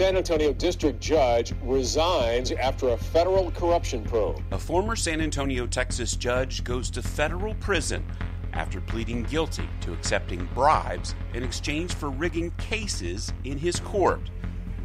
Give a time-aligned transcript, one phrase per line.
[0.00, 4.42] San Antonio district judge resigns after a federal corruption probe.
[4.50, 8.02] A former San Antonio, Texas judge goes to federal prison
[8.54, 14.22] after pleading guilty to accepting bribes in exchange for rigging cases in his court.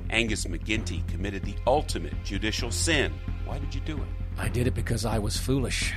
[0.09, 3.13] Angus McGinty committed the ultimate judicial sin.
[3.45, 4.09] Why did you do it?
[4.37, 5.93] I did it because I was foolish.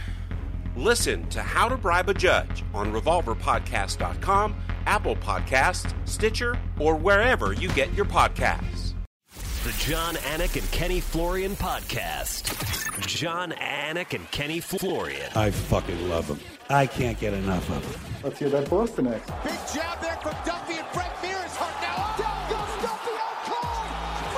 [0.76, 4.54] Listen to How to Bribe a Judge on RevolverPodcast.com,
[4.86, 8.87] Apple Podcasts, Stitcher, or wherever you get your podcasts.
[9.68, 13.06] The Jon Anik and Kenny Florian Podcast.
[13.06, 15.30] Jon Anik and Kenny Florian.
[15.34, 16.40] I fucking love them.
[16.70, 18.00] I can't get enough of them.
[18.24, 19.26] Let's hear that Boston next.
[19.44, 22.16] Big jab there from Duffee and Frank Mir is hurt now.
[22.16, 23.84] Down goes Duffee out cold.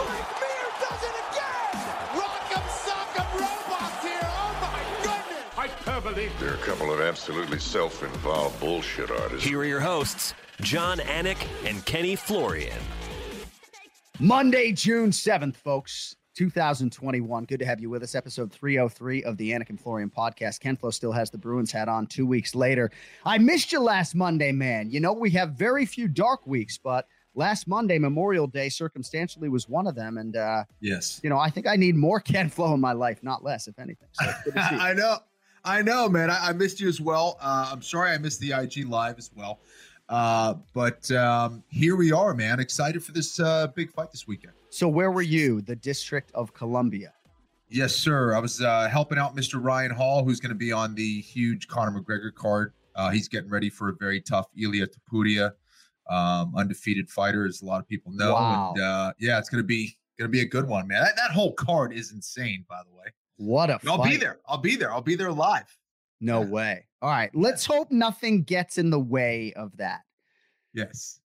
[0.08, 1.78] Frank Mir does it again.
[2.18, 4.18] Rock'em sock'em robots here.
[4.24, 5.54] Oh my goodness.
[5.54, 6.28] Hyperbole.
[6.40, 9.46] They're a couple of absolutely self-involved bullshit artists.
[9.46, 12.80] Here are your hosts, Jon Anik and Kenny Florian.
[14.22, 17.44] Monday, June 7th, folks, 2021.
[17.44, 18.14] Good to have you with us.
[18.14, 20.60] Episode 303 of the Anik and Florian podcast.
[20.60, 22.90] Ken Flo still has the Bruins hat on two weeks later.
[23.24, 24.90] I missed you last Monday, man.
[24.90, 29.70] You know, we have very few dark weeks, but last Monday, Memorial Day, circumstantially was
[29.70, 30.18] one of them.
[30.18, 33.22] And, uh, yes, you know, I think I need more Ken Flo in my life,
[33.22, 34.08] not less, if anything.
[34.12, 35.16] So I know.
[35.64, 36.30] I know, man.
[36.30, 37.38] I, I missed you as well.
[37.40, 39.60] Uh, I'm sorry I missed the IG live as well.
[40.10, 42.58] Uh, but um, here we are, man.
[42.58, 44.54] Excited for this uh, big fight this weekend.
[44.68, 45.60] So, where were you?
[45.62, 47.14] The District of Columbia.
[47.68, 48.34] Yes, sir.
[48.34, 49.62] I was uh, helping out Mr.
[49.62, 52.72] Ryan Hall, who's going to be on the huge Conor McGregor card.
[52.96, 55.52] Uh, he's getting ready for a very tough Ilia Topuria,
[56.10, 58.34] um, undefeated fighter, as a lot of people know.
[58.34, 58.72] Wow.
[58.74, 61.04] And uh, yeah, it's going to be going to be a good one, man.
[61.04, 63.06] That, that whole card is insane, by the way.
[63.36, 64.40] What a I'll be there.
[64.46, 64.92] I'll be there.
[64.92, 65.76] I'll be there live.
[66.20, 66.48] No Yeah.
[66.48, 66.86] way.
[67.02, 67.30] All right.
[67.34, 70.02] Let's hope nothing gets in the way of that.
[70.74, 71.20] Yes.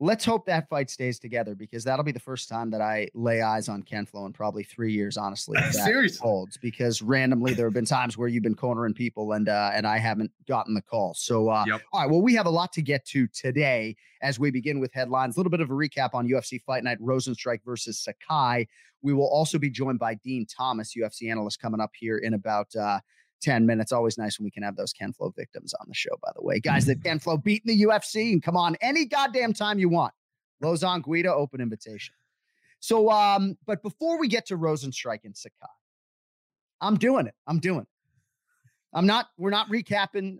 [0.00, 3.40] Let's hope that fight stays together because that'll be the first time that I lay
[3.40, 5.56] eyes on Ken Flo in probably three years, honestly.
[5.70, 6.18] Seriously?
[6.20, 9.86] holds because randomly there have been times where you've been cornering people and uh, and
[9.86, 11.14] I haven't gotten the call.
[11.14, 11.82] So uh, Yep.
[11.92, 14.92] all right, well, we have a lot to get to today as we begin with
[14.92, 15.36] headlines.
[15.36, 18.66] A little bit of a recap on UFC Fight Night Rozenstruik versus Sakai.
[19.02, 22.74] We will also be joined by Din Thomas, UFC analyst, coming up here in about
[22.74, 22.98] uh,
[23.42, 23.92] 10 minutes.
[23.92, 26.42] Always nice when we can have those Ken Flo victims on the show, by the
[26.42, 26.60] way.
[26.60, 29.88] Guys that Ken Flo beat in the UFC and come on any goddamn time you
[29.88, 30.14] want.
[30.62, 32.14] Lauzon Guida, open invitation.
[32.80, 35.66] So, um, but before we get to Rozenstruik and Sakai,
[36.80, 37.34] I'm doing it.
[37.46, 37.88] I'm doing it.
[38.94, 40.38] I'm not, we're not recapping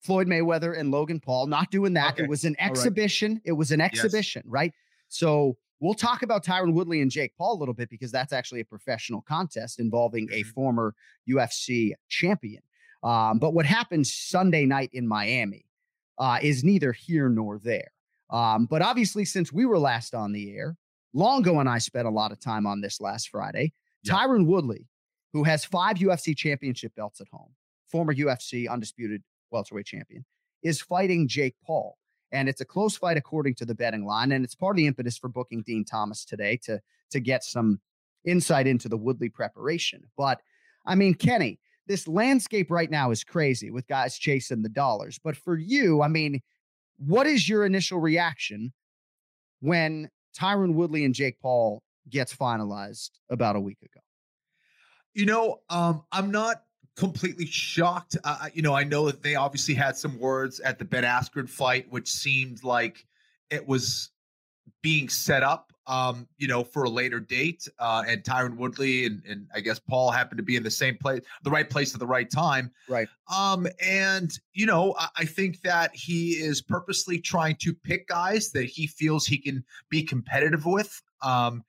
[0.00, 1.46] Floyd Mayweather and Logan Paul.
[1.46, 2.14] Not doing that.
[2.14, 2.24] Okay.
[2.24, 2.70] It was an All right.
[2.70, 3.40] exhibition.
[3.44, 4.72] It was an exhibition, right?
[5.08, 8.60] So we'll talk about Tyron Woodley and Jake Paul a little bit because that's actually
[8.60, 10.46] a professional contest involving a Mhm.
[10.54, 10.94] former
[11.28, 12.62] UFC champion.
[13.02, 15.66] Um, but what happened Sunday night in Miami
[16.18, 17.90] uh, is neither here nor there.
[18.30, 20.76] Um, but obviously, since we were last on the air,
[21.14, 23.72] Longo and I spent a lot of time on this last Friday.
[24.04, 24.14] Yeah.
[24.14, 24.86] Tyron Woodley,
[25.32, 27.54] who has five UFC championship belts at home,
[27.88, 30.24] former UFC undisputed welterweight champion,
[30.62, 31.98] is fighting Jake Paul.
[32.32, 34.32] And it's a close fight according to the betting line.
[34.32, 37.80] And it's part of the impetus for booking Din Thomas today to, to get some
[38.24, 40.02] insight into the Woodley preparation.
[40.16, 40.40] But
[40.86, 45.18] I mean, Kenny, this landscape right now is crazy with guys chasing the dollars.
[45.22, 46.40] But for you, I mean,
[46.98, 48.72] what is your initial reaction
[49.60, 54.00] when Tyron Woodley and Jake Paul gets finalized about a week ago?
[55.14, 56.62] You know, um, I'm not
[56.96, 58.16] completely shocked.
[58.24, 61.48] Uh, you know, I know that they obviously had some words at the Ben Askren
[61.48, 63.06] fight, which seemed like
[63.50, 64.10] it was
[64.82, 67.66] being set up, um, you know, for a later date.
[67.78, 70.96] Uh, and Tyron Woodley and, and I guess Paul happened to be in the same
[70.96, 72.70] place, the right place at the right time.
[72.88, 73.08] Right.
[73.32, 78.50] Um, and you know, I, I think that he is purposely trying to pick guys
[78.52, 81.00] that he feels he can be competitive with.
[81.22, 81.64] Um,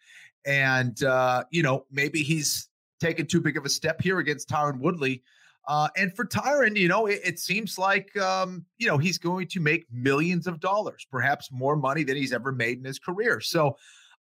[0.45, 2.69] and uh, you know, maybe he's
[3.03, 5.21] taken too big of a step here against Tyron Woodley.
[5.67, 9.47] Uh, and for Tyron, you know, it, it seems like um, you know he's going
[9.47, 13.39] to make millions of dollars, perhaps more money than he's ever made in his career.
[13.39, 13.77] So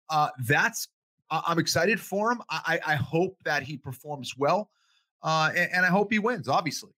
[0.08, 0.88] uh, that's
[1.30, 2.42] I'm excited for him.
[2.50, 4.70] I, I I hope that he performs well,
[5.22, 6.48] uh, and, and I hope he wins.
[6.48, 6.92] Obviously,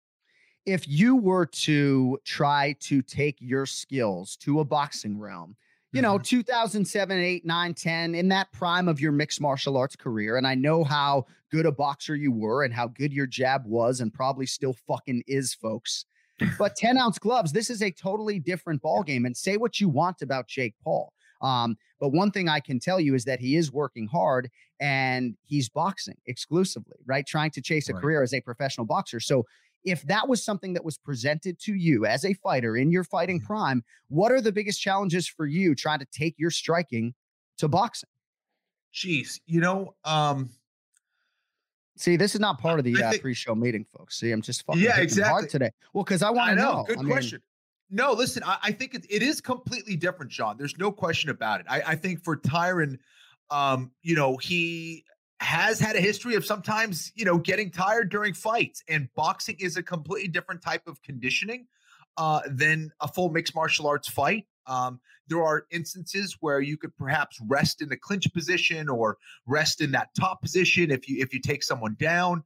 [0.64, 5.56] If you were to try to take your skills to a boxing realm,
[5.92, 10.36] you know, 2007, 8, 9, 10, in that prime of your mixed martial arts career.
[10.36, 14.00] And I know how good a boxer you were and how good your jab was
[14.00, 16.06] and probably still fucking is, folks.
[16.58, 19.26] But 10 ounce gloves, this is a totally different ballgame.
[19.26, 21.12] And say what you want about Jake Paul.
[21.40, 24.50] Um, but one thing I can tell you is that he is working hard
[24.80, 27.26] and he's boxing exclusively, right?
[27.26, 28.00] Trying to chase a Right.
[28.00, 29.20] career as a professional boxer.
[29.20, 29.44] So
[29.84, 33.38] if that was something that was presented to you as a fighter in your fighting
[33.38, 33.46] Mm-hmm.
[33.46, 37.14] prime, what are the biggest challenges for you trying to take your striking
[37.58, 38.08] to boxing?
[38.94, 40.50] Jeez, you know, um,
[41.96, 44.18] See, this is not part of the uh, think- pre-show meeting, folks.
[44.18, 45.30] See, I'm just fucking Yeah, exactly.
[45.30, 45.70] hard today.
[45.92, 46.72] Well, because I want to know.
[46.78, 46.84] know.
[46.84, 47.42] Good I mean, question.
[47.90, 50.56] No, listen, I, I think it, it is completely different, Jon.
[50.56, 51.66] There's no question about it.
[51.68, 52.98] I, I think for Tyron,
[53.50, 55.04] um, you know, he
[55.42, 59.76] has had a history of sometimes, you know, getting tired during fights, and boxing is
[59.76, 61.66] a completely different type of conditioning
[62.16, 64.46] uh, than a full mixed martial arts fight.
[64.66, 69.80] Um, there are instances where you could perhaps rest in the clinch position or rest
[69.80, 72.44] in that top position if you if you take someone down.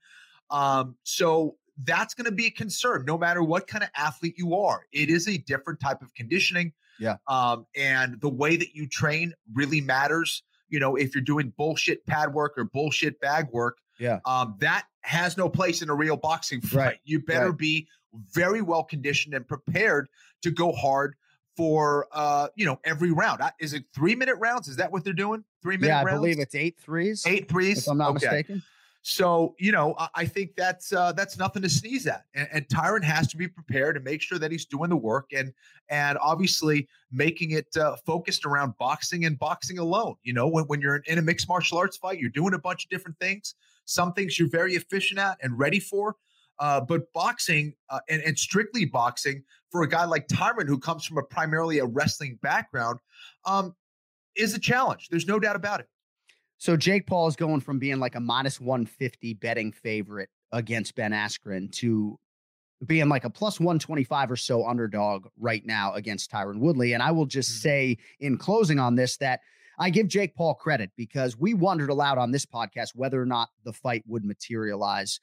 [0.50, 4.54] Um, so that's going to be a concern no matter what kind of athlete you
[4.54, 4.86] are.
[4.92, 6.72] It is a different type of conditioning.
[6.98, 7.16] Yeah.
[7.28, 10.42] Um, and the way that you train really matters.
[10.68, 14.20] You know, if you're doing bullshit pad work or bullshit bag work, Yeah.
[14.24, 16.76] um, that has no place in a real boxing fight.
[16.78, 17.58] Right, You better right.
[17.58, 17.88] be
[18.32, 20.08] very well conditioned and prepared
[20.42, 21.14] to go hard
[21.56, 23.40] for uh, you know, every round.
[23.60, 24.68] Is it three minute rounds?
[24.68, 25.42] Is that what they're doing?
[25.62, 26.20] Three minute Yeah, I rounds?
[26.20, 27.24] believe it's eight threes.
[27.26, 27.78] eight threes.
[27.78, 28.26] if I'm not Okay.
[28.26, 28.62] mistaken.
[29.08, 33.04] So you know, I, think that's uh, that's nothing to sneeze at, and, and Tyron
[33.04, 35.52] has to be prepared and make sure that he's doing the work, and
[35.88, 40.16] and obviously making it uh, focused around boxing and boxing alone.
[40.24, 42.58] You know, when when you're in, in a mixed martial arts fight, you're doing a
[42.58, 43.54] bunch of different things.
[43.84, 46.16] Some things you're very efficient at and ready for,
[46.58, 51.04] uh, but boxing uh, and, and strictly boxing for a guy like Tyron, who comes
[51.04, 52.98] from a primarily a wrestling background,
[53.44, 53.72] um,
[54.34, 55.06] is a challenge.
[55.10, 55.86] There's no doubt about it.
[56.58, 61.12] So Jake Paul is going from being like a minus 150 betting favorite against Ben
[61.12, 62.18] Askren to
[62.86, 66.92] being like a plus 125 or so underdog right now against Tyron Woodley.
[66.92, 67.60] And I will just Mhm.
[67.62, 69.40] say in closing on this that
[69.78, 73.50] I give Jake Paul credit because we wondered aloud on this podcast whether or not
[73.64, 75.20] the fight would materialize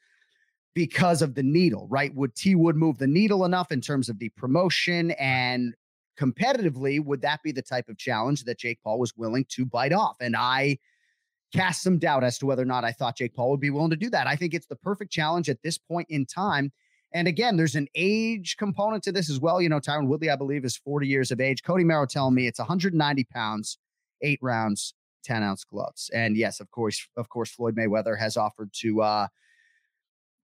[0.74, 2.14] because of the needle, right?
[2.14, 5.74] Would T Wood move the needle enough in terms of the promotion and
[6.18, 9.92] competitively, would that be the type of challenge that Jake Paul was willing to bite
[9.92, 10.16] off?
[10.20, 10.78] And I
[11.54, 13.90] cast some doubt as to whether or not I thought Jake Paul would be willing
[13.90, 14.26] to do that.
[14.26, 16.72] I think it's the perfect challenge at this point in time.
[17.12, 19.62] And again, there's an age component to this as well.
[19.62, 21.62] You know, Tyron Woodley, I believe, is 40 years of age.
[21.62, 23.78] Cody Merrow telling me it's 190 pounds,
[24.20, 26.10] eight rounds, 10 ounce gloves.
[26.12, 29.28] And yes, of course, of course, Floyd Mayweather has offered to uh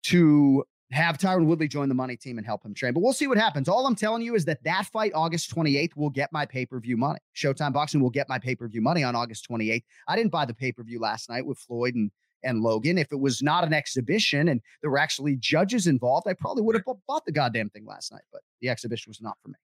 [0.05, 2.93] to have Tyron Woodley join the money team and help him train.
[2.93, 3.69] But we'll see what happens.
[3.69, 6.81] All I'm telling you is that that fight, August 28th, will get my pay per
[6.81, 7.21] view money.
[7.37, 9.85] Showtime Boxing will get my pay per view money on August 28th.
[10.09, 12.11] I didn't buy the pay per view last night with Floyd and
[12.43, 12.99] and Logan.
[12.99, 16.75] If it was not an exhibition and there were actually judges involved, I probably would
[16.75, 18.23] have bought the goddamn thing last night.
[18.33, 19.57] But the exhibition was not for me.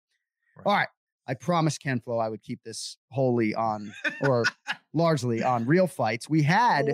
[0.56, 0.66] Right.
[0.66, 0.88] All right.
[1.28, 4.44] I promised Ken Flo I would keep this wholly on or
[4.94, 6.28] largely on real fights.
[6.28, 6.86] We had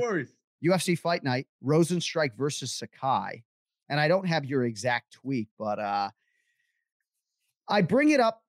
[0.64, 3.44] UFC Fight Night, Rozenstruik versus Sakai.
[3.92, 6.08] And I don't have your exact tweet, but uh
[7.68, 8.42] I bring it up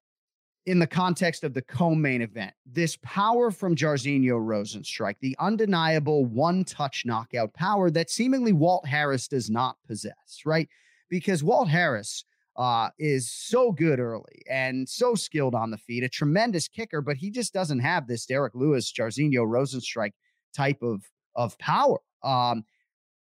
[0.66, 2.54] in the context of the co-main event.
[2.66, 9.50] This power from Jairzinho Rozenstruik, the undeniable one-touch knockout power that seemingly Walt Harris does
[9.50, 10.70] not possess, right?
[11.10, 12.24] Because Walt Harris
[12.56, 17.18] uh, is so good early and so skilled on the feet, a tremendous kicker, but
[17.18, 20.14] he just doesn't have this Derrick Lewis, Jairzinho Rozenstruik
[20.56, 21.04] type of
[21.36, 22.00] of power.
[22.24, 22.64] Um,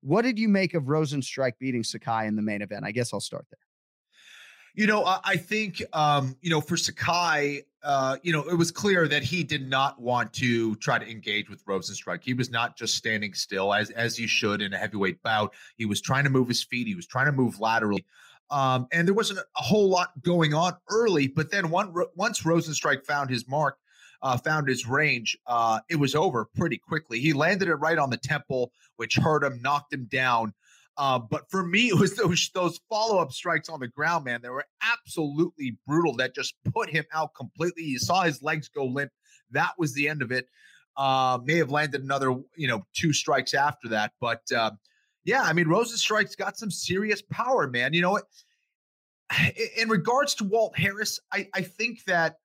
[0.05, 2.85] what did you make of Rozenstruik beating Sakai in the main event?
[2.85, 3.59] I guess I'll start there.
[4.75, 8.71] You know, I, I think um, you know for Sakai, uh, you know, it was
[8.71, 12.23] clear that he did not want to try to engage with Rozenstruik.
[12.23, 15.55] He was not just standing still as as you should in a heavyweight bout.
[15.77, 16.87] He was trying to move his feet.
[16.87, 18.05] He was trying to move laterally.
[18.51, 23.07] Um, and there wasn't a whole lot going on early, but then one, once Rozenstruik
[23.07, 23.79] found his mark,
[24.25, 27.21] uh, found his range, uh, it was over pretty quickly.
[27.21, 30.55] He landed it right on the temple, which hurt him, knocked him down.
[30.97, 34.41] Uh, but for me, it was those those follow up strikes on the ground, man.
[34.43, 36.17] They were absolutely brutal.
[36.17, 37.85] That just put him out completely.
[37.85, 39.13] You saw his legs go limp.
[39.51, 40.49] That was the end of it.
[40.97, 44.71] Uh, may have landed another, you know, two strikes after that, but uh,
[45.25, 47.93] yeah, I mean, Rozenstruik's got some serious power, man.
[47.93, 48.21] You know?
[49.77, 52.37] In regards to Walt Harris, I, I think that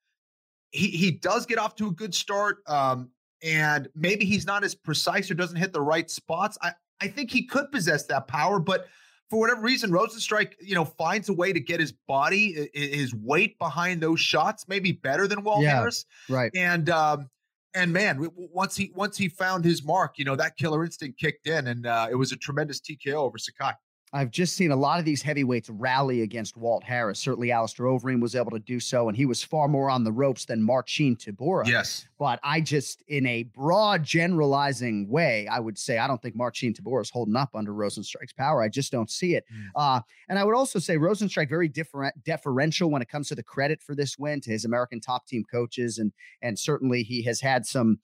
[0.71, 2.57] he he does get off to a good start.
[2.67, 3.09] Um,
[3.43, 6.57] and maybe he's not as precise or doesn't hit the right spots.
[6.61, 8.87] I, I think he could possess that power, but
[9.29, 13.57] for whatever reason, Rozenstruik, you know, finds a way to get his body, his weight
[13.59, 16.05] behind those shots, maybe better than Walt Yeah, Harris.
[16.27, 16.51] Right.
[16.55, 17.29] And um,
[17.73, 21.47] and man, once he once he found his mark, you know, that killer instinct kicked
[21.47, 23.73] in, and uh, it was a tremendous TKO over Sakai.
[24.11, 27.19] I've just seen a lot of these heavyweights rally against Walt Harris.
[27.19, 30.11] Certainly, Alistair Overeem was able to do so, and he was far more on the
[30.11, 31.67] ropes than Marcin Tybura.
[31.67, 32.07] Yes.
[32.17, 36.73] But I just, in a broad generalizing way, I would say I don't think Marcin
[36.73, 38.63] Tybura is holding up under Rozenstruik's power.
[38.63, 39.45] I just don't see it.
[39.53, 39.67] Mm.
[39.75, 43.43] Uh, and I would also say Rozenstruik very different, deferential when it comes to the
[43.43, 46.11] credit for this win to his American top team coaches, and
[46.41, 47.99] and certainly he has had some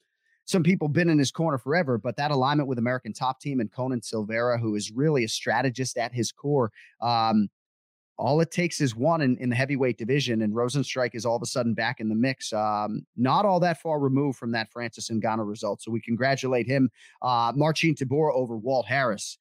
[0.45, 3.71] some people been in his corner forever, but that alignment with American Top Team and
[3.71, 6.71] Conan Silveira, who is really a strategist at his core,
[7.01, 7.49] um,
[8.17, 11.41] all it takes is one in, in the heavyweight division, and Rozenstruik is all of
[11.41, 12.53] a sudden back in the mix.
[12.53, 15.81] Um, not all that far removed from that Francis Ngannou result.
[15.81, 16.89] So we congratulate him.
[17.21, 19.37] Uh, Marcin Tybura over Walt Harris.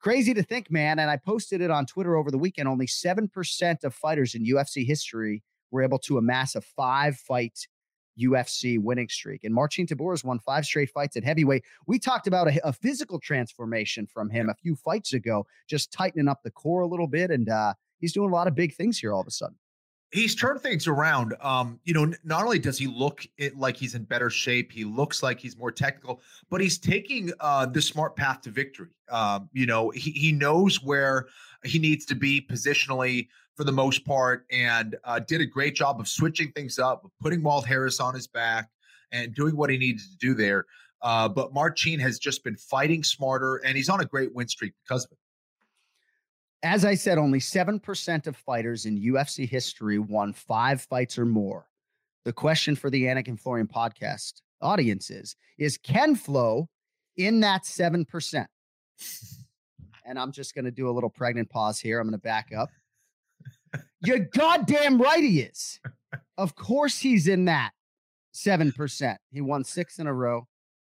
[0.00, 0.98] Crazy to think, man.
[0.98, 2.68] And I posted it on Twitter over the weekend.
[2.68, 7.66] Only 7% of fighters in UFC history were able to amass a five fight
[8.18, 9.44] UFC winning streak.
[9.44, 11.64] And Marcin Tybura has won five straight fights at heavyweight.
[11.86, 16.28] We talked about a, a, physical transformation from him a few fights ago, just tightening
[16.28, 17.30] up the core a little bit.
[17.30, 19.56] And uh, he's doing a lot of big things here all of a sudden.
[20.12, 21.34] He's turned things around.
[21.40, 24.84] Um, you know, not only does he look it like he's in better shape, he
[24.84, 28.90] looks like he's more technical, but he's taking uh, the smart path to victory.
[29.10, 31.26] Um, you know, he, he knows where
[31.64, 35.98] he needs to be positionally for the most part, and uh, did a great job
[35.98, 38.68] of switching things up, putting Walt Harris on his back,
[39.12, 40.66] and doing what he needed to do there.
[41.02, 44.74] Uh, but Marcin has just been fighting smarter, and he's on a great win streak
[44.84, 45.18] because of it.
[46.62, 51.66] As I said, only 7% of fighters in UFC history won five fights or more.
[52.24, 56.68] The question for the Anik and Florian podcast audience is Is Ken Flo
[57.16, 58.46] in that 7%?
[60.08, 61.98] And I'm just going to do a little pregnant pause here.
[61.98, 62.70] I'm going to back up.
[64.04, 65.80] You're goddamn right he is.
[66.38, 67.72] Of course he's in that
[68.34, 69.16] 7%.
[69.32, 70.46] He won six in a row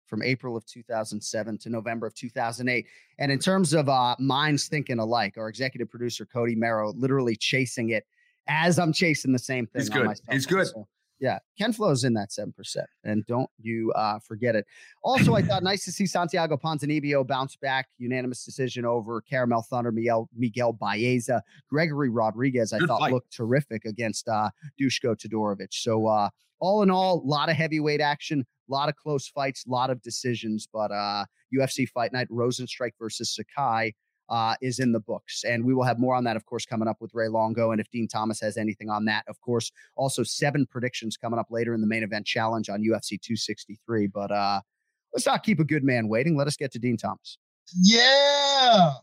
[0.06, 2.86] from April of 2007 to November of 2008.
[3.18, 7.90] And in terms of uh, minds thinking alike, our executive producer Cody Merrow literally chasing
[7.90, 8.04] it
[8.48, 9.80] as I'm chasing the same thing.
[9.80, 10.20] He's good.
[10.30, 10.66] He's good.
[10.66, 10.86] So,
[11.20, 14.66] yeah, Ken Flo's in that seven percent, and don't you uh, forget it.
[15.04, 19.92] Also, I thought nice to see Santiago Ponzinibbio bounce back, unanimous decision over Caramel Thunder,
[19.92, 22.72] Miguel Miguel Baeza, Gregory Rodrigues.
[22.72, 23.12] I Good thought fight.
[23.12, 24.48] looked terrific against uh,
[24.80, 25.68] Dusko Todorovic.
[25.72, 29.66] So, uh, all in all, a lot of heavyweight action, a lot of close fights,
[29.66, 30.66] a lot of decisions.
[30.72, 33.94] But uh, UFC Fight Night, Rozenstruik versus Sakai
[34.30, 35.44] uh, is in the books.
[35.44, 37.72] And we will have more on that, of course, coming up with Ray Longo.
[37.72, 41.48] And if Din Thomas has anything on that, of course, also seven predictions coming up
[41.50, 44.06] later in the main event challenge on UFC 263.
[44.06, 44.60] But uh,
[45.12, 46.36] let's not keep a good man waiting.
[46.36, 47.38] Let us get to Din Thomas.
[47.82, 48.94] Yeah.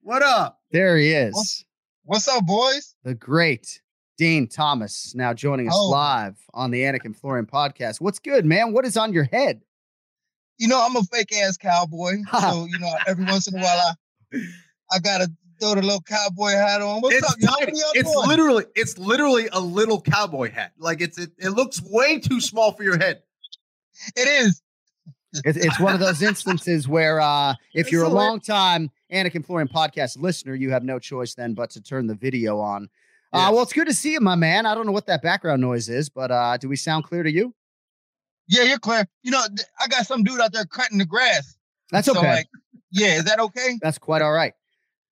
[0.00, 0.60] What up?
[0.70, 1.34] There he is.
[1.34, 1.64] What's,
[2.04, 2.94] what's up, boys?
[3.04, 3.80] The great
[4.16, 5.90] Din Thomas now joining us oh.
[5.90, 8.00] live on the Anik and Florian podcast.
[8.00, 8.72] What's good, man?
[8.72, 9.60] What is on your head?
[10.58, 12.18] You know, I'm a fake ass cowboy.
[12.40, 13.92] so, you know, every once in a while I
[14.90, 17.00] I gotta throw the little cowboy hat on.
[17.00, 17.54] What's it's up, y'all?
[17.94, 18.28] It's doing?
[18.28, 20.72] literally, it's literally a little cowboy hat.
[20.78, 23.22] Like it's it, it looks way too small for your head.
[24.16, 24.60] It is.
[25.44, 29.44] It's, it's one of those instances where uh, if you're a long time Anik and
[29.44, 32.88] Florian podcast listener, you have no choice then but to turn the video on.
[33.32, 33.48] Uh, yes.
[33.48, 34.64] Uh, well, it's good to see you, my man.
[34.64, 37.30] I don't know what that background noise is, but uh, do we sound clear to
[37.30, 37.52] you?
[38.46, 39.06] Yeah, you're clear.
[39.22, 39.44] You know,
[39.80, 41.56] I got some dude out there cutting the grass.
[41.90, 42.20] That's okay.
[42.20, 42.46] So, like,
[42.94, 43.78] yeah, is that okay?
[43.82, 44.54] That's quite all right.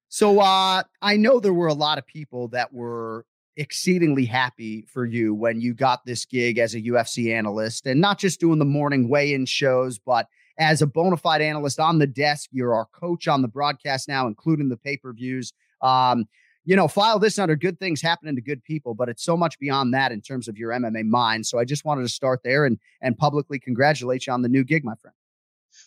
[0.08, 5.04] So uh, I know there were a lot of people that were exceedingly happy for
[5.04, 8.64] you when you got this gig as a UFC analyst and not just doing the
[8.64, 12.50] morning weigh-in shows, but as a bona fide analyst on the desk.
[12.52, 15.52] You're our coach on the broadcast now, including the pay-per-views.
[15.80, 16.26] Um,
[16.64, 19.58] you know, file this under good things happening to good people, but it's so much
[19.58, 21.46] beyond that in terms of your MMA mind.
[21.46, 24.62] So I just wanted to start there and and publicly congratulate you on the new
[24.62, 25.14] gig, my friend.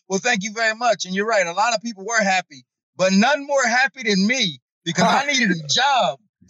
[0.07, 1.05] Well, thank you very much.
[1.05, 1.45] And you're right.
[1.45, 2.65] A lot of people were happy,
[2.95, 6.19] but none more happy than me because I needed a job.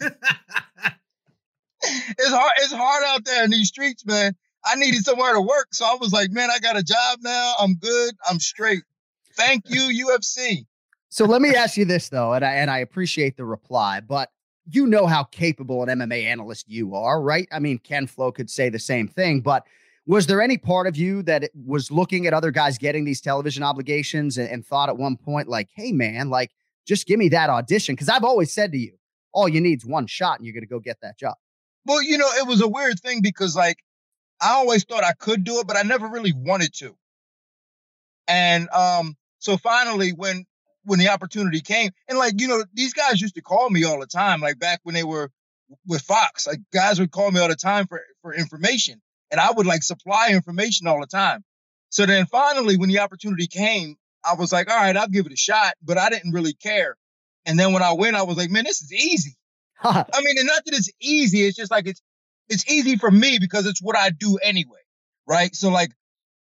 [1.82, 2.52] it's hard.
[2.58, 4.34] It's hard out there in these streets, man.
[4.64, 7.54] I needed somewhere to work, so I was like, man, I got a job now.
[7.60, 8.14] I'm good.
[8.28, 8.82] I'm straight.
[9.36, 10.66] Thank you, UFC.
[11.08, 14.30] So let me ask you this though, and I and I appreciate the reply, but
[14.68, 17.46] you know how capable an MMA analyst you are, right?
[17.52, 19.64] I mean, Ken Flo could say the same thing, but
[20.06, 23.62] was there any part of you that was looking at other guys getting these television
[23.62, 26.52] obligations and, and thought at one point, like, hey, man, like,
[26.86, 27.94] just give me that audition?
[27.94, 28.92] Because I've always said to you,
[29.32, 31.34] all you need is one shot and you're going to go get that job.
[31.84, 33.78] Well, you know, it was a weird thing because, like,
[34.40, 36.96] I always thought I could do it, but I never really wanted to.
[38.28, 40.44] And um, so finally, when
[40.84, 44.00] when the opportunity came, and like you know, these guys used to call me all
[44.00, 45.30] the time, like back when they were
[45.86, 49.50] with Fox, like guys would call me all the time for for information and I
[49.50, 51.44] would like supply information all the time.
[51.90, 55.32] So then finally, when the opportunity came, I was like, all right, I'll give it
[55.32, 56.96] a shot, but I didn't really care.
[57.44, 59.36] And then when I went, I was like, man, this is easy.
[59.82, 62.02] I mean, and not that it's easy, it's just like it's
[62.48, 64.80] it's easy for me because it's what I do anyway.
[65.26, 65.54] Right.
[65.54, 65.90] So like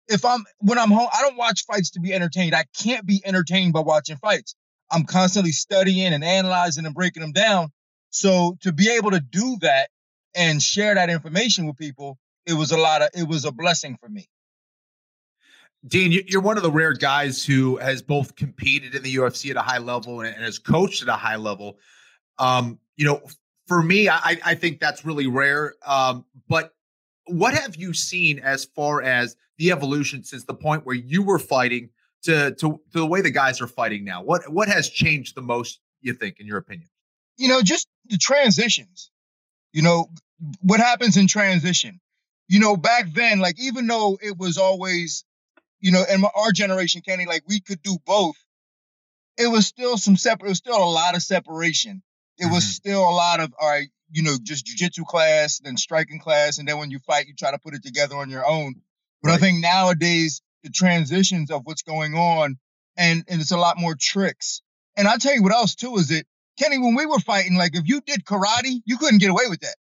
[0.08, 2.56] if I'm when I'm home, I don't watch fights to be entertained.
[2.56, 4.56] I can't be entertained by watching fights.
[4.92, 7.70] I'm constantly studying and analyzing and breaking them down.
[8.10, 9.90] So to be able to do that
[10.36, 12.18] and share that information with people,
[12.52, 14.28] it was a lot of it was a blessing for me.
[15.88, 19.58] Din, you're one of the rare guys who has both competed in the UFC at
[19.58, 21.80] a high level and has coached at a high level.
[22.38, 23.22] Um, you know,
[23.68, 25.74] for me, I, I think that's really rare.
[25.86, 26.76] Um, but
[27.26, 31.40] what have you seen as far as the evolution since the point where you were
[31.40, 31.90] fighting
[32.24, 34.22] to, to, to the way the guys are fighting now?
[34.22, 36.90] What what has changed the most, you think, in your opinion?
[37.38, 39.10] You know, just the transitions.
[39.74, 40.12] You know,
[40.62, 42.00] what happens in transition.
[42.52, 45.24] You know, back then, like even though it was always
[45.82, 48.36] you know, in my, our generation, Kenny, like we could do both.
[49.38, 50.48] It was still some separate.
[50.48, 52.04] It was still a lot of separation.
[52.38, 52.54] It mm-hmm.
[52.54, 56.60] was still a lot of all right, you know, just jujitsu class, then striking class,
[56.60, 58.76] and then when you fight, you try to put it together on your own.
[59.22, 59.36] But right.
[59.36, 62.58] I think nowadays the transitions of what's going on,
[62.96, 64.62] and and it's a lot more tricks.
[64.96, 66.26] And I tell you what else too is that
[66.60, 69.62] Kenny, when we were fighting, like if you did karate, you couldn't get away with
[69.62, 69.76] that.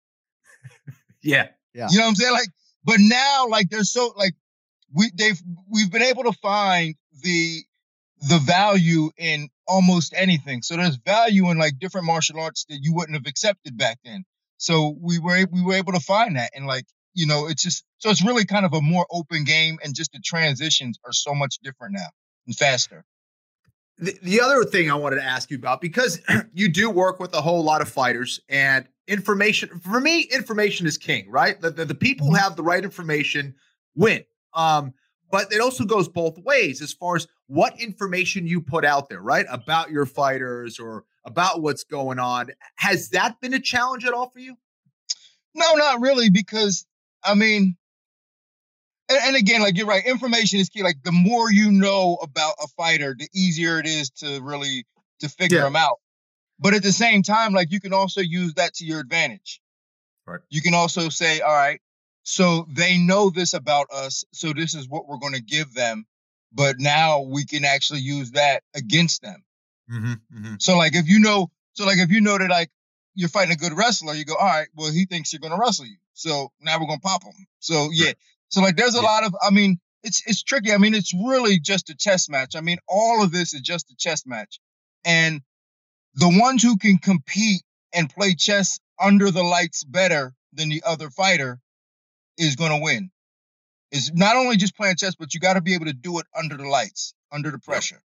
[1.22, 1.88] yeah, yeah.
[1.90, 2.34] You know what I'm saying?
[2.34, 2.50] Like,
[2.84, 4.34] but now, like, there's so like
[4.94, 7.64] we they've we've been able to find the
[8.28, 10.62] the value in almost anything.
[10.62, 14.24] So there's value in like different martial arts that you wouldn't have accepted back then.
[14.58, 17.84] So we were we were able to find that and like you know it's just
[18.00, 21.34] so it's really kind of a more open game and just the transitions are so
[21.34, 22.08] much different now
[22.48, 23.04] and faster.
[24.00, 26.22] The, the other thing I wanted to ask you about because
[26.54, 30.98] you do work with a whole lot of fighters and information for me information is
[30.98, 31.60] king, right?
[31.60, 32.44] The, the, the people who mm-hmm.
[32.44, 33.56] have the right information
[33.96, 34.24] win.
[34.54, 34.94] Um,
[35.32, 39.22] but it also goes both ways as far as what information you put out there,
[39.22, 39.46] right?
[39.50, 42.48] About your fighters or about what's going on.
[42.76, 44.56] Has that been a challenge at all for you?
[45.54, 46.86] No, not really, because
[47.24, 47.76] I mean,
[49.10, 50.84] and, and, again, like you're right, information is key.
[50.84, 54.86] Like the more you know about a fighter, the easier it is to really
[55.20, 55.64] to figure yeah.
[55.64, 55.98] them out.
[56.60, 59.62] But at the same time, like you can also use that to your advantage.
[60.28, 60.42] Right.
[60.50, 61.82] You can also say, all right,
[62.24, 64.24] so they know this about us.
[64.34, 66.06] So this is what we're going to give them.
[66.52, 69.44] But now we can actually use that against them.
[69.92, 70.54] Mm-hmm, mm-hmm.
[70.60, 72.70] So like if you know, so like if you know that like
[73.16, 75.60] you're fighting a good wrestler, you go, all right, well he thinks you're going to
[75.60, 75.98] wrestle you.
[76.14, 77.34] So now we're going to pop him.
[77.60, 78.08] So yeah.
[78.08, 78.18] Right.
[78.50, 79.04] So like there's a yeah.
[79.04, 80.72] lot of, I mean, it's it's tricky.
[80.72, 82.56] I mean, it's really just a chess match.
[82.56, 84.60] I mean, all of this is just a chess match.
[85.06, 85.42] And
[86.16, 91.10] the ones who can compete and play chess under the lights better than the other
[91.10, 91.60] fighter
[92.38, 93.12] is going to win.
[93.92, 96.28] Is not only just playing chess, but you got to be able to do it
[96.38, 98.02] under the lights, under the pressure.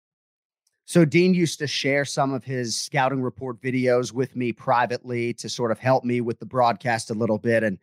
[0.85, 5.49] So Din used to share some of his scouting report videos with me privately to
[5.49, 7.63] sort of help me with the broadcast a little bit.
[7.63, 7.79] And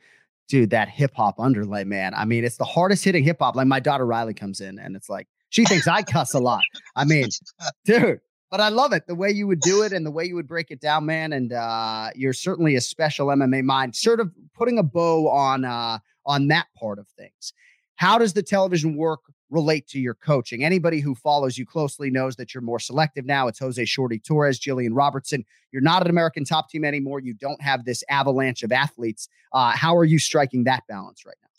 [0.50, 2.14] dude, that hip hop underlay, man.
[2.14, 3.56] I mean, it's the hardest hitting hip hop.
[3.56, 6.64] Like my daughter Riley comes in and it's like she thinks I cuss a lot.
[6.96, 7.28] I mean,
[7.86, 8.20] dude,
[8.52, 10.48] but I love it the way you would do it and the way you would
[10.48, 11.32] break it down, man.
[11.32, 16.00] And uh, you're certainly a special MMA mind, sort of putting a bow on uh,
[16.26, 17.54] on that part of things.
[17.96, 20.64] How does the television work relate to your coaching?
[20.64, 23.48] Anybody who follows you closely knows that you're more selective now.
[23.48, 25.46] It's Jose Shorty Torres, Jillian Robertson.
[25.72, 27.20] You're not an American top team anymore.
[27.20, 29.28] You don't have this avalanche of athletes.
[29.54, 31.50] Uh, how are you striking that balance right now?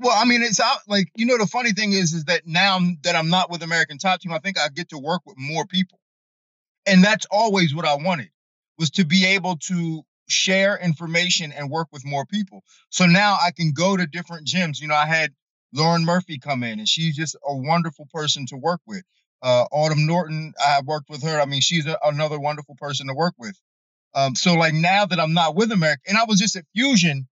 [0.00, 2.80] Well, I mean, it's out like you know the funny thing is is that now
[3.02, 5.66] that I'm not with American Top Team, I think I get to work with more
[5.66, 6.00] people,
[6.84, 8.30] and that's always what I wanted
[8.76, 12.64] was to be able to share information and work with more people.
[12.90, 14.80] So now I can go to different gyms.
[14.80, 15.32] You know, I had
[15.74, 19.02] Lauren Murphy come in, and she's just a wonderful person to work with.
[19.42, 21.40] Uh, Autumn Norton, I have worked with her.
[21.40, 23.58] I mean, she's a, another wonderful person to work with.
[24.14, 27.28] Um, so like now that I'm not with America, and I was just at Fusion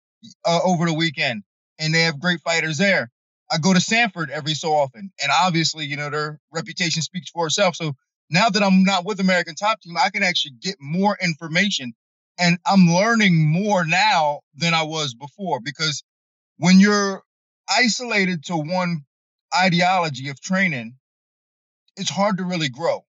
[0.46, 1.44] uh, over the weekend,
[1.80, 3.12] and they have great fighters there.
[3.52, 7.48] I go to Sanford every so often, and obviously, you know, their reputation speaks for
[7.48, 7.76] itself.
[7.76, 7.94] So
[8.30, 11.94] now that I'm not with American Top Team, I can actually get more information
[12.38, 16.04] and I'm learning more now than I was before because
[16.58, 17.24] when you're
[17.70, 19.06] isolated to one
[19.56, 20.96] ideology of training,
[21.96, 23.06] it's hard to really grow.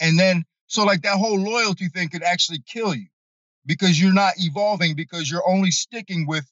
[0.00, 3.06] And then, so like that whole loyalty thing could actually kill you
[3.66, 6.44] because you're not evolving because you're only sticking with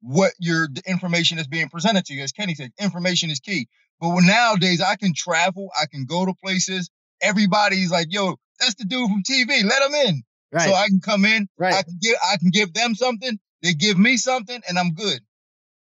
[0.00, 2.22] what your the information is being presented to you.
[2.22, 3.68] As Kenny said, information is key.
[4.00, 6.90] But when nowadays I can travel, I can go to places.
[7.22, 9.64] Everybody's like, yo, that's the dude from TV.
[9.64, 10.22] Let him in.
[10.52, 10.68] Right.
[10.68, 11.74] So I can come in, right.
[11.74, 15.20] I can give I can give them something, they give me something, and I'm good.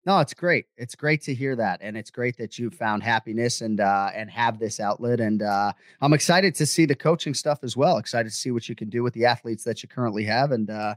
[0.05, 0.65] No, it's great.
[0.77, 4.29] It's great to hear that, and it's great that you found happiness and uh, and
[4.29, 5.19] have this outlet.
[5.19, 7.97] And uh, I'm excited to see the coaching stuff as well.
[7.97, 10.69] Excited to see what you can do with the athletes that you currently have, and
[10.69, 10.95] uh,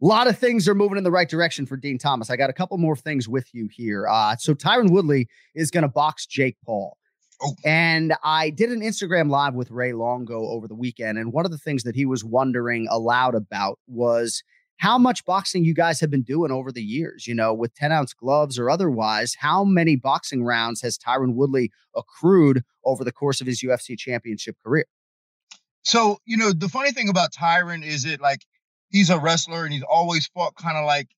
[0.00, 2.30] a lot of things are moving in the right direction for Din Thomas.
[2.30, 4.06] I got a couple more things with you here.
[4.08, 6.96] Uh, so Tyron Woodley is going to box Jake Paul.
[7.42, 7.54] Oh.
[7.64, 11.18] And I did an Instagram live with Ray Longo over the weekend.
[11.18, 14.42] And one of the things that he was wondering aloud about was
[14.78, 17.92] how much boxing you guys have been doing over the years, you know, with 10
[17.92, 19.36] ounce gloves or otherwise.
[19.38, 24.56] How many boxing rounds has Tyron Woodley accrued over the course of his UFC championship
[24.64, 24.86] career?
[25.82, 28.44] So, you know, the funny thing about Tyron is it like
[28.88, 31.08] he's a wrestler and he's always fought kind of like,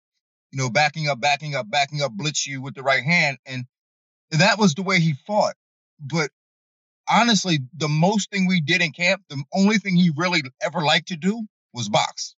[0.52, 3.38] you know, backing up, backing up, backing up, blitz you with the right hand.
[3.44, 3.64] And
[4.30, 5.54] that was the way he fought.
[6.00, 6.30] But
[7.08, 11.08] honestly, the most thing we did in camp, the only thing he really ever liked
[11.08, 11.44] to do
[11.74, 12.34] was box.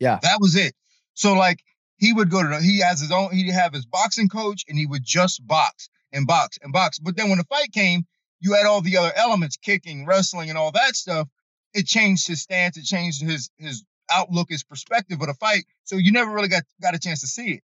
[0.00, 0.18] Yeah.
[0.22, 0.74] That was it.
[1.14, 1.60] So like
[1.98, 4.76] he would go to the, he has his own he'd have his boxing coach and
[4.78, 6.98] he would just box and box and box.
[6.98, 8.06] But then when the fight came,
[8.40, 11.28] you had all the other elements, kicking, wrestling, and all that stuff.
[11.74, 15.64] It changed his stance, it changed his his outlook, his perspective of the fight.
[15.84, 17.62] So you never really got got a chance to see it.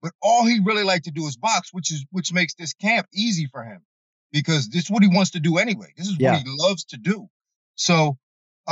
[0.00, 3.06] But all he really liked to do is box, which is which makes this camp
[3.12, 3.82] easy for him
[4.32, 5.92] because this is what he wants to do anyway.
[5.96, 6.32] This is Yeah.
[6.32, 7.28] what he loves to do.
[7.74, 8.16] So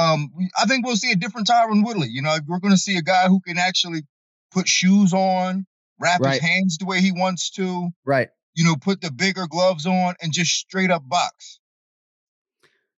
[0.01, 2.09] um I think we'll see a different Tyron Woodley.
[2.09, 4.03] You know, we're going to see a guy who can actually
[4.53, 5.67] put shoes on,
[5.99, 6.33] wrap Right.
[6.33, 8.29] his hands the way he wants to, Right.
[8.55, 11.61] you know, put the bigger gloves on and just straight up box.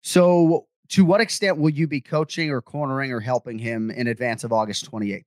[0.03, 4.45] So, to what extent will you be coaching or cornering or helping him in advance
[4.45, 5.25] of August 28th?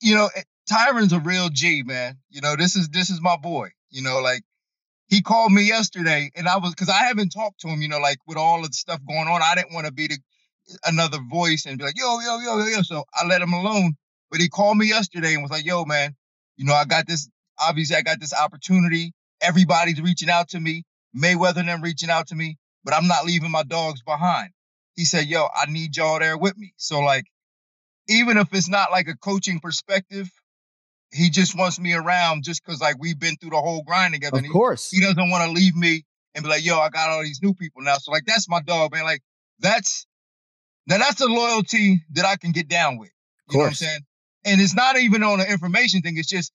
[0.00, 2.18] you know, eh, Tyron's a real G, man.
[2.30, 3.70] You know, this is this is my boy.
[3.90, 4.42] You know, like
[5.08, 7.82] he called me yesterday, and I was because I haven't talked to him.
[7.82, 10.08] You know, like with all of the stuff going on, I didn't want to be
[10.08, 10.18] the
[10.84, 12.82] another voice and be like, yo, yo, yo, yo, yo.
[12.82, 13.94] So I let him alone.
[14.30, 16.14] But he called me yesterday and was like, yo, man,
[16.56, 17.28] you know, I got this.
[17.60, 19.12] Obviously, I got this opportunity.
[19.40, 20.84] Everybody's reaching out to me.
[21.16, 24.50] Mayweather and them reaching out to me, but I'm not leaving my dogs behind.
[24.96, 26.72] He said, yo, I need y'all there with me.
[26.76, 27.26] So like
[28.08, 30.30] even if it's not like a coaching perspective,
[31.12, 34.38] he just wants me around just because like we've been through the whole grind together.
[34.38, 34.90] Of he- course.
[34.90, 37.54] He, doesn't want to leave me and be like, yo, I got all these new
[37.54, 37.96] people now.
[37.96, 39.04] So like that's my dog, man.
[39.04, 39.22] Like
[39.58, 40.06] that's
[40.86, 43.10] now that's a loyalty that I can get down with.
[43.50, 44.00] You know what I'm saying?
[44.44, 46.16] And it's not even on an information thing.
[46.16, 46.52] It's just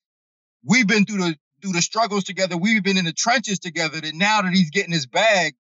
[0.64, 2.58] we've been through the through the struggles together.
[2.58, 4.02] We've been in the trenches together.
[4.02, 5.56] That now that he's getting his bag,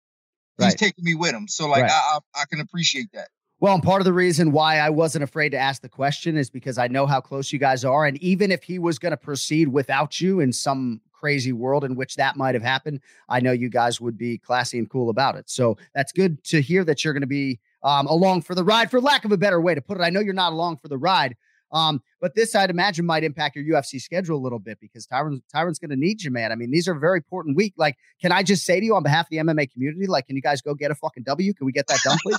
[0.60, 1.47] he's taking me with him.
[1.47, 1.91] So like Right.
[1.91, 3.30] I, I I can appreciate that.
[3.60, 6.49] Well, and part of the reason why I wasn't afraid to ask the question is
[6.49, 8.06] because I know how close you guys are.
[8.06, 11.95] And even if he was going to proceed without you in some crazy world in
[11.95, 15.38] which that might have happened, I know you guys would be classy and cool about
[15.38, 15.49] it.
[15.49, 18.91] So that's good to hear that you're going to be um, along for the ride,
[18.91, 20.03] for lack of a better way to put it.
[20.03, 21.35] I know you're not along for the ride.
[21.71, 25.41] Um, but this I'd imagine might impact your UFC schedule a little bit because Tyron
[25.53, 26.51] Tyron's going to need you, man.
[26.51, 27.73] I mean, these are very important week.
[27.77, 30.35] Like, can I just say to you on behalf of the MMA community, like, can
[30.35, 31.53] you guys go get a fucking W?
[31.53, 32.37] Can we get that done, please?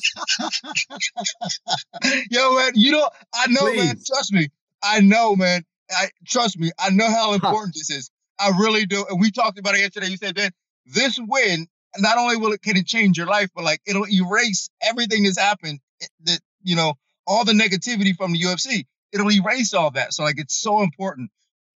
[2.31, 3.97] Yo, man, you know, I know, man.
[4.07, 4.49] Trust me,
[4.83, 5.63] I know, man.
[5.91, 6.71] I trust me.
[6.79, 8.11] I know how important this is.
[8.39, 9.05] I really do.
[9.09, 10.09] And we talked about it yesterday.
[10.09, 10.53] You said, man,
[10.87, 11.67] this win
[11.99, 15.39] not only will it can it change your life, but like it'll erase everything that's
[15.39, 15.81] happened.
[16.03, 16.95] eh, That you know,
[17.27, 18.85] all the negativity from the UFC.
[19.13, 20.13] It'll erase all that.
[20.13, 21.31] So like, it's so important.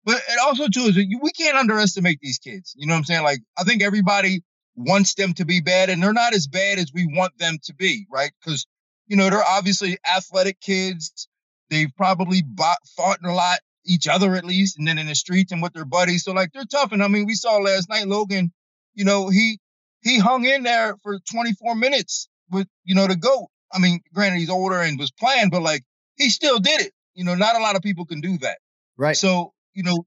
[0.04, 2.74] But it also too is we can't underestimate these kids.
[2.76, 3.24] You know what I'm saying?
[3.24, 4.42] Like, I think everybody
[4.76, 7.74] wants them to be bad, and they're not as bad as we want them to
[7.76, 8.32] be, right?
[8.44, 8.66] Because
[9.08, 11.28] you know they're obviously athletic kids.
[11.70, 15.52] They've probably bought, fought a lot each other at least, and then in the streets
[15.52, 16.24] and with their buddies.
[16.24, 16.92] So like they're tough.
[16.92, 18.52] And I mean, we saw last night Logan.
[18.96, 19.60] You know he
[20.02, 23.48] he hung in there for 24 minutes with you know the goat.
[23.72, 25.84] I mean, granted he's older and was playing, but like
[26.16, 26.94] he still did it.
[27.14, 28.58] You know, not a lot of people can do that.
[28.98, 29.18] Right.
[29.18, 30.06] So you know,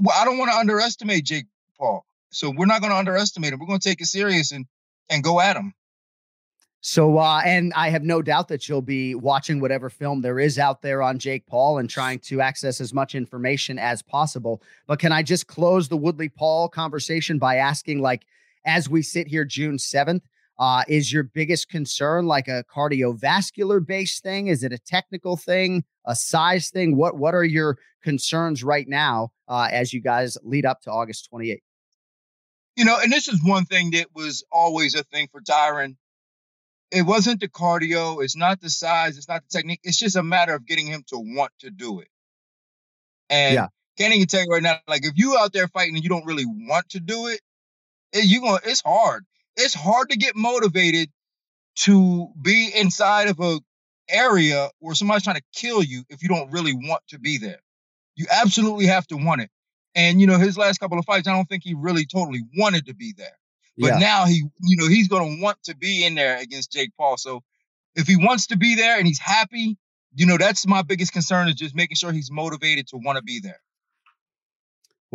[0.00, 1.46] well, I don't want to underestimate Jake
[1.78, 2.04] Paul.
[2.30, 3.60] So we're not going to underestimate him.
[3.60, 4.66] We're going to take it serious and
[5.08, 5.74] and go at him.
[6.86, 10.58] So, uh, and I have no doubt that you'll be watching whatever film there is
[10.58, 14.62] out there on Jake Paul and trying to access as much information as possible.
[14.86, 18.26] But can I just close the Woodley Paul conversation by asking, like,
[18.64, 20.22] as we sit here June 7th,
[20.58, 24.46] uh, is your biggest concern like a cardiovascular based thing?
[24.46, 26.96] Is it a technical thing, a size thing?
[26.96, 31.28] What What are your concerns right now uh, as you guys lead up to August
[31.32, 31.62] 28th?
[32.76, 35.96] You know, and this is one thing that was always a thing for Tyron.
[36.90, 39.80] It wasn't the cardio, it's not the size, it's not the technique.
[39.82, 42.08] It's just a matter of getting him to want to do it.
[43.28, 43.68] And Yeah.
[43.96, 46.26] Kenny can tell you right now, like if you out there fighting and you don't
[46.26, 47.40] really want to do it
[48.22, 49.24] you going it's hard.
[49.56, 51.10] It's hard to get motivated
[51.76, 53.60] to be inside of a
[54.08, 57.60] area where somebody's trying to kill you if you don't really want to be there.
[58.16, 59.50] You absolutely have to want it.
[59.94, 62.86] And you know, his last couple of fights, I don't think he really totally wanted
[62.86, 63.36] to be there.
[63.78, 63.98] But Yeah.
[63.98, 67.16] now he, you know, he's gonna want to be in there against Jake Paul.
[67.16, 67.42] So
[67.94, 69.76] if he wants to be there and he's happy,
[70.14, 73.22] you know, that's my biggest concern is just making sure he's motivated to want to
[73.22, 73.60] be there.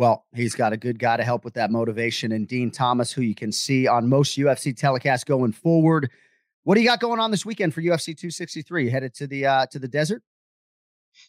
[0.00, 3.20] Well, he's got a good guy to help with that motivation, and Din Thomas, who
[3.20, 6.10] you can see on most UFC telecasts going forward.
[6.62, 8.84] What do you got going on this weekend for UFC 263?
[8.86, 10.22] You headed to the uh, to the desert?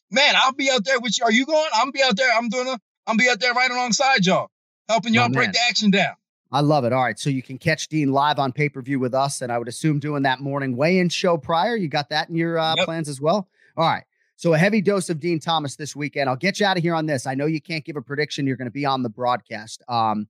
[0.10, 1.26] man, I'll be out there with you.
[1.26, 1.68] Are you going?
[1.74, 2.32] I'm be out there.
[2.34, 2.80] I'm doing a.
[3.08, 4.50] I'm be out there right alongside y'all,
[4.88, 6.14] helping y'all break the action down.
[6.50, 6.94] I love it.
[6.94, 7.20] All right.
[7.20, 9.42] So you can catch Din live on pay per view with us.
[9.42, 11.76] And I would assume doing that morning weigh in show prior.
[11.76, 12.86] You got that in your uh, Yep.
[12.86, 13.50] plans as well?
[13.76, 14.06] All right.
[14.42, 16.28] So a heavy dose of Din Thomas this weekend.
[16.28, 17.28] I'll get you out of here on this.
[17.28, 18.48] I know you can't give a prediction.
[18.48, 19.84] You're going to be on the broadcast.
[19.88, 20.28] Um,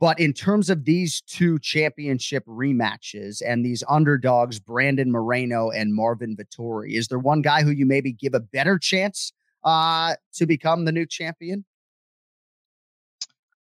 [0.00, 6.34] but in terms of these two championship rematches and these underdogs, Brandon Moreno and Marvin
[6.34, 10.86] Vettori, is there one guy who you maybe give a better chance uh, to become
[10.86, 11.66] the new champion?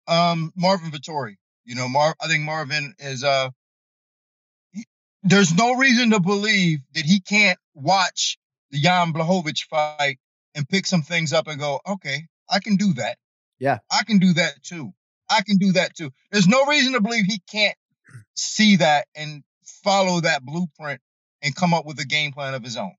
[0.08, 1.36] Um, Marvin Vettori.
[1.66, 2.16] You know, Mar.
[2.22, 3.26] I think Marvin is.
[3.26, 3.50] Uh,
[4.72, 4.88] he-
[5.24, 8.38] there's no reason to believe that he can't watch
[8.72, 10.20] the Jan Blachowicz fight
[10.56, 13.18] and pick some things up and go, okay, I can do that.
[13.60, 13.80] Yeah.
[13.92, 14.94] I can do that too.
[15.30, 16.12] I can do that too.
[16.32, 17.76] There's no reason to believe he can't
[18.36, 21.02] see that and follow that blueprint
[21.42, 22.94] and come up with a game plan of his own.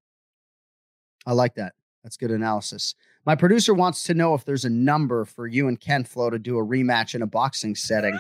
[1.26, 1.74] I like that.
[2.02, 2.94] That's good analysis.
[3.26, 6.38] My producer wants to know if there's a number for you and Ken Flo to
[6.38, 8.18] do a rematch in a boxing setting.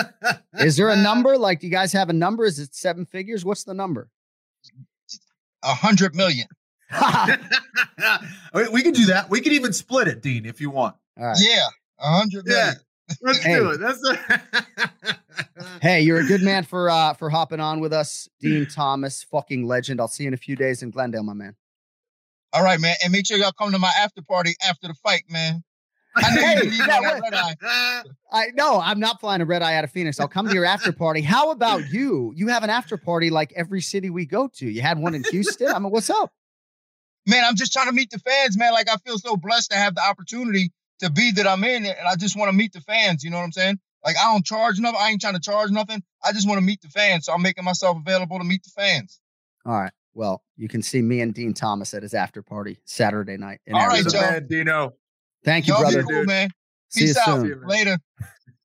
[0.58, 1.38] Is there a number?
[1.38, 2.44] Like, do you guys have a number?
[2.44, 3.44] Is it seven figures?
[3.44, 4.10] What's the number?
[5.62, 6.46] A hundred million.
[8.54, 9.26] we we can do that.
[9.30, 10.96] We can even split it, Din, if you want.
[11.18, 11.36] All right.
[11.40, 11.66] Yeah,
[12.00, 12.72] a hundred Yeah.
[13.20, 13.56] Let's Hey.
[13.56, 13.78] do it.
[13.80, 14.00] That's
[15.82, 19.66] Hey, you're a good man for uh for hopping on with us, Din Thomas, fucking
[19.66, 20.00] legend.
[20.00, 21.54] I'll see you in a few days in Glendale, my man.
[22.52, 25.24] All right, man, and make sure y'all come to my after party after the fight,
[25.28, 25.64] man.
[26.16, 28.02] I know Hey, you yeah, on that what- red eye.
[28.32, 30.20] I no, I'm not flying a red eye out of Phoenix.
[30.20, 31.20] I'll come to your after party.
[31.20, 32.32] How about you?
[32.36, 34.66] You have an after party like every city we go to.
[34.66, 35.68] You had one in Houston.
[35.68, 36.32] I mean, what's up?
[37.26, 38.72] Man, I'm just trying to meet the fans, man.
[38.72, 41.96] Like I feel so blessed to have the opportunity to be that I'm in it,
[41.98, 43.24] and I just want to meet the fans.
[43.24, 43.78] You know what I'm saying?
[44.04, 44.98] Like I don't charge nothing.
[45.00, 46.02] I ain't trying to charge nothing.
[46.22, 48.70] I just want to meet the fans, so I'm making myself available to meet the
[48.70, 49.20] fans.
[49.64, 49.92] All right.
[50.12, 53.60] Well, you can see me and Din Thomas at his after party Saturday night.
[53.66, 54.26] In All right, You're the Arizona.
[54.26, 54.30] Joe.
[54.32, 54.94] man, Dino.
[55.44, 56.02] Thank you, Y'all brother.
[56.02, 56.50] be cool, man.
[56.90, 57.40] See you Peace out.
[57.40, 57.60] soon.
[57.66, 57.98] Later.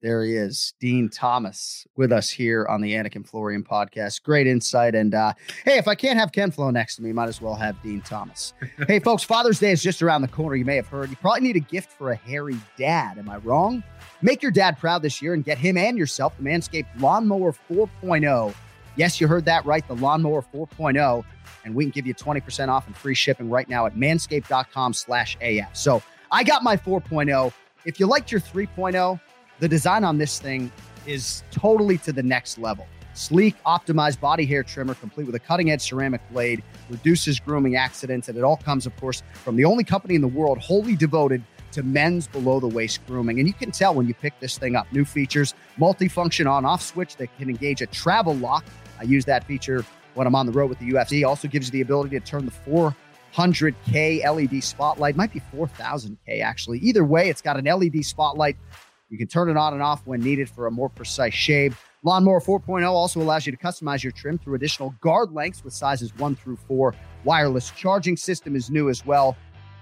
[0.02, 4.24] There he is, Din Thomas, with us here on the Anik and Florian podcast.
[4.24, 4.96] Great insight.
[4.96, 5.34] And uh,
[5.66, 8.00] hey, if I can't have Ken Flo next to me, might as well have Din
[8.00, 8.54] Thomas.
[8.88, 10.56] hey, folks, Father's Day is just around the corner.
[10.56, 11.10] You may have heard.
[11.10, 13.18] You probably need a gift for a hairy dad.
[13.18, 13.84] Am I wrong?
[14.22, 18.56] Make your dad proud this year and get him and yourself the Manscaped Lawnmower 4.0.
[18.96, 19.86] Yes, you heard that right.
[19.86, 21.26] The Lawnmower 4.0.
[21.66, 25.38] And we can give you 20% off and free shipping right now at manscaped.com slash
[25.42, 25.76] AF.
[25.76, 27.52] So I got my 4.0.
[27.86, 29.20] If you liked your 3.0,
[29.60, 30.72] the design on this thing
[31.06, 32.88] is totally to the next level.
[33.14, 38.30] Sleek, optimized body hair trimmer, complete with a cutting edge ceramic blade, reduces grooming accidents,
[38.30, 41.44] and it all comes, of course, from the only company in the world wholly devoted
[41.72, 43.40] to men's below the waist grooming.
[43.40, 44.92] And you can tell when you pick this thing up.
[44.94, 48.64] New features, multifunction on off switch that can engage a travel lock.
[49.00, 51.28] I use that feature when I'm on the road with the UFC.
[51.28, 52.94] Also gives you the ability to turn the
[53.34, 56.80] 400K LED spotlight, might be 4000K actually.
[56.80, 58.58] Either way, it's got an LED spotlight
[59.10, 61.80] you can turn it on and off when needed for a more precise shave.
[62.04, 66.16] Lawnmower 4.0 also allows you to customize your trim through additional guard lengths with sizes
[66.18, 66.96] 1 through 4.
[67.26, 69.36] Wireless charging system is new as well.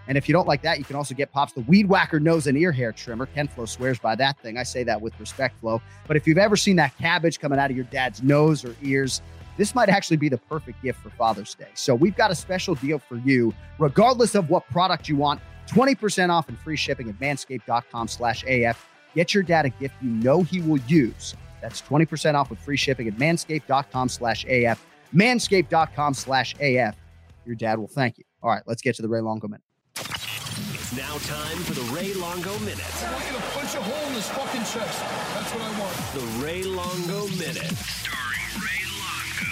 [0.07, 2.47] And if you don't like that, you can also get Pops the Weed Whacker nose
[2.47, 3.25] and ear hair trimmer.
[3.25, 4.57] Ken Flo swears by that thing.
[4.57, 5.81] I say that with respect, Flo.
[6.07, 9.21] But if you've ever seen that cabbage coming out of your dad's nose or ears,
[9.57, 11.67] this might actually be the perfect gift for Father's Day.
[11.73, 15.41] So we've got a special deal for you, regardless of what product you want.
[15.67, 18.87] 20% off and free shipping at manscaped.com slash AF.
[19.17, 21.34] Get your dad a gift you know he will use.
[21.60, 24.86] That's 20% off with free shipping at manscaped.com slash AF.
[25.12, 26.95] Manscaped.com slash AF.
[27.43, 28.25] Your dad will thank you.
[28.43, 29.63] All right, let's get to the Ray Longo minute.
[29.95, 32.80] It's now time for the Ray Longo Minute.
[33.03, 34.99] I want you to punch a hole in his fucking chest.
[35.34, 35.95] That's what I want.
[36.13, 37.73] The Ray Longo Minute.
[37.75, 39.51] Starring Ray Longo.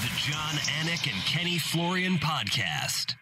[0.00, 3.16] The Jon Anik and Kenny Florian podcast.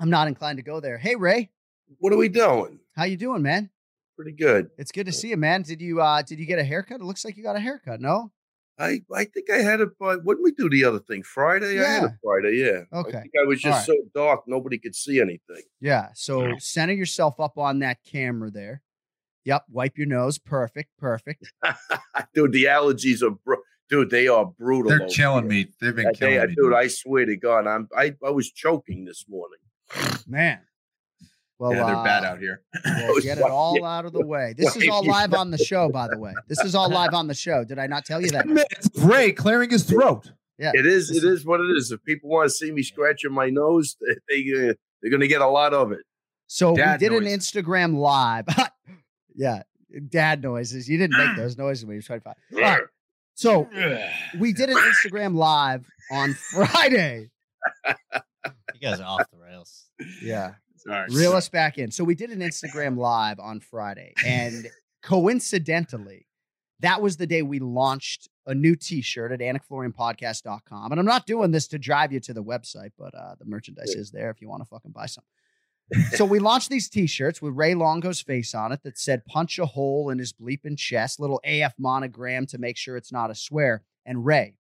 [0.00, 0.96] I'm not inclined to go there.
[0.96, 1.50] Hey Ray,
[1.98, 2.80] What are we doing?
[2.96, 3.68] how you doing, man?
[4.16, 4.70] Pretty good.
[4.78, 5.62] It's good to see you, man.
[5.62, 7.00] Did you uh did you get a haircut?
[7.00, 8.32] It looks like you got a haircut, no?
[8.78, 11.78] I I think I had it by when we do the other thing Friday.
[11.80, 12.06] I had Yeah.
[12.06, 12.56] it Friday.
[12.56, 12.98] Yeah.
[12.98, 13.18] Okay.
[13.18, 13.96] I think I was just right.
[13.98, 15.62] so dark nobody could see anything.
[15.80, 16.08] Yeah.
[16.14, 18.82] So center yourself up on that camera there.
[19.44, 19.64] Yep.
[19.70, 20.38] Wipe your nose.
[20.38, 20.90] Perfect.
[20.98, 21.52] Perfect.
[22.34, 24.10] dude, the allergies are bru- dude.
[24.10, 24.90] They are brutal.
[24.90, 25.64] They're killing here.
[25.64, 25.68] me.
[25.80, 26.54] They've been I killing you, me.
[26.56, 26.74] dude.
[26.74, 29.58] I swear to God, I'm I, I was choking this morning.
[30.26, 30.60] Man.
[31.58, 32.60] Well, yeah, they're bad uh, out here.
[32.84, 34.54] Well, was get it all out of the way.
[34.56, 36.34] This is all live on the show, by the way.
[36.48, 37.64] This is all live on the show.
[37.64, 38.44] Did I not tell you that?
[38.70, 40.32] It's Ray clearing his throat.
[40.58, 40.72] Yeah.
[40.74, 41.10] it is.
[41.10, 41.90] It is what it is.
[41.92, 43.96] If people want to see me scratching my nose,
[44.28, 46.00] they, they uh, they're going to get a lot of it.
[46.46, 47.24] So Dad we did an.
[47.24, 48.46] Instagram live.
[49.34, 49.62] yeah.
[50.08, 50.88] Dad noises.
[50.88, 52.36] You didn't make those noises when you were trying to find.
[52.54, 52.82] All right.
[53.34, 53.68] So
[54.38, 57.30] we did an Instagram live on Friday.
[57.86, 59.86] You guys are off the rails.
[60.22, 60.54] Yeah.
[60.86, 61.08] Sorry.
[61.10, 61.90] Reel us back in.
[61.90, 64.68] So we did an Instagram live on Friday, and
[65.02, 66.26] coincidentally,
[66.80, 70.92] that was the day we launched a new t-shirt at anikflorianpodcast.com.
[70.92, 73.94] And I'm not doing this to drive you to the website, but uh, the merchandise
[73.94, 75.24] is there if you want to fucking buy some.
[76.12, 79.66] so we launched these t-shirts with Ray Longo's face on it that said punch a
[79.66, 83.82] hole in his bleeping chest, little AF monogram to make sure it's not a swear.
[84.04, 84.56] And Ray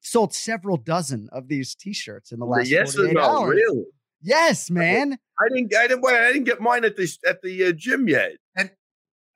[0.00, 3.20] sold several dozen of these t-shirts in the last yes or 48 no?
[3.22, 3.56] hours.
[3.56, 3.84] Really?
[4.20, 5.18] Yes, man.
[5.40, 5.74] I didn't.
[5.74, 6.04] I didn't.
[6.04, 8.32] I didn't get mine at the at the uh, gym yet.
[8.56, 8.70] And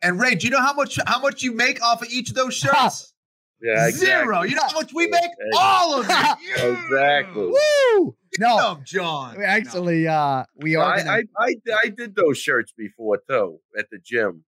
[0.02, 2.34] and Ray, do you know how much how much you make off of each of
[2.34, 3.14] those shirts?
[3.62, 4.42] Yeah, Zero.
[4.42, 5.22] You know how much we make?
[5.22, 5.50] Okay.
[5.56, 6.36] All of it.
[6.82, 7.46] Exactly.
[7.46, 8.16] Woo!
[8.40, 9.38] No, Damn, John.
[9.38, 10.94] we actually, uh, we are.
[10.94, 14.44] I, gonna, I, I I did those shirts before too at the gym,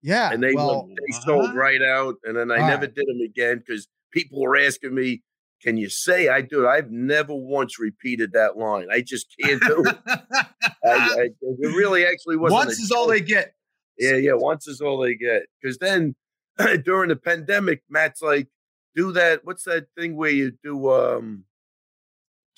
[0.00, 2.94] yeah, and they well, went, they sold right out, and then I All never right.
[2.94, 5.22] did them again because people were asking me,
[5.62, 8.88] "Can you say I do?" it?" I've never once repeated that line.
[8.90, 9.96] I just can't do it.
[10.06, 12.66] I, I, it really actually wasn't.
[12.66, 13.54] Once a is all they get.
[13.98, 14.34] Yeah, yeah.
[14.34, 15.44] Once is all they get.
[15.60, 16.14] Because then
[16.84, 18.48] during the pandemic, Matt's like,
[18.94, 19.40] do that.
[19.44, 21.44] What's that thing where you do um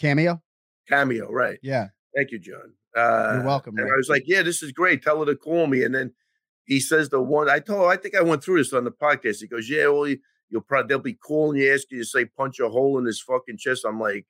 [0.00, 0.42] cameo.
[0.88, 1.30] cameo?
[1.30, 1.58] Right.
[1.62, 2.72] Yeah, Thank you, John.
[2.96, 3.92] Uh, You're welcome, And Ray.
[3.92, 5.02] I was like, yeah, this is great.
[5.02, 5.84] Tell her to call me.
[5.84, 6.12] And then
[6.64, 7.90] he says the one I told.
[7.90, 9.40] I think I went through this on the podcast.
[9.40, 10.18] He goes, yeah, well, you,
[10.50, 13.20] you'll probably they'll be calling you, asking you to say punch a hole in his
[13.20, 13.84] fucking chest.
[13.86, 14.26] I'm like.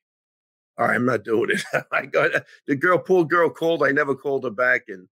[0.77, 1.61] All right, I'm not doing it.
[1.91, 2.31] I got
[2.65, 3.83] the girl, poor girl called.
[3.83, 5.09] I never called her back, and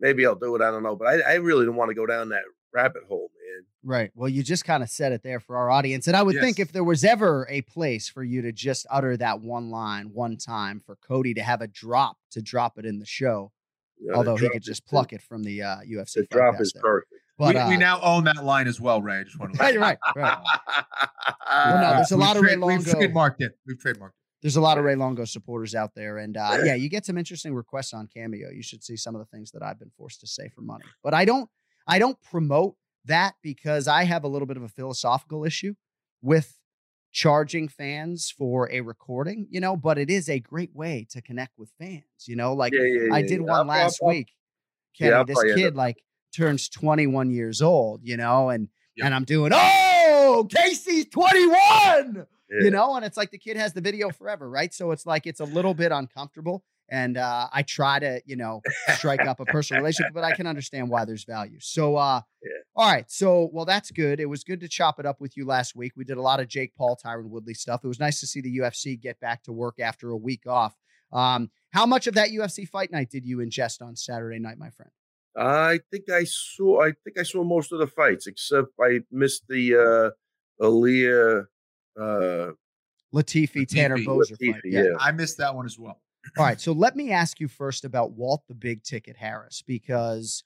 [0.00, 0.62] maybe I'll do it.
[0.62, 3.30] I don't know, but I, I really don't want to go down that rabbit hole,
[3.34, 3.64] man.
[3.82, 4.10] right.
[4.14, 6.58] Well, you just kind of said it there for our audience, and I would think
[6.58, 10.36] if there was ever a place for you to just utter that one line one
[10.36, 13.52] time for Cody to have a drop to drop it in the show,
[14.00, 16.14] the although he could just pluck it from the uh, UFC.
[16.14, 16.82] The drop is there.
[16.82, 17.19] perfect.
[17.40, 19.20] But we, uh, we now own that line as well, Ray.
[19.20, 20.38] I just want to right, right, right.
[21.48, 22.92] Well, no, there's a We've lot of Ray trade- We've Longo.
[22.92, 23.52] trademarked it.
[23.66, 24.10] We've trademarked
[24.42, 27.16] There's a lot of Ray Longo supporters out there, and uh, yeah, you get some
[27.18, 28.50] interesting requests on Cameo.
[28.50, 30.84] You should see some of the things that I've been forced to say for money,
[31.02, 31.48] but I don't.
[31.86, 32.76] I don't promote
[33.06, 35.74] that because I have a little bit of a philosophical issue
[36.22, 36.58] with
[37.10, 39.76] charging fans for a recording, you know.
[39.76, 42.52] But it is a great way to connect with fans, you know.
[42.52, 43.46] Like Yeah, yeah, I did yeah.
[43.46, 44.28] one I'll- last I'll- week.
[44.98, 45.96] Yeah, Kenny, I'll this kid like
[46.32, 49.06] turns 21 years old, you know, and Yep.
[49.06, 52.64] and I'm doing oh Casey's 21 Yeah.
[52.64, 54.74] you know and it's like the kid has the video forever right?
[54.74, 58.60] So it's like it's a little bit uncomfortable and uh, i try to you know
[58.96, 61.58] strike up a personal relationship but i can understand why there's value.
[61.60, 62.50] So uh Yeah.
[62.74, 64.18] all right so well that's good.
[64.18, 65.92] It was good to chop it up with you last week.
[65.96, 67.82] We did a lot of jake paul tyron woodley stuff.
[67.84, 70.74] It was nice to see the ufc get back to work after a week off.
[71.12, 74.70] Um how much of that ufc fight night did you ingest on saturday night my
[74.70, 74.90] friend
[75.36, 76.82] I think I saw.
[76.82, 80.14] I think I saw most of the fights, except I missed the
[80.60, 81.46] uh Aaliyah.
[82.00, 82.52] Uh,
[83.14, 84.84] latifi tanner boser Latifi, fight yeah.
[84.98, 86.00] I missed that one as well.
[86.38, 86.60] All right.
[86.60, 90.44] So let me ask you first about Walt the Big Ticket Harris, because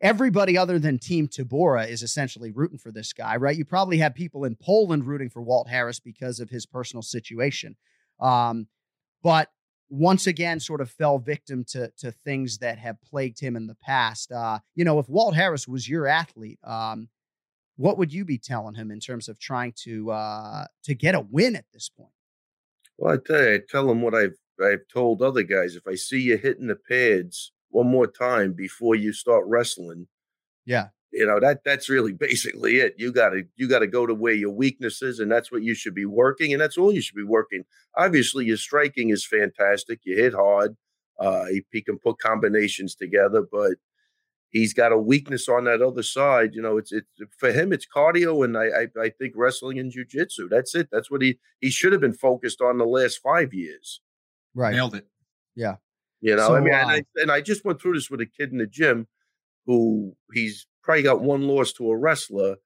[0.00, 3.56] everybody other than Team Tybura is essentially rooting for this guy, right?
[3.56, 7.76] You probably have people in Poland rooting for Walt Harris because of his personal situation.
[8.20, 8.66] Um,
[9.22, 9.50] but
[9.88, 13.74] once again, sort of fell victim to to things that have plagued him in the
[13.76, 14.32] past.
[14.32, 17.08] Uh, you know, if Walt Harris was your athlete, um,
[17.76, 21.20] what would you be telling him in terms of trying to uh, to get a
[21.20, 22.12] win at this point?
[22.98, 25.76] well, I tell you, I tell them what I've I've told other guys.
[25.76, 30.08] If I see you hitting the pads one more time before you start wrestling,
[30.64, 30.90] Yeah.
[31.16, 32.94] You know that that's really basically it.
[32.98, 35.74] You got to you got to go to where your weaknesses and that's what you
[35.74, 37.64] should be working, and that's all you should be working.
[37.96, 40.00] Obviously, your striking is fantastic.
[40.04, 40.76] You hit hard.
[41.18, 43.72] Uh, he, he can put combinations together, but
[44.50, 46.50] he's got a weakness on that other side.
[46.54, 47.72] You know, it's it's for him.
[47.72, 50.50] It's cardio, and I I, I think wrestling and jujitsu.
[50.50, 50.88] That's it.
[50.92, 54.00] That's what he he should have been focused on the last five years.
[54.54, 54.74] Right.
[54.74, 55.06] Nailed it.
[55.54, 55.76] Yeah.
[56.20, 58.20] You know, So, I mean, and, uh, I, and I just went through this with
[58.20, 59.06] a kid in the gym
[59.66, 62.56] who he's probably got one loss to a wrestler,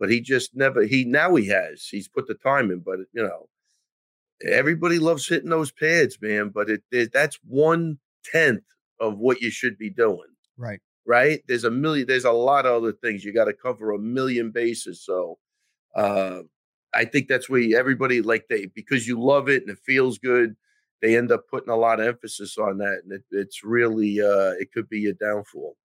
[0.00, 3.22] but he just never he now he has he's put the time in, but you
[3.22, 3.48] know,
[4.44, 6.48] everybody loves hitting those pads, man.
[6.48, 8.64] But it, it that's one tenth
[8.98, 10.80] of what you should be doing, Right.
[11.06, 11.42] right?
[11.46, 14.50] There's a million, there's a lot of other things you got to cover a million
[14.50, 15.04] bases.
[15.04, 15.38] So,
[15.94, 16.42] uh,
[16.94, 20.56] I think that's where everybody like they because you love it and it feels good
[21.02, 24.52] they end up putting a lot of emphasis on that, and it, it's really uh,
[24.58, 25.76] it could be a downfall.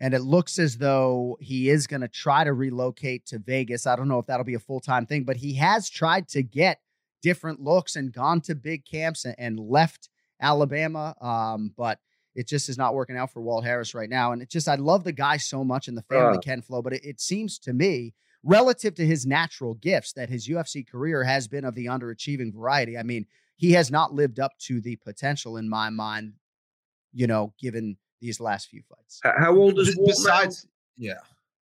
[0.00, 3.86] And it looks as though he is going to try to relocate to Vegas.
[3.86, 6.42] I don't know if that'll be a full time thing, but he has tried to
[6.42, 6.80] get
[7.22, 10.08] different looks and gone to big camps and, and left
[10.40, 11.14] Alabama.
[11.20, 11.98] Um, but
[12.34, 14.32] it just is not working out for Walt Harris right now.
[14.32, 16.40] And it just, I love the guy so much and the family Uh.
[16.40, 20.48] Ken Flow, but it, it seems to me, relative to his natural gifts, that his
[20.48, 22.96] UFC career has been of the underachieving variety.
[22.96, 23.26] I mean,
[23.56, 26.32] he has not lived up to the potential in my mind
[27.12, 29.20] you know, given these last few fights.
[29.22, 30.14] How old is B- Walt now?
[30.14, 30.66] besides,
[30.96, 31.14] yeah.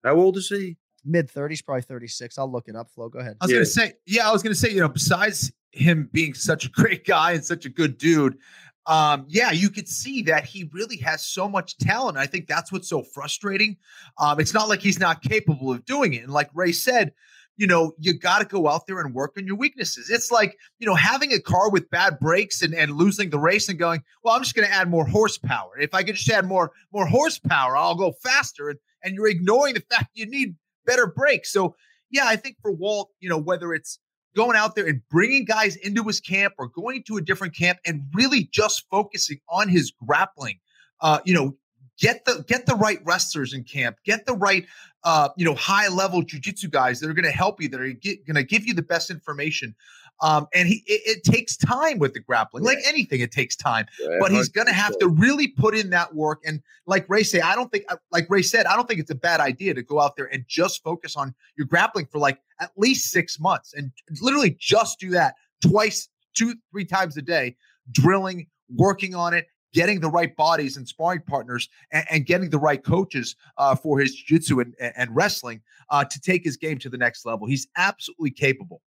[0.05, 0.77] How old is he?
[1.05, 2.39] Mid 30s, probably 36.
[2.39, 2.91] I'll look it up.
[2.91, 3.37] Flo, go ahead.
[3.41, 6.67] I was gonna say, yeah, I was gonna say, you know, besides him being such
[6.67, 8.39] a great guy and such a good dude,
[8.87, 12.17] um, yeah, you could see that he really has so much talent.
[12.17, 13.77] I think that's what's so frustrating.
[14.17, 16.25] Um, it's not like he's not capable of doing it.
[16.25, 17.13] And like Ray said,
[17.59, 20.09] you know, you got to go out there and work on your weaknesses.
[20.11, 23.69] It's like, you know, having a car with bad brakes and, and losing the race
[23.69, 25.79] and going, well, I'm just going to add more horsepower.
[25.79, 28.71] If I could just add more more horsepower, I'll go faster.
[28.71, 30.55] And, and you're ignoring the fact you need
[30.87, 31.53] better brakes.
[31.53, 31.75] So,
[32.11, 33.99] yeah, I think for Walt, you know, whether it's
[34.37, 37.81] going out there and bringing guys into his camp or going to a different camp
[37.85, 40.61] and really just focusing on his grappling,
[41.01, 41.57] uh, you know,
[41.99, 44.67] get the get the right wrestlers in camp, get the right
[45.05, 47.93] uh, you know, high level jujitsu guys that are going to help you, that are
[47.93, 49.75] going to give you the best information.
[50.21, 53.87] Um, and he, it, it, takes time with the grappling, like anything, it takes time.
[54.01, 56.43] Yeah, but he's going to have to really put in that work.
[56.45, 59.13] And like Ray say, I don't think, uh, like Ray said, I don't think it's
[59.13, 62.41] a bad idea to go out there and just focus on your grappling for like
[62.61, 67.55] at least six months and literally just do that twice, two, three times a day,
[67.93, 72.59] drilling, working on it, getting the right bodies and sparring partners and, and getting the
[72.59, 75.61] right coaches uh, for his jiu-jitsu and, and wrestling
[75.91, 77.47] uh, to take his game to the next level.
[77.47, 78.81] He's absolutely capable.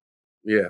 [0.43, 0.69] Yeah.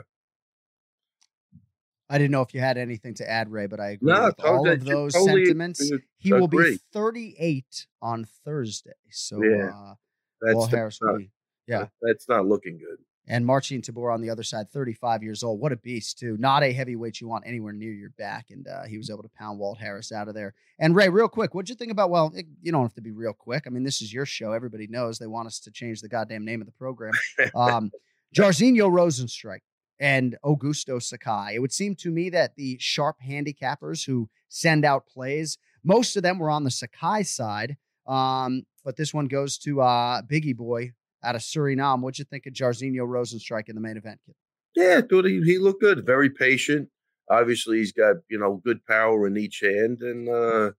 [2.09, 4.39] I didn't know if you had anything to add, Ray, but I agree No, with
[4.43, 5.79] all totally- of those totally sentiments.
[5.81, 8.91] agree- He will be 38 on Thursday.
[9.11, 9.69] So Yeah.
[9.73, 9.93] uh,
[10.41, 11.31] That's the- Harris will not- be,
[11.67, 11.87] yeah.
[12.01, 12.97] That's not looking good.
[13.27, 15.59] And Marcin Tybura on the other side, 35 years old.
[15.59, 16.37] What a beast, too.
[16.37, 18.47] Not a heavyweight you want anywhere near your back.
[18.49, 20.53] And uh, he was able to pound Walt Harris out of there.
[20.79, 22.09] And Ray, real quick, what'd you think about?
[22.09, 23.63] Well, it, you don't have to be real quick.
[23.67, 24.53] I mean, this is your show.
[24.53, 27.13] Everybody knows they want us to change the goddamn name of the program.
[27.55, 27.91] Um,
[28.35, 29.59] Jairzinho Rozenstruik
[29.99, 31.53] and Augusto Sakai.
[31.53, 36.23] It would seem to me that the sharp handicappers who send out plays, most of
[36.23, 37.77] them were on the Sakai side.
[38.07, 40.93] Um, but this one goes to uh, Biggie Boy
[41.23, 42.01] out of Suriname.
[42.01, 44.35] What'd you think of Jairzinho Rozenstruik in the main event, kid?
[44.75, 46.05] Yeah, I thought he, he looked good.
[46.05, 46.89] Very patient.
[47.29, 50.71] Obviously, he's got you know good power in each hand, and uh,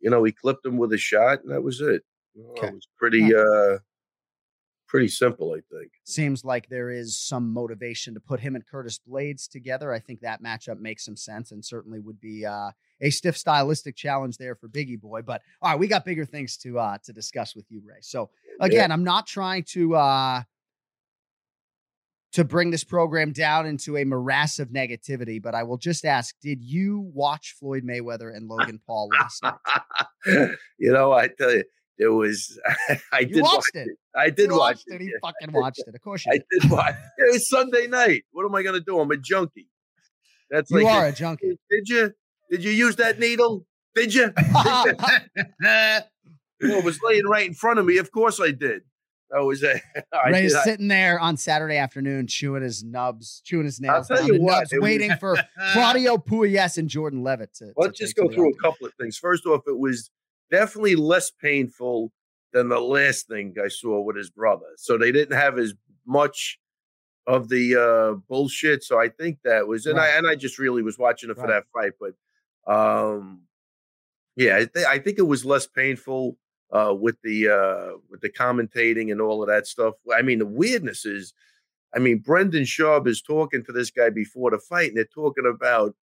[0.00, 2.02] you know he clipped him with a shot, and that was it.
[2.34, 3.78] Know, It was pretty uh,
[4.86, 5.92] pretty simple, I think.
[6.04, 9.92] Seems like there is some motivation to put him and Curtis Blaydes together.
[9.92, 13.96] I think that matchup makes some sense and certainly would be uh, a stiff stylistic
[13.96, 15.22] challenge there for Biggie Boy.
[15.22, 17.98] But all right, we got bigger things to uh, to discuss with you, Ray.
[18.00, 18.30] So
[18.60, 20.42] again, I'm not trying to uh,
[22.32, 26.34] to bring this program down into a morass of negativity, but I will just ask:
[26.42, 29.54] Did you watch Floyd Mayweather and Logan Paul last night?
[30.78, 31.64] you know, I tell you,
[31.98, 32.58] there was
[33.12, 33.88] I You did watch it.
[34.14, 34.94] I did You watch it.
[34.96, 35.00] it.
[35.00, 35.12] He yeah.
[35.22, 35.94] fucking watched it.
[35.94, 36.62] Of course you I did.
[36.62, 36.94] did watch.
[37.18, 38.24] It It was Sunday night.
[38.32, 38.98] What am I going to do?
[39.00, 39.68] I'm a junkie.
[40.50, 41.58] That's You like are a junkie.
[41.70, 42.12] Did you?
[42.50, 43.66] Did you use that needle?
[43.96, 44.32] Did you?
[44.36, 45.00] Did
[45.64, 46.00] you?
[46.60, 47.98] Well, it was laying right in front of me.
[47.98, 48.82] Of course I did.
[49.30, 49.80] That was a.
[50.12, 50.58] I Ray's did.
[50.60, 54.40] I- sitting there on Saturday afternoon, chewing his nubs, chewing his I'll nails, tell you
[54.40, 55.36] what, nubs, was- waiting for
[55.72, 57.72] Claudio Pugliese and Jordan Leavitt to.
[57.76, 59.18] Let's to just go through a couple of things.
[59.18, 60.10] First off, it was
[60.50, 62.12] definitely less painful
[62.52, 64.66] than the last thing I saw with his brother.
[64.76, 65.74] So they didn't have as
[66.06, 66.58] much
[67.26, 68.84] of the uh bullshit.
[68.84, 71.42] So I think that was and I and I just really was watching it for
[71.48, 71.64] Right.
[71.64, 71.92] that fight.
[72.66, 73.42] But um
[74.36, 76.36] yeah, I, th- I think it was less painful
[76.76, 79.94] uh with the uh with the commentating and all of that stuff.
[80.16, 81.32] I mean, the weirdness is
[81.94, 85.46] I mean, Brendan Schaub is talking to this guy before the fight, and they're talking
[85.46, 85.94] about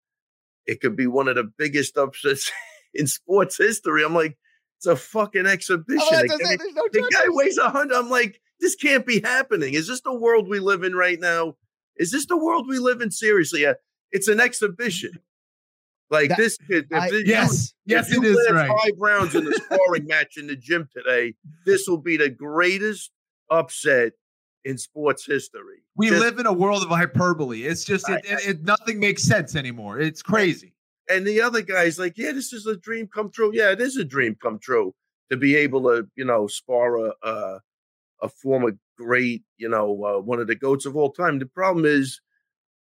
[0.66, 2.52] it could be one of the biggest upsets
[2.94, 4.04] in sports history.
[4.04, 4.38] I'm like,
[4.78, 6.02] it's a fucking exhibition.
[6.02, 7.96] Oh, that's Like, what I I'm saying, mean, there's no the guy weighs a hundred.
[7.98, 9.74] I'm like, this can't be happening.
[9.74, 11.56] Is this the world we live in right now?
[11.98, 13.12] Is this the world we live in?
[13.12, 13.66] Seriously,
[14.12, 15.12] it's an exhibition.
[16.14, 18.70] Like That- this kid, if I- yes, if yes, you it is right.
[18.70, 21.34] Five rounds in the sparring match in the gym today.
[21.66, 23.12] This will be the greatest
[23.50, 24.14] upset
[24.64, 25.84] in sports history.
[25.96, 27.64] We Just- live in a world of hyperbole.
[27.64, 30.00] It's just it, it, it- nothing makes sense anymore.
[30.00, 30.74] It's crazy.
[31.10, 33.52] And the other guy's like, yeah, this is a dream come true.
[33.54, 34.94] Yeah, it is a dream come true
[35.32, 37.60] to be able to, you know, spar a a,
[38.22, 41.40] a former great, you know, uh, one of the goats of all time.
[41.40, 42.22] The problem is,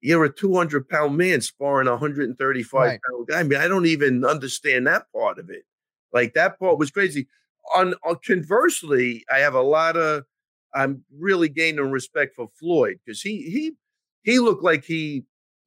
[0.04, 3.00] you're a 200 pound man sparring a 135 Right.
[3.10, 3.40] pound guy.
[3.40, 5.64] I mean, I don't even understand that part of it.
[6.12, 7.28] Like that part was crazy.
[7.76, 10.26] On, on conversely, I have a lot of.
[10.76, 13.74] I'm really gaining respect for Floyd because he he
[14.24, 15.26] he looked like he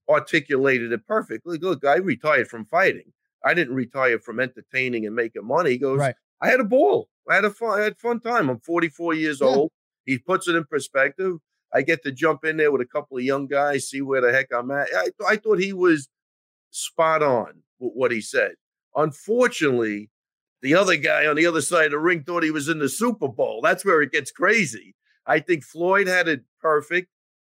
[0.08, 1.58] articulated it perfectly.
[1.58, 3.12] Look, I retired from fighting.
[3.44, 5.70] I didn't retire from entertaining and making money.
[5.70, 6.14] He goes, Right.
[6.40, 7.08] I had a ball.
[7.30, 8.48] I had a fun, I had fun time.
[8.50, 9.46] I'm 44 years Yeah.
[9.48, 9.70] old.
[10.04, 11.38] He puts it in perspective.
[11.72, 14.32] I get to jump in there with a couple of young guys, see where the
[14.32, 14.88] heck I'm at.
[14.96, 16.08] I, I thought he was
[16.70, 18.52] spot on with what he said.
[18.94, 20.10] Unfortunately,
[20.62, 22.88] the other guy on the other side of the ring thought he was in the
[22.88, 23.60] Super Bowl.
[23.62, 24.94] That's where it gets crazy.
[25.26, 27.08] I think Floyd had it perfect.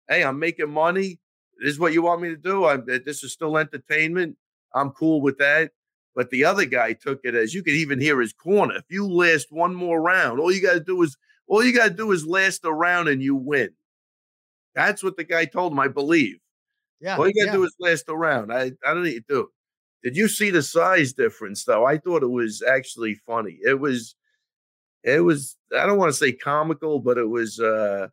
[0.07, 1.19] Hey, I'm making money.
[1.59, 2.65] This is what you want me to do.
[2.65, 4.37] I'm, eh, this is still entertainment.
[4.73, 5.71] I'm cool with that.
[6.15, 8.75] But the other guy took it as you could even hear his corner.
[8.75, 11.89] If you last one more round, all you got to do is all you got
[11.89, 13.69] to do is last a round and you win.
[14.75, 16.37] That's what the guy told him, I believe.
[16.99, 17.17] Yeah.
[17.17, 17.53] All you got to yeah.
[17.53, 18.53] do is last a round.
[18.53, 19.47] I, I don't need to do.
[20.03, 21.85] Did you see the size difference though?
[21.85, 23.59] I thought it was actually funny.
[23.61, 24.15] It was
[25.03, 28.07] it was I don't want to say comical, but it was uh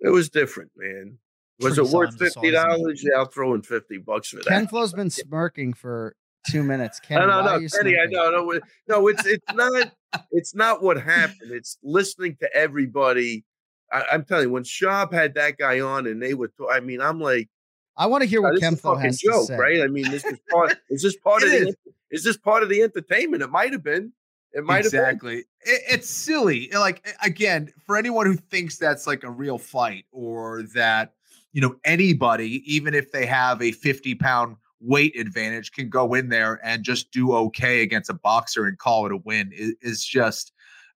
[0.00, 1.18] it was different, man.
[1.60, 3.02] Was Pretty it worth fifty dollars?
[3.04, 4.46] Yeah, I'll throw in fifty bucks for that.
[4.46, 6.14] Ken Flo's been smirking for
[6.48, 7.00] two minutes.
[7.00, 7.98] Ken, no, no, no, Kenny.
[7.98, 9.08] I know, no, no.
[9.08, 9.92] It's it's not
[10.30, 11.52] it's not what happened.
[11.52, 13.44] It's listening to everybody.
[13.92, 16.80] I, I'm telling you, when Schaub had that guy on and they were, t- I
[16.80, 17.48] mean, I'm like,
[17.96, 19.56] I want to hear what a fucking has joke, to say.
[19.56, 19.80] right?
[19.82, 20.76] I mean, this is part.
[20.90, 21.68] is this part It of the?
[21.68, 21.76] is.
[22.10, 23.42] Is this part of the entertainment?
[23.42, 24.12] It might have been.
[24.52, 25.00] It might have been.
[25.00, 25.38] exactly.
[25.60, 26.70] It, it's silly.
[26.72, 31.14] Like again, for anyone who thinks that's like a real fight or that
[31.52, 36.28] you know anybody, even if they have a fifty pound weight advantage, can go in
[36.28, 40.04] there and just do okay against a boxer and call it a win is, is
[40.04, 40.52] just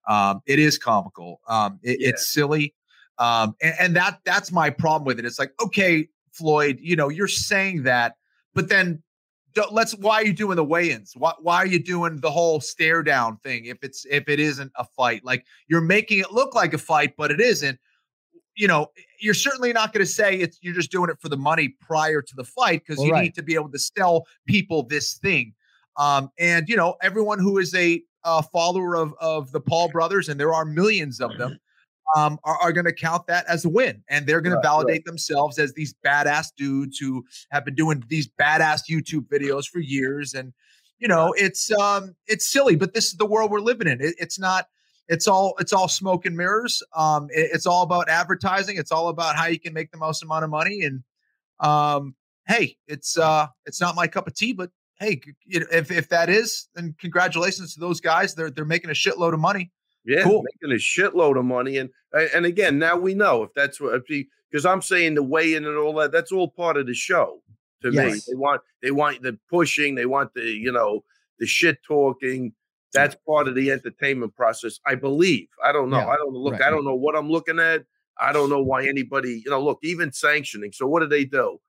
[0.08, 1.40] um, it is comical.
[1.48, 2.74] Um, it, It's silly,
[3.18, 5.24] um, and, and that that's my problem with it.
[5.24, 8.16] It's like okay, Floyd, you know, you're saying that,
[8.54, 9.02] but then
[9.70, 13.02] let's why are you doing the weigh-ins why, why are you doing the whole stare
[13.02, 16.72] down thing if it's if it isn't a fight like you're making it look like
[16.74, 17.78] a fight but it isn't
[18.54, 18.88] you know
[19.20, 22.22] you're certainly not going to say it's you're just doing it for the money prior
[22.22, 23.22] to the fight because Well, you right.
[23.24, 25.54] need to be able to sell people this thing
[25.96, 30.28] um and you know everyone who is a uh, follower of of the paul brothers
[30.28, 31.58] and there are millions of them
[32.16, 34.02] um, are, are going to count that as a win.
[34.08, 34.62] And they're going Right, to right.
[34.68, 39.78] validate themselves as these badass dudes who have been doing these badass YouTube videos for
[39.80, 40.34] years.
[40.34, 40.52] And,
[40.98, 44.00] you know, it's um it's silly, but this is the world we're living in.
[44.00, 44.66] It, it's not
[45.08, 46.82] it's all it's all smoke and mirrors.
[46.94, 48.76] Um it- it's all about advertising.
[48.76, 50.82] It's all about how you can make the most amount of money.
[50.82, 51.02] And
[51.60, 52.14] um
[52.46, 55.90] hey, it's uh it's not my cup of tea, but hey, c- you know, if
[55.90, 58.34] if that is, then congratulations to those guys.
[58.34, 59.70] They're they're making a shitload of money.
[60.08, 60.42] Yeah, Cool.
[60.62, 61.90] making a shitload of money, and
[62.34, 64.02] and again, now we know if that's what
[64.50, 66.12] because I'm saying the weigh in and all that.
[66.12, 67.42] That's all part of the show
[67.82, 67.96] to me.
[68.26, 71.04] They want they want the pushing, they want the you know
[71.38, 72.54] the shit talking.
[72.94, 75.48] That's part of the entertainment process, I believe.
[75.62, 75.98] I don't know.
[75.98, 76.54] Yeah, I don't look.
[76.54, 76.62] right.
[76.62, 77.84] I don't know what I'm looking at.
[78.18, 80.72] I don't know why anybody, you know, look, even sanctioning.
[80.72, 81.60] So what do they do?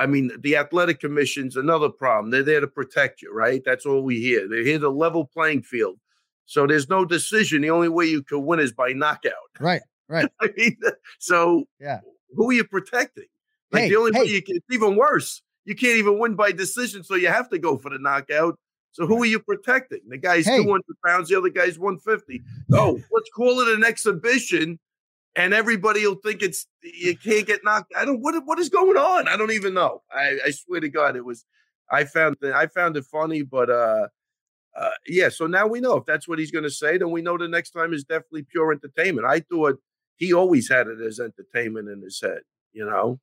[0.00, 2.32] I mean, the athletic commission's another problem.
[2.32, 3.62] They're there to protect you, right?
[3.64, 4.48] That's all we hear.
[4.48, 5.98] They're here to level playing field.
[6.46, 7.62] So there's no decision.
[7.62, 9.32] The only way you could win is by knockout.
[9.58, 10.28] Right, right.
[10.40, 10.76] I mean,
[11.18, 12.00] so Yeah.
[12.34, 13.26] who are you protecting?
[13.72, 14.32] Like Hey, the only way hey.
[14.34, 15.42] you can, it's even worse.
[15.64, 18.58] You can't even win by decision, so you have to go for the knockout.
[18.92, 20.00] So who are you protecting?
[20.08, 20.62] The guy's Hey.
[20.62, 22.42] 200 pounds, the other guy's 150.
[22.72, 24.78] Oh, let's call it an exhibition,
[25.34, 27.92] and everybody will think it's you can't get knocked.
[27.96, 29.26] I don't what what is going on?
[29.26, 30.02] I don't even know.
[30.12, 31.44] I, I swear to God, it was.
[31.90, 34.08] I found the, I found it funny, but uh,
[34.76, 35.28] uh, yeah.
[35.28, 37.48] So now we know if that's what he's going to say, then we know the
[37.48, 39.26] next time is definitely pure entertainment.
[39.26, 39.76] I thought
[40.16, 42.40] he always had it as entertainment in his head.
[42.72, 43.20] You know.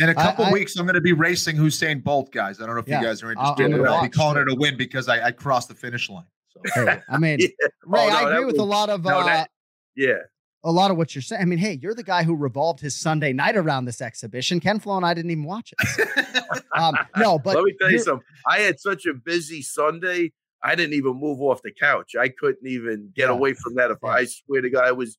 [0.00, 2.60] In a couple I- weeks, I'm going to be racing Usain Bolt, guys.
[2.60, 4.06] I don't know if Yeah, you guys are I'll- interested, I'm but gonna I'll be
[4.06, 4.12] watch.
[4.12, 6.24] calling it a win because I, I crossed the finish line.
[6.50, 6.60] So.
[6.86, 7.48] Hey, I mean, Yeah.
[7.84, 9.50] Ray, Oh, no, I agree with a lot of no, uh, that-
[9.96, 10.18] Yeah.
[10.64, 11.42] a lot of what you're saying.
[11.42, 14.60] I mean, hey, you're the guy who revolved his Sunday night around this exhibition.
[14.60, 16.08] Ken Flo and I didn't even watch it.
[16.76, 18.24] Um, no, but Let me tell you something.
[18.46, 20.32] I had such a busy Sunday.
[20.62, 22.16] I didn't even move off the couch.
[22.18, 23.34] I couldn't even get Yeah.
[23.36, 23.90] away from that.
[23.90, 24.08] If Yeah.
[24.10, 25.16] I swear to God, I was.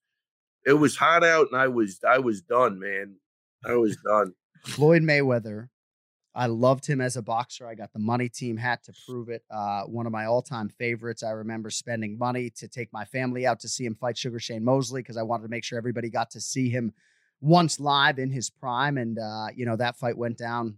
[0.66, 2.00] It was hot out, and I was.
[2.08, 3.16] I was done, man.
[3.66, 4.34] I was done.
[4.66, 5.70] Floyd Mayweather.
[6.36, 7.66] I loved him as a boxer.
[7.68, 9.44] I got the money team hat to prove it.
[9.50, 11.24] Uh, one of my all-time favorites.
[11.24, 14.64] I remember spending money to take my family out to see him fight Sugar Shane
[14.64, 16.94] Mosley because I wanted to make sure everybody got to see him
[17.42, 18.98] once live in his prime.
[18.98, 20.78] And uh, you know that fight went down,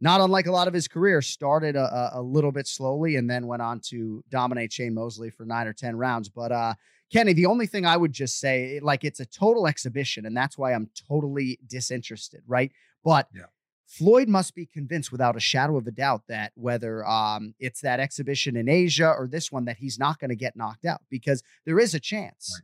[0.00, 1.22] not unlike a lot of his career.
[1.22, 5.44] Started a, a, little bit slowly and then went on to dominate Shane Mosley for
[5.44, 6.28] nine or ten rounds.
[6.28, 6.74] But uh,
[7.12, 10.58] Kenny, the only thing I would just say, like it's a total exhibition, and that's
[10.58, 12.72] why I'm totally disinterested, right?
[13.04, 13.46] But Yeah.
[13.86, 18.00] Floyd must be convinced without a shadow of a doubt that whether um, it's that
[18.00, 21.42] exhibition in Asia or this one, that he's not going to get knocked out because
[21.64, 22.60] there is a chance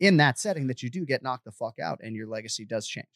[0.00, 2.86] in that setting that you do get knocked the fuck out and your legacy does
[2.86, 3.06] change.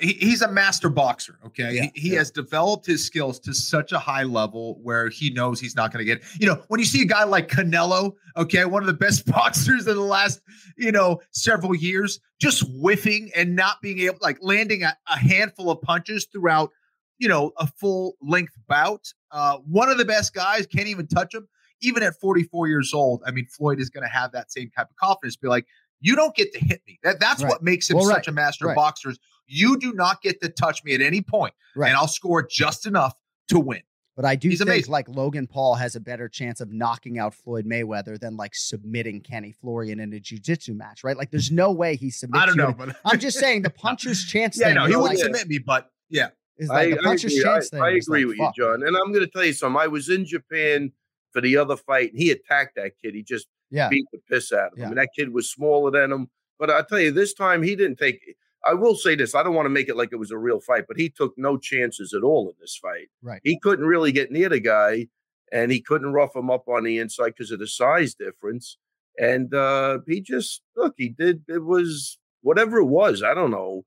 [0.00, 1.38] He, he's a master boxer.
[1.46, 2.18] Okay, Yeah, he, he yeah.
[2.18, 6.04] has developed his skills to such a high level where he knows he's not going
[6.04, 6.22] to get.
[6.40, 9.86] You know, when you see a guy like Canelo, okay, one of the best boxers
[9.86, 10.40] in the last
[10.76, 15.70] you know several years, just whiffing and not being able, like landing a, a handful
[15.70, 16.70] of punches throughout,
[17.18, 19.12] you know, a full length bout.
[19.32, 21.46] uh, one of the best guys, can't even touch him.
[21.80, 24.88] Even at 44 years old, I mean, Floyd is going to have that same type
[24.88, 25.36] of confidence.
[25.36, 25.66] Be like,
[26.04, 26.98] you don't get to hit me.
[27.02, 27.48] That that's Right.
[27.50, 28.76] what makes him Well, such right, a master right.
[28.76, 29.10] boxer.
[29.10, 31.88] Is you do not get to touch me at any point, Right.
[31.88, 33.14] and I'll score just enough
[33.48, 33.82] to win.
[34.16, 34.92] But I do He's think amazing.
[34.92, 39.20] like Logan Paul has a better chance of knocking out Floyd Mayweather than like submitting
[39.20, 41.16] Kenny Florian in a jiu-jitsu match, right?
[41.16, 43.62] Like there's no way he submits I don't you know, to- but I'm just saying
[43.62, 46.28] the puncher's chance yeah, thing no, he wouldn't like, submit me, but yeah,
[46.58, 47.42] is like the puncher's agree.
[47.44, 47.82] chance I, thing.
[47.82, 48.56] I is agree like, with fuck.
[48.56, 48.82] you, John.
[48.86, 49.80] And I'm going to tell you something.
[49.82, 50.92] I was in Japan
[51.32, 53.14] for the other fight, and he attacked that kid.
[53.16, 53.88] He just Yeah.
[53.88, 54.82] beat the piss out of him.
[54.82, 54.88] Yeah.
[54.88, 56.30] And that kid was smaller than him.
[56.58, 58.20] But I tell you, this time he didn't take.
[58.66, 60.60] I will say this: I don't want to make it like it was a real
[60.60, 63.08] fight, but he took no chances at all in this fight.
[63.22, 63.40] Right.
[63.44, 65.08] He couldn't really get near the guy,
[65.52, 68.78] and he couldn't rough him up on the inside because of the size difference.
[69.20, 70.94] And uh, he just look.
[70.96, 71.42] He did.
[71.48, 73.22] It was whatever it was.
[73.22, 73.84] I don't know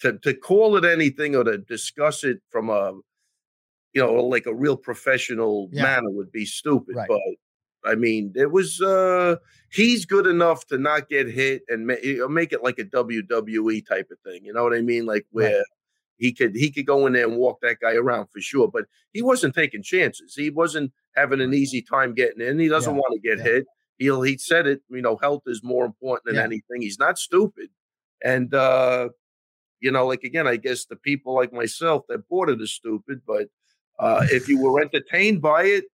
[0.00, 2.92] to to call it anything or to discuss it from a
[3.94, 5.82] you know like a real professional Yeah.
[5.84, 6.96] manner would be stupid.
[6.96, 7.08] Right.
[7.08, 7.20] But
[7.88, 9.36] I mean, it was uh
[9.70, 14.08] he's good enough to not get hit and ma- make it like a WWE type
[14.10, 14.44] of thing.
[14.44, 15.06] You know what I mean?
[15.06, 15.64] Like where
[16.18, 18.68] he could he could go in there and walk that guy around for sure.
[18.68, 20.34] But he wasn't taking chances.
[20.34, 22.58] He wasn't having an easy time getting in.
[22.58, 23.00] He doesn't Yeah.
[23.00, 23.52] want to get Yeah.
[23.52, 23.66] hit.
[23.98, 26.44] He'll he said it, you know, health is more important than Yeah.
[26.44, 26.82] anything.
[26.82, 27.68] He's not stupid.
[28.22, 29.10] And uh
[29.80, 33.22] you know, like again, I guess the people like myself that bought it is stupid,
[33.26, 33.48] but
[33.98, 35.84] uh if you were entertained by it,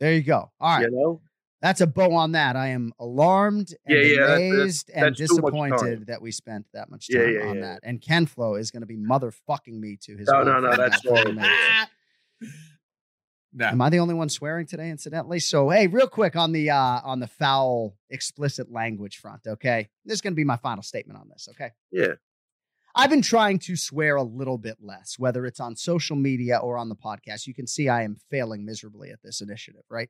[0.00, 0.50] There you go.
[0.60, 0.82] All right.
[0.82, 1.20] you know,
[1.60, 2.54] That's a bow on that.
[2.54, 5.70] I am alarmed and Yeah, yeah, that's- that's- amazed and that's much time.
[5.70, 7.80] disappointed that we spent that much time yeah, on that.
[7.82, 10.28] And Ken Flo is going to be motherfucking me to his.
[10.28, 11.86] No, no, no, that's 30 all.
[13.60, 15.40] Am I the only one swearing today, incidentally?
[15.40, 19.46] So, hey, real quick on the uh on the foul, explicit language front.
[19.48, 21.48] Okay, this is going to be my final statement on this.
[21.52, 22.12] Okay, yeah.
[22.94, 26.76] I've been trying to swear a little bit less, whether it's on social media or
[26.78, 27.46] on the podcast.
[27.46, 30.08] You can see I am failing miserably at this initiative, right?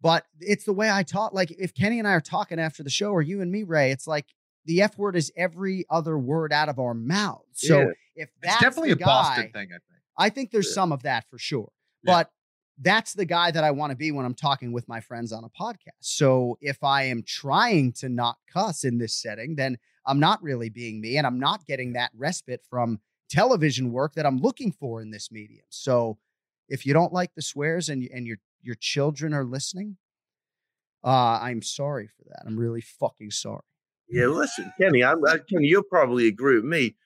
[0.00, 1.32] But it's the way I talk.
[1.32, 3.90] Like if Kenny and I are talking after the show, or you and me, Ray,
[3.90, 4.26] it's like
[4.66, 7.44] the F word is every other word out of our mouths.
[7.54, 7.84] So Yeah.
[8.16, 9.68] if it's that's definitely the a Boston guy- thing.
[9.68, 9.82] I think.
[10.16, 10.74] I think there's Yeah.
[10.74, 11.70] some of that for sure.
[12.02, 12.12] Yeah.
[12.14, 12.30] But
[12.78, 15.44] that's the guy that I want to be when I'm talking with my friends on
[15.44, 16.00] a podcast.
[16.00, 20.68] So if I am trying to not cuss in this setting, then I'm not really
[20.68, 23.00] being me and I'm not getting that respite from
[23.30, 25.64] television work that I'm looking for in this medium.
[25.70, 26.18] So
[26.68, 29.96] if you don't like the swears and and your your children are listening,
[31.04, 32.42] uh, I'm sorry for that.
[32.46, 33.60] I'm really fucking sorry.
[34.08, 35.66] Yeah, listen, Kenny, I'm I, Kenny.
[35.66, 36.96] You'll probably agree with me.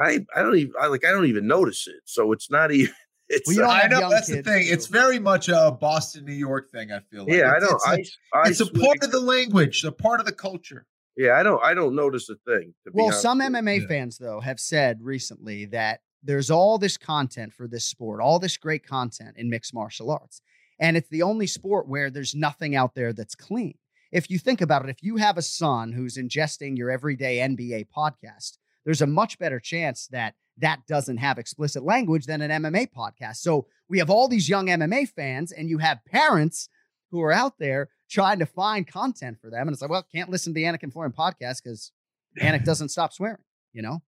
[0.00, 2.94] I I don't even I like I don't even notice it, so it's not even.
[3.28, 4.64] It's Well, you don't uh, I know that's the thing.
[4.66, 6.92] so- It's very much a Boston, New York thing.
[6.92, 7.32] I feel like.
[7.32, 7.98] yeah, I It's- don't.
[7.98, 10.86] It's, I a, I it's a part of the language, a part of the culture.
[11.16, 11.62] Yeah, I don't.
[11.64, 12.74] I don't notice a thing.
[12.92, 13.40] Well, some.
[13.40, 13.86] MMA Yeah.
[13.86, 18.56] fans, though, have said recently that there's all this content for this sport, all this
[18.56, 20.40] great content in mixed martial arts.
[20.80, 23.74] And it's the only sport where there's nothing out there that's clean.
[24.10, 27.86] If you think about it, if you have a son who's ingesting your everyday NBA
[27.96, 32.88] podcast, there's a much better chance that that doesn't have explicit language than an MMA
[32.96, 33.36] podcast.
[33.36, 36.68] So we have all these young MMA fans, and you have parents
[37.10, 39.68] who are out there trying to find content for them.
[39.68, 41.92] And it's like, well, can't listen to the Anik and Florian podcast because
[42.40, 43.38] Anik doesn't stop swearing,
[43.72, 44.02] you know?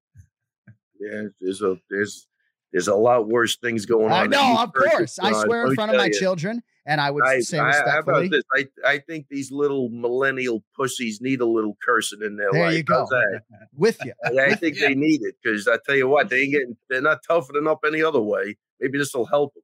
[1.00, 2.26] Yeah, there's a there's
[2.72, 4.12] there's a lot worse things going on.
[4.12, 5.18] I than know, of course.
[5.18, 6.18] I swear Let in front of my you.
[6.18, 8.26] children, and I would I, say I, how respectfully.
[8.26, 8.44] about this?
[8.84, 12.76] I, I think these little millennial pussies need a little cursing in their There life.
[12.76, 13.06] you go.
[13.10, 13.40] How's
[13.74, 14.12] with you.
[14.24, 17.00] I, I think they need it because I tell you what, they ain't getting they're
[17.02, 18.56] not toughening up any other way.
[18.80, 19.62] Maybe this will help them.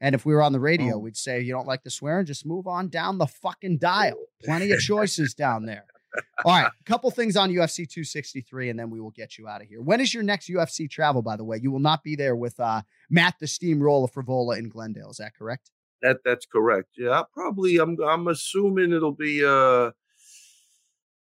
[0.00, 0.98] And if we were on the radio, Oh.
[0.98, 4.18] we'd say, you don't like the swearing, just move on down the fucking dial.
[4.44, 5.84] Plenty of choices down there.
[6.44, 9.62] All right, a couple things on UFC 263, and then we will get you out
[9.62, 9.82] of here.
[9.82, 11.58] When is your next UFC travel, by the way?
[11.60, 15.10] You will not be there with uh, Matt the Steamroller Frivola in Glendale.
[15.10, 15.70] Is that correct?
[16.02, 16.90] That that's correct.
[16.98, 19.90] Yeah, I'll probably I'm I'm assuming it'll be uh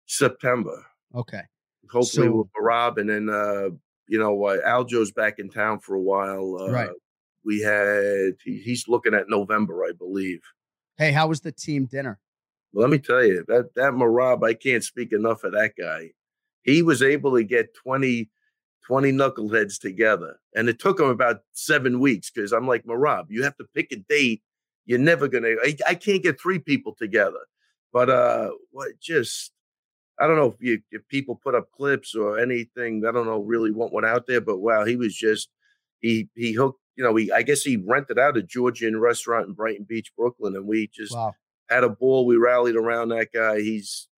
[0.06, 0.86] September.
[1.14, 1.42] Okay.
[1.90, 3.70] Hopefully So- with Rob and then uh
[4.06, 6.56] you know uh, Aljo's back in town for a while.
[6.60, 6.90] Uh, Right.
[7.44, 10.40] We had he's looking at November, I believe.
[10.96, 12.18] Hey, how was the team dinner?
[12.72, 16.10] Well, let me tell you that that Merab, I can't speak enough of that guy.
[16.62, 18.28] He was able to get 20,
[18.86, 23.42] 20 knuckleheads together, and it took him about seven weeks because I'm like Merab, you
[23.44, 24.42] have to pick a date.
[24.84, 25.54] You're never gonna.
[25.62, 27.40] I, I can't get three people together,
[27.92, 29.52] but uh, what just
[30.18, 33.04] I don't know if you if people put up clips or anything.
[33.06, 35.48] I don't know really what went out there, but wow, he was just
[36.00, 36.80] he he hooked.
[36.96, 40.56] You know, he I guess he rented out a Georgian restaurant in Brighton Beach, Brooklyn,
[40.56, 41.32] and we just Wow.
[41.68, 42.26] had a ball.
[42.26, 43.60] We rallied around that guy.
[43.60, 44.08] He's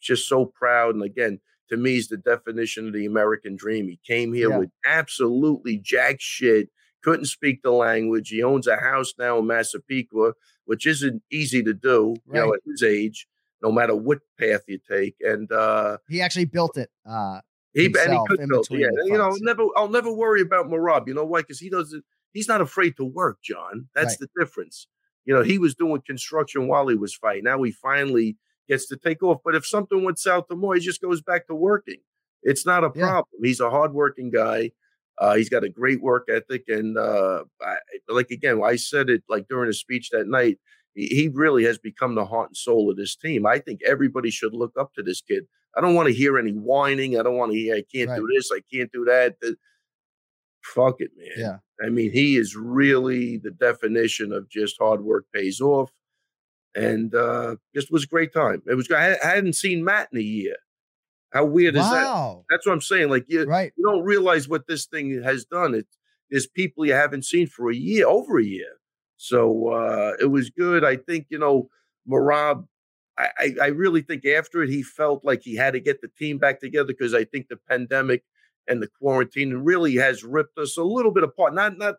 [0.00, 0.94] just so proud.
[0.94, 3.86] And again, to me, he's the definition of the American dream.
[3.88, 4.58] He came here Yeah.
[4.58, 6.70] with absolutely jack shit,
[7.02, 8.28] couldn't speak the language.
[8.30, 10.32] He owns a house now in Massapequa,
[10.64, 13.28] which isn't easy to do, you know, at his age,
[13.62, 15.14] no matter what path you take.
[15.20, 16.90] And uh He actually built it.
[17.06, 17.40] Uh,
[17.74, 18.88] he and he could build, yeah.
[19.04, 21.06] You know, never I'll never worry about Merab.
[21.06, 21.40] You know why?
[21.42, 23.88] Because he doesn't he's not afraid to work, John.
[23.94, 24.28] That's Right.
[24.34, 24.86] the difference.
[25.24, 27.44] You know, he was doing construction while he was fighting.
[27.44, 28.36] Now he finally
[28.68, 29.38] gets to take off.
[29.44, 31.98] But if something went south tomorrow, he just goes back to working.
[32.42, 33.06] It's not a Yeah.
[33.06, 33.40] problem.
[33.42, 34.72] He's a hardworking guy.
[35.18, 37.76] Uh, he's got a great work ethic, and uh, I,
[38.08, 40.58] like again, I said it like during a speech that night.
[40.94, 43.44] He, he really has become the heart and soul of this team.
[43.46, 45.46] I think everybody should look up to this kid.
[45.76, 47.18] I don't want to hear any whining.
[47.18, 48.50] I don't want to hear I can't do this.
[48.52, 49.40] I can't do that.
[49.40, 49.54] Th-
[50.62, 51.28] Fuck it, man.
[51.36, 51.56] Yeah.
[51.84, 55.90] I mean, he is really the definition of just hard work pays off,
[56.74, 58.62] and uh, just was a great time.
[58.66, 58.90] It was.
[58.90, 60.56] I, hadn't seen Matt in a year.
[61.32, 62.42] How weird is that?
[62.50, 63.08] That's what I'm saying.
[63.08, 63.72] Like you, Right.
[63.76, 65.74] you don't realize what this thing has done.
[65.74, 65.86] It
[66.30, 68.76] there's people you haven't seen for a year, over a year.
[69.16, 70.84] So uh, it was good.
[70.84, 71.70] I think you know,
[72.08, 72.66] Merab.
[73.38, 76.38] I, I really think after it, he felt like he had to get the team
[76.38, 78.22] back together because I think the pandemic
[78.68, 81.54] and the quarantine really has ripped us a little bit apart.
[81.54, 81.96] Not not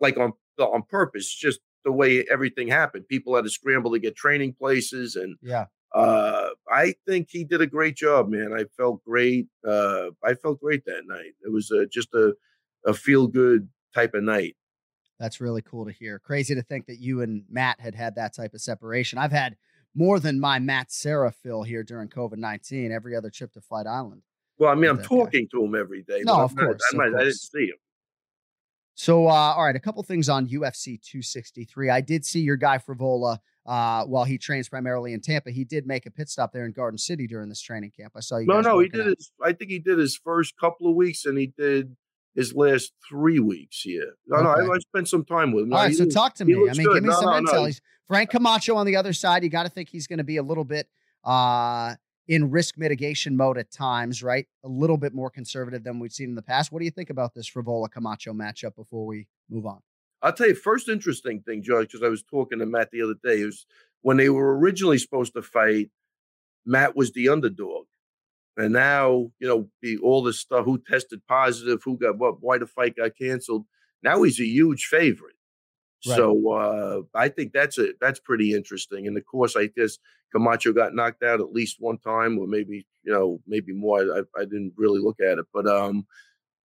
[0.00, 3.06] like on on purpose, just the way everything happened.
[3.08, 5.66] People had to scramble to get training places and Yeah.
[5.94, 8.52] uh, I think he did a great job, man.
[8.52, 9.48] I felt great.
[9.66, 11.32] Uh, I felt great that night.
[11.44, 12.34] It was uh, just a,
[12.86, 14.56] a feel good type of night.
[15.20, 16.18] That's really cool to hear.
[16.18, 19.18] Crazy to think that you and Matt had had that type of separation.
[19.18, 19.56] I've had
[19.94, 23.86] more than my Matt Serra fill here during COVID 19, every other trip to Fight
[23.86, 24.22] Island.
[24.58, 25.16] Well, I mean, I'm that guy.
[25.16, 26.22] talking to him every day.
[26.24, 27.76] No, of not- course, I'm of not- I didn't see him.
[28.96, 31.90] So, uh, all right, a couple things on UFC 263.
[31.90, 35.50] I did see your guy Frivola uh, while he trains primarily in Tampa.
[35.50, 38.12] He did make a pit stop there in Garden City during this training camp.
[38.14, 38.46] I saw you.
[38.46, 39.06] No, guys no, he did out.
[39.08, 39.32] his.
[39.42, 41.96] I think he did his first couple of weeks, and he did
[42.34, 44.14] his last three weeks here.
[44.26, 45.70] No, no, I, I spent some time with him.
[45.70, 46.54] No, All right, so talk to me.
[46.54, 46.94] I mean, good.
[46.94, 47.80] give me No, some intel.
[48.08, 49.44] Frank Camacho on the other side.
[49.44, 50.88] You got to think he's going to be a little bit
[51.24, 51.94] uh,
[52.28, 54.46] in risk mitigation mode at times, right?
[54.64, 56.72] A little bit more conservative than we've seen in the past.
[56.72, 59.80] What do you think about this Frivola Camacho matchup before we move on?
[60.22, 63.14] I'll tell you, first interesting thing, George, because I was talking to Matt the other
[63.22, 63.66] day, is
[64.02, 65.90] when they were originally supposed to fight,
[66.66, 67.84] Matt was the underdog.
[68.56, 72.58] And now, you know, the, all this stuff, who tested positive, who got what, why
[72.58, 73.64] the fight got canceled.
[74.02, 75.34] Now he's a huge favorite.
[76.06, 76.16] Right.
[76.16, 79.06] So uh, I think that's a that's pretty interesting.
[79.06, 79.98] And of course, I guess
[80.32, 84.00] Camacho got knocked out at least one time, or maybe you know maybe more.
[84.00, 86.06] I, I didn't really look at it, but um,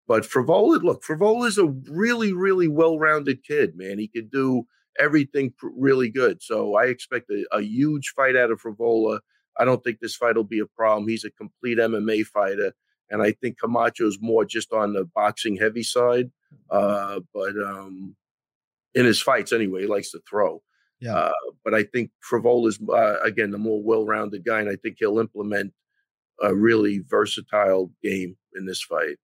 [0.08, 4.00] but Frivola, look, Frivola is a really, really well-rounded kid, man.
[4.00, 4.66] He could do
[4.98, 6.42] everything pr- really good.
[6.42, 9.20] So I expect a, a huge fight out of Frivola.
[9.60, 11.08] I don't think this fight will be a problem.
[11.08, 12.74] He's a complete MMA fighter,
[13.10, 16.32] and I think Camacho's more just on the boxing heavy side.
[16.72, 18.16] Uh, but um,
[18.96, 20.62] in his fights, anyway, he likes to throw.
[21.00, 21.16] Yeah.
[21.16, 21.32] Uh,
[21.64, 25.74] but I think Frivola's uh, again the more well-rounded guy, and I think he'll implement
[26.42, 29.18] a really versatile game in this fight.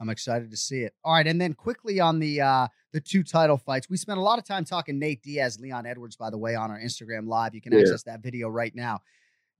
[0.00, 0.92] I'm excited to see it.
[1.04, 4.22] All right, and then quickly on the uh the two title fights, we spent a
[4.22, 7.54] lot of time talking Nate Diaz, Leon Edwards, by the way, on our Instagram live.
[7.54, 7.80] You can Yeah.
[7.80, 9.00] access that video right now.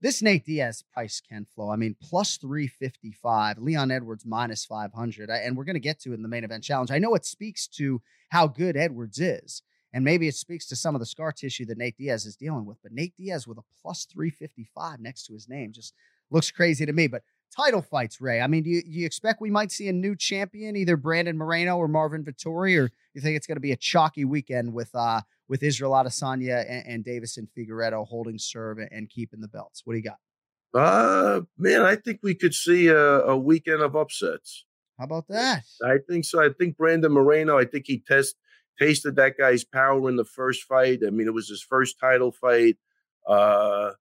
[0.05, 1.71] This Nate Diaz price Ken Flo.
[1.71, 5.31] I mean, plus 355, Leon Edwards minus 500.
[5.31, 6.91] And we're going to get to it in the main event challenge.
[6.91, 9.63] I know it speaks to how good Edwards is.
[9.91, 12.67] And maybe it speaks to some of the scar tissue that Nate Diaz is dealing
[12.67, 12.77] with.
[12.83, 15.95] But Nate Diaz with a plus 355 next to his name just
[16.29, 17.07] looks crazy to me.
[17.07, 18.41] But title fights, Ray.
[18.41, 21.35] I mean, do you, do you expect we might see a new champion, either Brandon
[21.35, 24.93] Moreno or Marvin Vettori, or you think it's going to be a chalky weekend with
[24.93, 29.81] uh with Israel Adesanya and, and Davison Figueiredo holding serve and, and keeping the belts?
[29.85, 30.19] What do you got?
[30.73, 34.65] Uh man, I think we could see a, a weekend of upsets.
[34.97, 35.63] How about that?
[35.83, 36.43] I think so.
[36.43, 37.57] I think Brandon Moreno.
[37.57, 38.35] I think he test
[38.79, 40.99] tasted that guy's power in the first fight.
[41.05, 42.77] I mean, it was his first title fight.
[43.27, 43.91] Uh,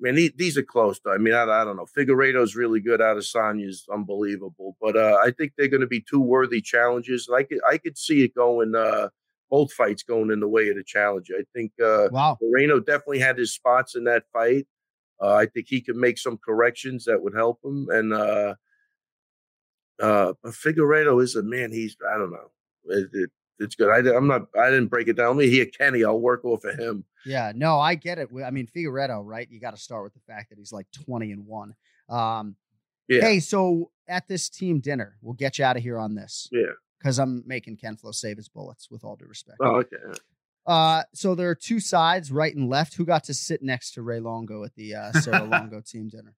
[0.00, 1.00] man, he, these are close.
[1.04, 1.12] Though.
[1.12, 1.86] I mean, I, I don't know.
[1.86, 3.00] Figueredo's really good.
[3.00, 4.76] Adesanya's unbelievable.
[4.80, 7.28] But uh, I think they're going to be two worthy challenges.
[7.34, 8.74] I could I could see it going.
[8.74, 9.08] Uh,
[9.50, 11.34] both fights going in the way of the challenger.
[11.38, 12.36] I think uh, Wow.
[12.40, 14.66] Moreno definitely had his spots in that fight.
[15.22, 17.86] Uh, I think he can make some corrections that would help him.
[17.90, 18.54] And uh,
[20.00, 21.72] uh, Figueiredo is a man.
[21.72, 22.50] He's I don't know.
[22.84, 23.88] It, it, it's good.
[23.88, 24.42] I, am not.
[24.58, 25.28] I didn't break it down.
[25.28, 26.04] Let me hear Kenny.
[26.04, 27.04] I'll work off of him.
[27.24, 28.28] Yeah, no, I get it.
[28.44, 29.48] I mean, Figueiredo, right?
[29.50, 31.74] You got to start with the fact that he's like 20 and one.
[32.08, 32.56] Um,
[33.08, 33.22] Yeah.
[33.22, 36.72] Hey, so at this team dinner, we'll get you out of here on this Yeah.
[36.98, 39.58] Because I'm making Ken Flo save his bullets with all due respect.
[39.60, 39.96] Oh, okay.
[40.66, 42.94] Uh, so there are two sides, right and left.
[42.94, 46.34] Who got to sit next to Ray Longo at the uh, Serra Longo team dinner?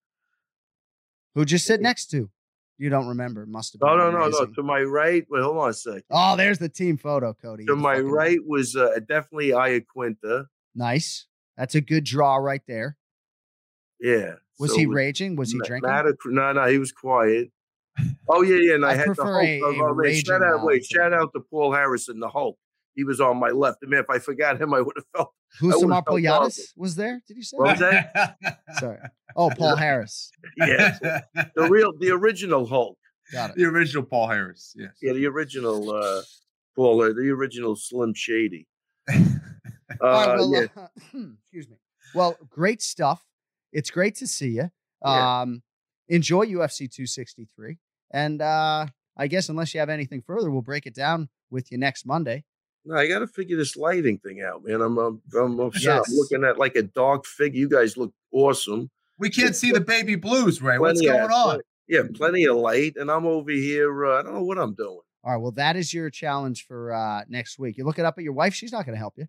[1.35, 2.29] Who'd you sit next to?
[2.77, 3.47] You don't remember?
[3.47, 3.89] Must have been.
[3.89, 4.47] No, no, no, no.
[4.47, 6.05] To my right, wait, hold on a sec.
[6.11, 7.65] Oh, there's the team photo, Cody.
[7.67, 10.47] To my right was uh, definitely Iaquinta.
[10.75, 11.27] Nice.
[11.57, 12.97] That's a good draw right there.
[14.01, 14.35] Yeah.
[14.61, 15.35] Was So he it raging?
[15.37, 15.91] Was he drinking?
[16.27, 17.51] No, no, he was quiet.
[18.29, 18.75] Oh yeah, yeah.
[18.75, 19.45] And I, I had the prefer Hulk.
[19.45, 22.57] a- oh, a wait, shout out, wait, shout out to Paul Harrison, the Hulk.
[22.95, 23.79] He was on my left.
[23.85, 25.33] I mean, if I forgot him, I would have felt.
[25.61, 26.19] I Husamar would've felt horrible.
[26.49, 27.23] Poliatis was there?
[27.29, 27.57] Did you say?
[27.57, 28.37] What was that?
[28.81, 28.99] Sorry.
[29.37, 30.31] Oh, Paul Harris.
[30.57, 32.99] yes, the real, the original Hulk.
[33.33, 33.57] Got it.
[33.57, 34.75] The original Paul Harris.
[34.77, 34.91] Yes.
[35.01, 36.23] Yeah, the original uh,
[36.75, 38.67] Paul, uh, the original Slim Shady.
[39.09, 39.15] Uh,
[40.03, 40.67] All right, well, yeah.
[40.77, 40.87] uh,
[41.43, 41.77] excuse me.
[42.15, 43.25] Well, great stuff.
[43.73, 44.71] It's great to see you.
[45.05, 45.41] Yeah.
[45.43, 45.63] Um,
[46.09, 47.79] enjoy UFC 263.
[48.11, 48.87] And uh,
[49.17, 52.45] I guess unless you have anything further, we'll break it down with you next Monday.
[52.85, 54.81] No, I got to figure this lighting thing out, man.
[54.81, 55.83] I'm, I'm, I'm upset.
[55.83, 56.09] Yes.
[56.09, 57.59] I'm looking at like a dark figure.
[57.61, 58.91] You guys look awesome.
[59.19, 60.79] We can't see the baby blues, Ray.
[60.79, 61.61] What's going of- on?
[61.89, 64.05] Yeah, plenty of light, and I'm over here.
[64.07, 65.01] Uh, I don't know what I'm doing.
[65.25, 65.37] All right.
[65.39, 67.79] Well, that is your challenge for uh, next week.
[67.79, 68.53] You look it up at your wife.
[68.55, 69.27] She's not going to help you.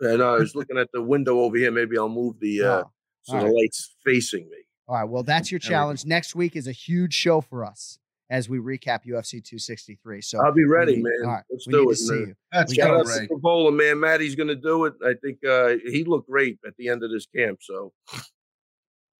[0.00, 1.70] And I was looking at the window over here.
[1.70, 2.90] Maybe I'll move the uh, Oh,
[3.22, 3.54] so the right.
[3.54, 4.58] light's facing me.
[4.86, 5.04] All right.
[5.04, 5.74] Well, that's your There we go.
[5.74, 6.04] challenge.
[6.04, 7.98] Next week is a huge show for us
[8.30, 10.20] as we recap UFC 263.
[10.22, 11.12] So I'll be ready, need- man.
[11.24, 11.44] All right.
[11.50, 11.90] Let's we do need it.
[11.90, 12.26] to see man.
[12.28, 12.34] you.
[12.52, 13.26] That's We Shout gotta out Ray.
[13.28, 14.00] to Cavola, man.
[14.00, 14.94] Maddie's going to do it.
[15.04, 17.58] I think uh, he looked great at the end of this camp.
[17.62, 18.32] So it's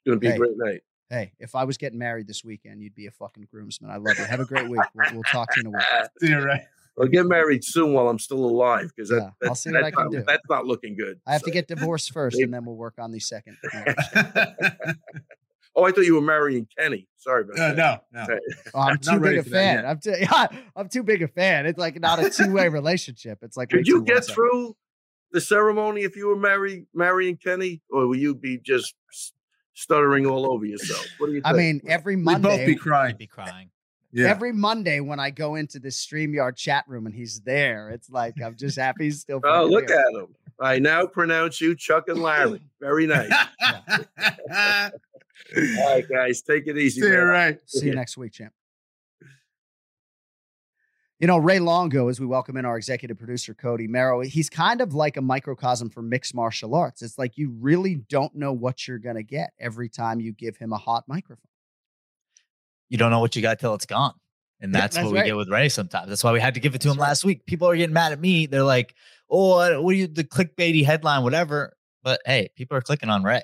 [0.06, 0.34] going to be Hey.
[0.34, 0.80] a great night.
[1.08, 3.92] Hey, if I was getting married this weekend, you'd be a fucking groomsman.
[3.92, 4.24] I love you.
[4.24, 4.80] Have a great week.
[4.92, 5.86] We'll, we'll talk to you in a week.
[6.20, 6.66] See you, Ray.
[6.98, 9.82] I'll get married soon while I'm still alive because that, Yeah, that- I'll see what
[9.82, 10.24] that's I can not, do.
[10.26, 11.20] That's not looking good.
[11.26, 13.56] I have to get divorced first, and then we'll work on the second.
[15.78, 17.06] Oh, I thought you were marrying Kenny.
[17.18, 18.02] Sorry about Uh, that.
[18.12, 18.38] no, no.
[18.74, 19.84] Oh, I'm too big a fan.
[19.84, 21.66] I'm too, yeah, I'm too big a fan.
[21.66, 23.38] It's like not a two way relationship.
[23.42, 24.34] It's like way Could you get one-sided.
[24.34, 24.76] through
[25.32, 28.94] the ceremony if you were married marrying Kenny, or will you be just
[29.74, 31.04] stuttering all over yourself?
[31.18, 31.46] What do you think?
[31.46, 33.16] I mean, every We'd Monday, both be crying.
[33.18, 33.68] be crying.
[34.12, 34.28] Yeah.
[34.28, 38.40] every Monday when I go into the Streamyard chat room and he's there, it's like
[38.42, 39.40] I'm just happy he's still.
[39.44, 39.98] oh, look here.
[39.98, 40.28] at him!
[40.58, 42.62] I now pronounce you Chuck and Larry.
[42.80, 43.30] Very nice.
[45.56, 47.00] All right, guys, take it easy.
[47.00, 47.26] See you, man.
[47.26, 47.58] Ray.
[47.66, 48.52] See you next week, champ.
[51.18, 54.82] You know, Ray Longo, as we welcome in our executive producer, Cody Merrow, he's kind
[54.82, 57.00] of like a microcosm for mixed martial arts.
[57.00, 60.58] It's like you really don't know what you're going to get every time you give
[60.58, 61.48] him a hot microphone.
[62.90, 64.12] You don't know what you got till it's gone.
[64.60, 66.08] And Yeah, that's, that's what we get with Ray sometimes.
[66.08, 67.08] That's why we had to give it to That's him right.
[67.08, 67.46] last week.
[67.46, 68.44] People are getting mad at me.
[68.44, 68.94] They're like,
[69.30, 71.76] oh, what what are you, the clickbaity headline, whatever.
[72.02, 73.42] But hey, people are clicking on Ray.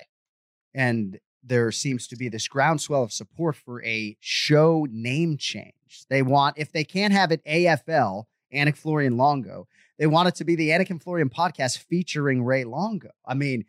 [0.75, 6.05] and there seems to be this groundswell of support for a show name change.
[6.09, 8.23] They want, if they can't have it AFL,
[8.53, 9.67] Anik Florian Longo,
[9.99, 13.09] they want it to be the Anik and Florian podcast featuring Ray Longo.
[13.25, 13.65] I mean,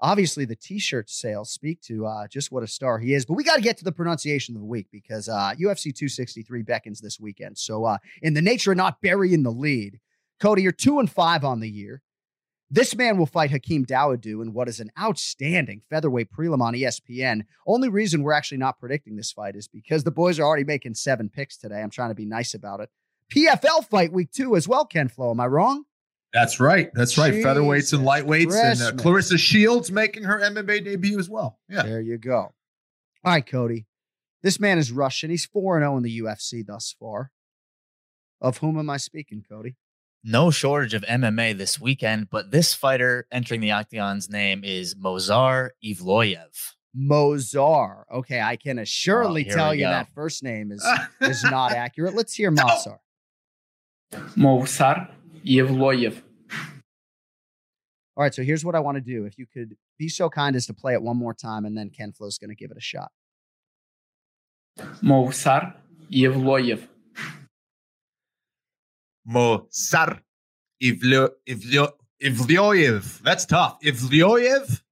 [0.00, 3.44] obviously the t-shirt sales speak to uh, just what a star he is, but we
[3.44, 7.18] got to get to the pronunciation of the week because uh, UFC 263 beckons this
[7.18, 7.58] weekend.
[7.58, 10.00] So, uh, in the nature of not burying the lead,
[10.40, 12.02] Cody, you're two and five on the year.
[12.68, 17.42] This man will fight Hakeem Dawodu in what is an outstanding featherweight prelim on ESPN.
[17.66, 20.94] Only reason we're actually not predicting this fight is because the boys are already making
[20.94, 21.80] seven picks today.
[21.80, 22.90] I'm trying to be nice about it.
[23.32, 25.30] PFL fight week two as well, Ken Flo.
[25.30, 25.84] Am I wrong?
[26.32, 26.90] That's right.
[26.92, 27.34] That's right.
[27.34, 31.58] Featherweights and lightweights, and uh, Claressa Shields making her MMA debut as well.
[31.68, 31.82] Yeah.
[31.82, 32.36] There you go.
[32.36, 32.52] All
[33.24, 33.86] right, Cody.
[34.42, 35.30] This man is Russian.
[35.30, 37.30] He's 4 0 in the UFC thus far.
[38.40, 39.76] Of whom am I speaking, Cody?
[40.24, 45.70] No shortage of MMA this weekend, but this fighter entering the octagon's name is Mozar
[45.84, 46.72] Evloyev.
[46.98, 48.02] Mozar.
[48.12, 49.90] Okay, I can oh, assuredly Oh, tell you go.
[49.90, 50.84] that first name is,
[51.20, 52.14] is not accurate.
[52.14, 52.98] Let's hear Mozar.
[54.36, 55.10] Movsar
[55.44, 56.22] Evloyev.
[58.16, 59.26] All right, so here's what I want to do.
[59.26, 61.90] If you could be so kind as to play it one more time, and then
[61.90, 63.12] Ken Flo's going to give it a shot.
[65.02, 65.74] Movsar
[66.10, 66.88] Evloyev.
[71.48, 73.20] Ivlyo- Ivlyoyev.
[73.22, 73.78] That's tough.
[73.82, 74.82] Ivlyoyev.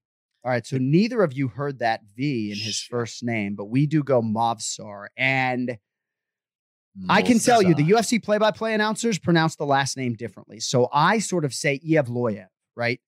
[0.45, 3.87] All right, so neither of you heard that V in his first name, but we
[3.87, 5.07] do go Movsar.
[5.16, 5.78] And
[7.09, 10.61] I can tell you, the UFC play by play announcers pronounce the last name differently.
[10.61, 13.01] So I sort of say Evloyev, right?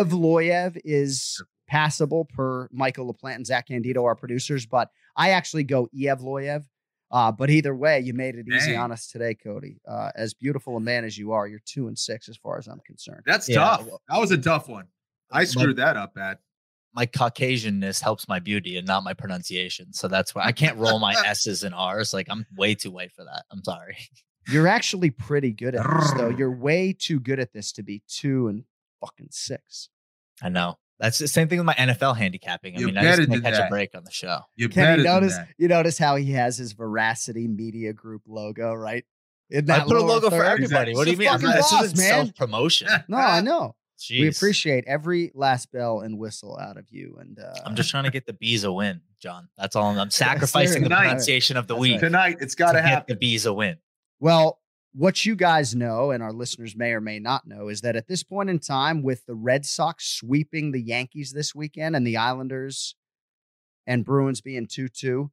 [0.00, 5.88] Evloyev is passable per Michael LaPlante and Zach Candido, our producers, but I actually go
[5.96, 6.64] Evloyev.
[7.10, 8.80] Uh, but either way, you made it easy Dang.
[8.80, 9.80] on us today, Cody.
[9.88, 12.66] Uh, as beautiful a man as you are, you're two and six as far as
[12.66, 13.22] I'm concerned.
[13.24, 13.86] That's Yeah, tough.
[14.08, 14.86] That was a tough one.
[15.30, 16.38] I screwed that up bad.
[16.94, 19.92] my Caucasianness helps my beauty and not my pronunciation.
[19.92, 22.12] So that's why I can't roll my S's and R's.
[22.12, 23.44] Like I'm way too white for that.
[23.52, 23.96] I'm sorry.
[24.48, 26.28] You're actually pretty good at this, though.
[26.28, 28.64] You're way too good at this to be two and
[29.00, 29.88] fucking six.
[30.40, 30.76] I know.
[30.98, 32.76] That's the same thing with my NFL handicapping.
[32.76, 33.66] I You mean, I just better can't catch that.
[33.66, 34.40] a break on the show.
[34.56, 35.36] You Can better you notice?
[35.36, 35.48] that.
[35.58, 39.04] You notice how he has his Veracity Media Group logo, right?
[39.50, 40.46] In I put a lower logo for third?
[40.46, 40.94] everybody.
[40.94, 41.28] What do you mean?
[41.28, 42.88] a I'm fucking not- This boss, isn't self promotion.
[43.08, 43.74] No, I know.
[44.10, 47.16] We appreciate every last bell and whistle out of you.
[47.20, 49.48] And uh, I'm just trying to get the bees a win, John.
[49.56, 49.86] That's all.
[49.90, 51.02] I'm, I'm sacrificing the Tonight.
[51.04, 52.00] pronunciation of the That's week right.
[52.00, 53.14] Tonight, it's got to to get happen.
[53.14, 53.76] the bees a win.
[54.20, 54.60] Well,
[54.96, 58.08] what you guys know, and our listeners may or may not know, is that at
[58.08, 62.16] this point in time, with the Red Sox sweeping the Yankees this weekend and the
[62.16, 62.94] Islanders
[63.86, 65.30] and Bruins being 2 2,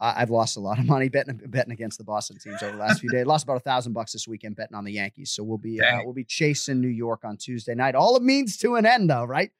[0.00, 3.00] I've lost a lot of money betting betting against the Boston teams over the last
[3.00, 3.26] few days.
[3.26, 5.30] Lost about a thousand bucks this weekend betting on the Yankees.
[5.30, 7.94] So we'll be uh, we'll be chasing New York on Tuesday night.
[7.94, 9.50] All it means to an end, though, right?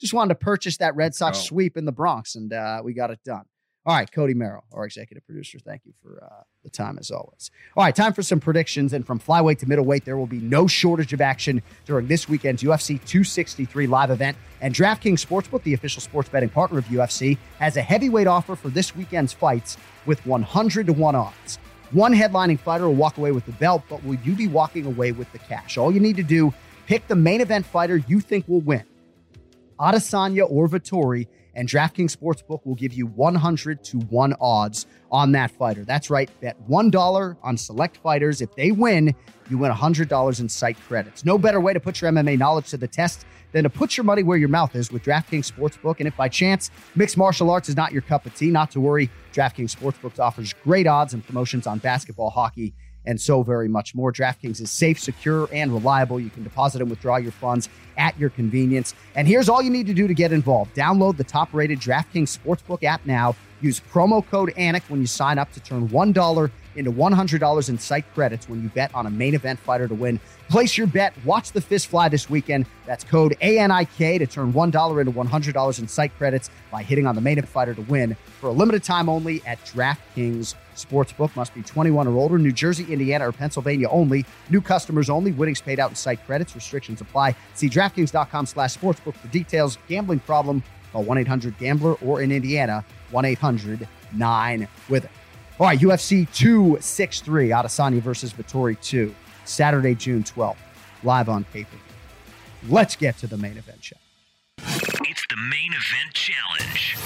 [0.00, 1.42] Just wanted to purchase that Red Sox go.
[1.42, 3.44] sweep in the Bronx, and uh, we got it done.
[3.88, 5.58] All right, Cody Merrill, our executive producer.
[5.58, 7.50] Thank you for uh, the time as always.
[7.74, 8.92] All right, time for some predictions.
[8.92, 12.62] And from flyweight to middleweight, there will be no shortage of action during this weekend's
[12.62, 14.36] UFC 263 live event.
[14.60, 18.68] And DraftKings Sportsbook, the official sports betting partner of UFC, has a heavyweight offer for
[18.68, 21.58] this weekend's fights with 100 to 1 odds.
[21.90, 25.12] One headlining fighter will walk away with the belt, but will you be walking away
[25.12, 25.78] with the cash?
[25.78, 26.52] All you need to do,
[26.86, 28.84] pick the main event fighter you think will win.
[29.80, 31.26] Adesanya or Vettori,
[31.58, 35.84] and DraftKings Sportsbook will give you 100 to 1 odds on that fighter.
[35.84, 38.40] That's right, bet $1 on select fighters.
[38.40, 39.12] If they win,
[39.50, 41.24] you win $100 in site credits.
[41.24, 44.04] No better way to put your MMA knowledge to the test than to put your
[44.04, 45.98] money where your mouth is with DraftKings Sportsbook.
[45.98, 48.80] And if by chance mixed martial arts is not your cup of tea, not to
[48.80, 49.10] worry.
[49.32, 52.72] DraftKings Sportsbook offers great odds and promotions on basketball, hockey,
[53.04, 54.12] and so very much more.
[54.12, 56.20] DraftKings is safe, secure, and reliable.
[56.20, 58.94] You can deposit and withdraw your funds at your convenience.
[59.14, 62.38] And here's all you need to do to get involved download the top rated DraftKings
[62.38, 63.34] Sportsbook app now.
[63.60, 68.04] Use promo code ANIK when you sign up to turn $1 into $100 in site
[68.14, 70.20] credits when you bet on a main event fighter to win.
[70.48, 71.12] Place your bet.
[71.24, 72.66] Watch the fist fly this weekend.
[72.86, 77.20] That's code ANIK to turn $1 into $100 in site credits by hitting on the
[77.20, 81.34] main event fighter to win for a limited time only at DraftKings Sportsbook.
[81.34, 82.38] Must be 21 or older.
[82.38, 84.24] New Jersey, Indiana, or Pennsylvania only.
[84.48, 85.32] New customers only.
[85.32, 86.54] Winnings paid out in site credits.
[86.54, 87.34] Restrictions apply.
[87.54, 89.78] See DraftKings.com slash sportsbook for details.
[89.88, 90.62] Gambling problem?
[90.92, 95.10] Call 1-800-GAMBLER or in Indiana, 1-800-9 with it.
[95.58, 100.56] All right, UFC 263, Adesanya versus Vettori 2, Saturday, June 12th,
[101.02, 101.76] live on paper.
[102.68, 103.96] Let's get to the main event show.
[104.60, 106.96] It's the main event challenge.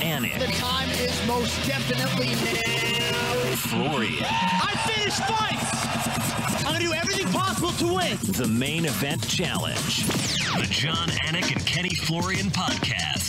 [0.00, 3.56] Anik, The time is most definitely now.
[3.56, 6.64] Florian, I finish fights.
[6.66, 8.16] I'm gonna do everything possible to win.
[8.32, 10.06] the main event challenge.
[10.06, 13.25] The Jon Anik and Kenny Florian podcast.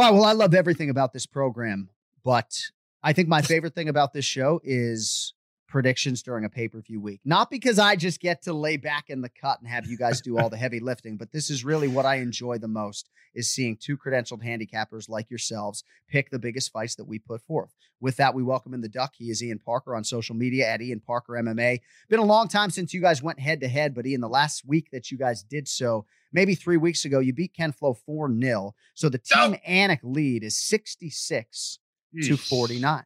[0.00, 1.90] Right, well, I love everything about this program,
[2.24, 2.58] but
[3.02, 5.34] I think my favorite thing about this show is
[5.70, 7.20] predictions during a pay-per-view week.
[7.24, 10.20] Not because I just get to lay back in the cut and have you guys
[10.20, 13.48] do all the heavy lifting, but this is really what I enjoy the most is
[13.48, 17.72] seeing two credentialed handicappers like yourselves pick the biggest fights that we put forth.
[18.00, 19.14] With that, we welcome in the duck.
[19.16, 21.80] He is Ian Parker on social media at Ian Parker MMA.
[22.08, 24.66] Been a long time since you guys went head to head, but Ian, the last
[24.66, 28.34] week that you guys did so, maybe three weeks ago, you beat Ken Flo 4
[28.40, 28.74] 0.
[28.94, 31.78] So the team Anik lead is 66
[32.22, 33.04] to 49.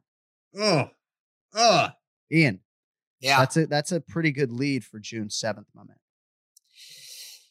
[0.56, 0.90] Oh,
[1.54, 1.88] oh.
[2.32, 2.60] Ian.
[3.20, 3.38] Yeah.
[3.38, 5.96] That's a that's a pretty good lead for June 7th, my man.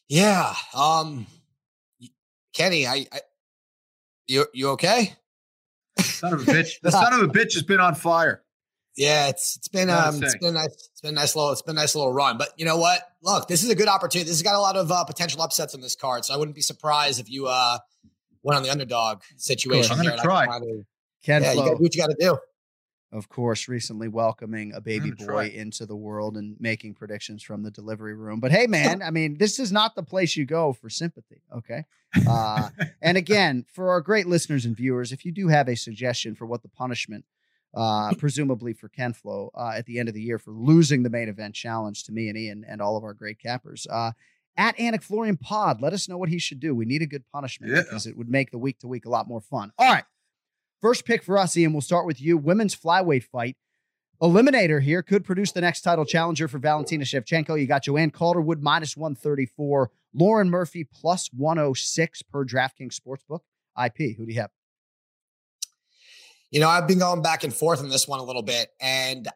[0.08, 0.54] Yeah.
[0.74, 1.26] Um,
[2.52, 3.20] Kenny, I, I
[4.26, 5.14] you you okay?
[6.00, 6.74] Son of a bitch.
[6.82, 8.42] The son of a bitch has been on fire.
[8.96, 10.38] Yeah, it's it's been Gotta um it's say.
[10.40, 12.38] been nice it's been a nice little it's been a nice little run.
[12.38, 13.00] But you know what?
[13.22, 14.28] Look, this is a good opportunity.
[14.28, 16.54] This has got a lot of uh, potential upsets on this card, so I wouldn't
[16.54, 17.78] be surprised if you uh
[18.42, 19.90] went on the underdog situation.
[19.92, 20.18] I'm gonna here.
[20.20, 20.46] I try.
[20.46, 20.84] kinda-
[21.24, 22.38] Ken yeah, you gotta do what you got to do.
[23.14, 25.60] Of course, recently welcoming a baby gonna boy try.
[25.60, 28.40] into the world and making predictions from the delivery room.
[28.40, 31.40] But hey, man, I mean, this is not the place you go for sympathy.
[31.56, 31.84] Okay.
[32.28, 36.34] Uh, and again, for our great listeners and viewers, if you do have a suggestion
[36.34, 37.24] for what the punishment,
[37.72, 41.10] uh, presumably for Ken Flo, uh, at the end of the year for losing the
[41.10, 44.10] main event challenge to me and Ian and all of our great cappers, uh,
[44.56, 46.74] at Anik Florian Pod, let us know what he should do.
[46.74, 47.82] We need a good punishment Yeah.
[47.82, 49.72] because it would make the week to week a lot more fun.
[49.78, 50.04] All right.
[50.80, 51.72] First pick for us, Ian.
[51.72, 52.36] We'll start with you.
[52.36, 53.56] Women's flyweight fight.
[54.22, 57.60] Eliminator here could produce the next title challenger for Valentina Shevchenko.
[57.60, 63.40] You got Joanne Calderwood minus 134, Lauren Murphy plus 106 per DraftKings Sportsbook.
[63.82, 64.50] IP, who do you have?
[66.50, 68.68] You know, I've been going back and forth on this one a little bit.
[68.80, 69.28] And,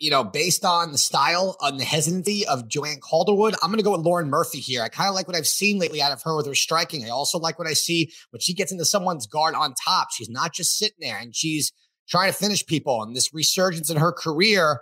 [0.00, 3.84] you know, based on the style, on the hesitancy of Joanne Calderwood, I'm going to
[3.84, 4.82] go with Lauren Murphy here.
[4.82, 7.04] I kind of like what I've seen lately out of her with her striking.
[7.04, 10.08] I also like what I see when she gets into someone's guard on top.
[10.10, 11.72] She's not just sitting there and she's
[12.08, 13.02] trying to finish people.
[13.02, 14.80] And this resurgence in her career,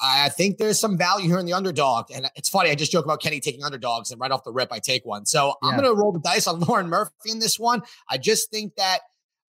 [0.00, 2.12] I think there's some value here in the underdog.
[2.14, 4.72] And it's funny, I just joke about Kenny taking underdogs, and right off the rip,
[4.72, 5.26] I take one.
[5.26, 7.82] So I'm going to roll the dice on Lauren Murphy in this one.
[8.08, 9.00] I just think that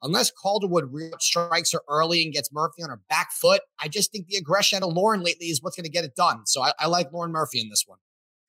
[0.02, 0.90] unless Calderwood
[1.20, 4.78] strikes her early and gets Murphy on her back foot, I just think the aggression
[4.78, 6.46] out of Lauren lately is what's going to get it done.
[6.46, 8.00] So I, I like Lauren Murphy in this one.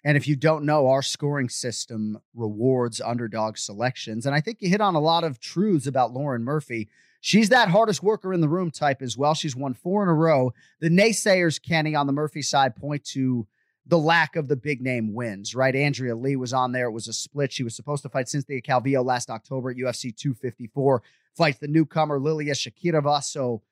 [0.04, 4.26] And if you don't know, our scoring system rewards underdog selections.
[4.26, 6.88] And I think you hit on a lot of truths about Lauren Murphy.
[7.20, 9.34] She's that hardest worker in the room type as well.
[9.34, 10.52] She's won four in a row.
[10.80, 13.46] The naysayers, Kenny, on the Murphy side point to
[13.88, 15.74] the lack of the big name wins, right?
[15.74, 16.86] Andrea Lee was on there.
[16.86, 17.52] It was a split.
[17.52, 21.02] She was supposed to fight Cynthia Calvillo last October at UFC 254,
[21.38, 23.22] fights the newcomer Lilia Shakirova.
[23.22, 23.62] So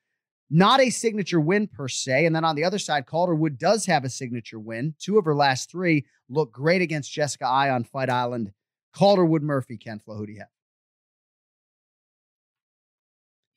[0.49, 2.25] not a signature win per se.
[2.25, 4.95] And then on the other side, Calderwood does have a signature win.
[4.97, 8.51] Two of her last three look great against Jessica Eye on Fight Island.
[8.95, 10.47] Calderwood Murphy, Ken Flo, who do you have?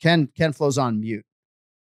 [0.03, 1.25] Ken Ken Flo's on mute.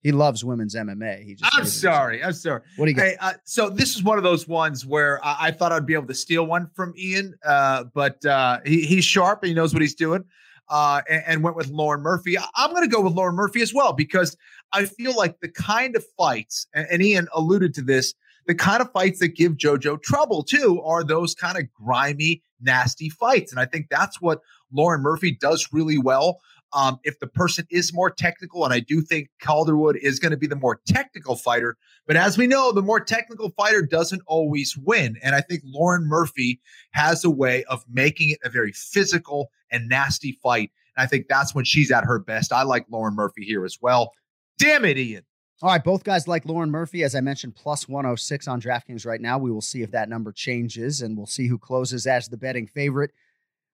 [0.00, 1.24] He loves women's MMA.
[1.24, 2.22] He just I'm sorry.
[2.22, 2.60] I'm sorry.
[2.76, 3.02] What do you got?
[3.04, 5.94] Hey, uh, so this is one of those ones where I, I thought I'd be
[5.94, 9.72] able to steal one from Ian, uh, but uh, he, he's sharp and he knows
[9.72, 10.22] what he's doing,
[10.68, 12.36] uh, and, and went with Lauren Murphy.
[12.56, 14.36] I'm going to go with Lauren Murphy as well because
[14.72, 18.14] I feel like the kind of fights, and, and Ian alluded to this,
[18.46, 23.08] the kind of fights that give JoJo trouble too are those kind of grimy, nasty
[23.08, 24.40] fights, and I think that's what
[24.72, 26.40] Lauren Murphy does really well.
[26.74, 30.36] Um, if the person is more technical, and I do think Calderwood is going to
[30.36, 34.76] be the more technical fighter, but as we know, the more technical fighter doesn't always
[34.76, 35.16] win.
[35.22, 36.60] And I think Lauren Murphy
[36.90, 40.70] has a way of making it a very physical and nasty fight.
[40.96, 42.52] And I think that's when she's at her best.
[42.52, 44.12] I like Lauren Murphy here as well.
[44.58, 45.24] Damn it, Ian.
[45.62, 49.20] All right, both guys like Lauren Murphy, as I mentioned, plus 106 on DraftKings right
[49.20, 49.38] now.
[49.38, 52.66] We will see if that number changes and we'll see who closes as the betting
[52.66, 53.12] favorite.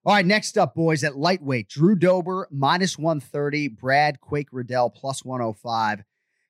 [0.03, 5.23] All right, next up, boys, at lightweight, Drew Dober minus 130, Brad Quake Riddell plus
[5.23, 6.03] 105.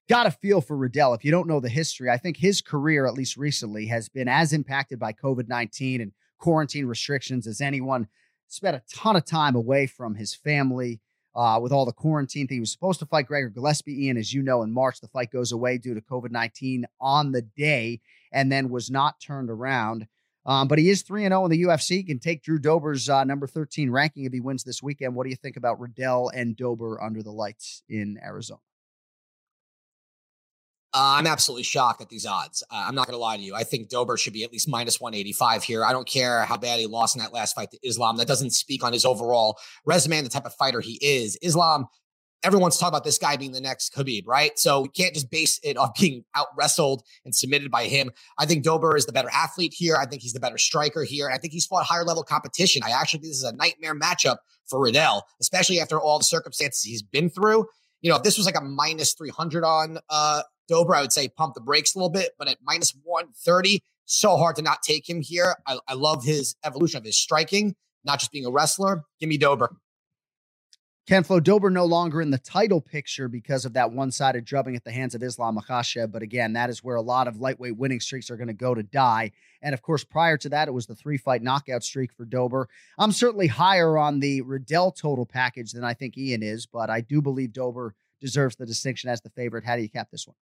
[0.08, 1.14] Got a feel for Riddell.
[1.14, 4.30] If you don't know the history, I think his career, at least recently, has been
[4.30, 8.08] as impacted by COVID 19 and quarantine restrictions as anyone.
[8.47, 11.02] Spent a ton of time away from his family
[11.36, 12.56] uh, with all the quarantine thing.
[12.56, 15.02] He was supposed to fight Gregor Gillespie, Ian, as you know, in March.
[15.02, 17.99] The fight goes away due to COVID 19 on the day
[18.32, 20.08] and then was not turned around.
[20.46, 21.98] Um, but he is 3 0 in the UFC.
[21.98, 25.16] He can take Drew Dober's uh, number 13 ranking if he wins this weekend.
[25.16, 28.60] What do you think about Riddell and Dober under the lights in Arizona?
[30.94, 32.64] Uh, I'm absolutely shocked at these odds.
[32.70, 33.56] Uh, I'm not going to lie to you.
[33.56, 35.86] I think Dober should be at least minus 185 here.
[35.86, 38.18] I don't care how bad he lost in that last fight to Islam.
[38.18, 41.38] That doesn't speak on his overall resume and the type of fighter he is.
[41.42, 41.88] Islam,
[42.44, 44.58] everyone's talking about this guy being the next Khabib, right?
[44.58, 48.12] So we can't just base it on being out wrestled and submitted by him.
[48.38, 49.96] I think Dober is the better athlete here.
[49.96, 51.26] I think he's the better striker here.
[51.26, 52.84] And I think he's fought higher level competition.
[52.84, 54.38] I actually think this is a nightmare matchup
[54.68, 57.66] for Riddell, especially after all the circumstances he's been through.
[58.02, 61.28] You know, if this was like a minus 300 on uh, Dober, I would say
[61.28, 65.08] pump the brakes a little bit, but at minus 130, so hard to not take
[65.08, 65.56] him here.
[65.68, 69.04] I, I love his evolution of his striking, not just being a wrestler.
[69.20, 69.76] Give me Dober.
[71.12, 74.86] Ken Flo Dober no longer in the title picture because of that one-sided drubbing at
[74.86, 76.09] the hands of Islam Makhachev.
[76.09, 78.74] But again, that is where a lot of lightweight winning streaks are going to go
[78.74, 79.34] to die.
[79.62, 82.70] And of course, prior to that, it was the three-fight knockout streak for Dober.
[82.97, 87.01] I'm certainly higher on the Riddell total package than I think Ian is, but I
[87.01, 89.66] do believe Dober deserves the distinction as the favorite.
[89.66, 90.38] How do you cap this one?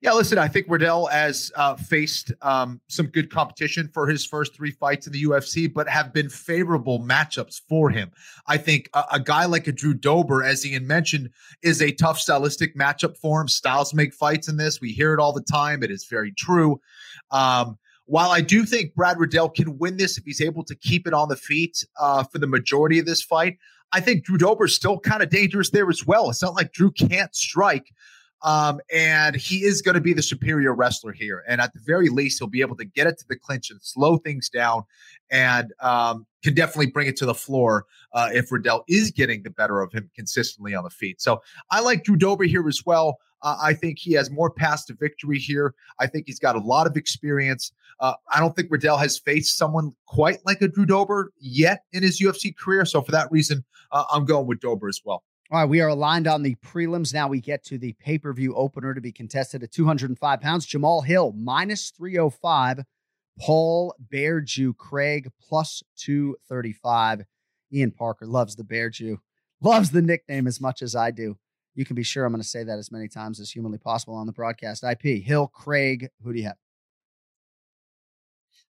[0.00, 4.54] Yeah, listen, I think Riddell has uh, faced um, some good competition for his first
[4.54, 8.12] three fights in the UFC, but have been favorable matchups for him.
[8.46, 11.30] I think a, a guy like a Drew Dober, as Ian mentioned,
[11.62, 13.48] is a tough stylistic matchup for him.
[13.48, 14.80] Styles make fights in this.
[14.80, 15.82] We hear it all the time.
[15.82, 16.80] It is very true.
[17.32, 21.08] Um, while I do think Brad Riddell can win this if he's able to keep
[21.08, 23.58] it on the feet uh, for the majority of this fight,
[23.92, 26.30] I think Drew Dober is still kind of dangerous there as well.
[26.30, 27.92] It's not like Drew can't strike.
[28.42, 31.44] Um, and he is going to be the superior wrestler here.
[31.48, 33.80] And at the very least, he'll be able to get it to the clinch and
[33.82, 34.84] slow things down
[35.30, 39.50] and um, can definitely bring it to the floor uh, if Riddell is getting the
[39.50, 41.20] better of him consistently on the feet.
[41.20, 43.18] So I like Drew Dober here as well.
[43.42, 45.74] Uh, I think he has more paths to victory here.
[46.00, 47.72] I think he's got a lot of experience.
[48.00, 52.02] Uh, I don't think Riddell has faced someone quite like a Drew Dober yet in
[52.02, 52.84] his UFC career.
[52.84, 55.22] So for that reason, uh, I'm going with Dober as well.
[55.50, 57.14] All right, we are aligned on the prelims.
[57.14, 60.66] Now we get to the pay per view opener to be contested at 205 pounds.
[60.66, 62.84] Jamal Hill minus 305.
[63.40, 67.22] Paul Bear Jew Craig plus 235.
[67.72, 69.20] Ian Parker loves the Bear Jew,
[69.62, 71.38] loves the nickname as much as I do.
[71.74, 74.16] You can be sure I'm going to say that as many times as humanly possible
[74.16, 74.84] on the broadcast.
[74.84, 76.56] IP Hill Craig, who do you have?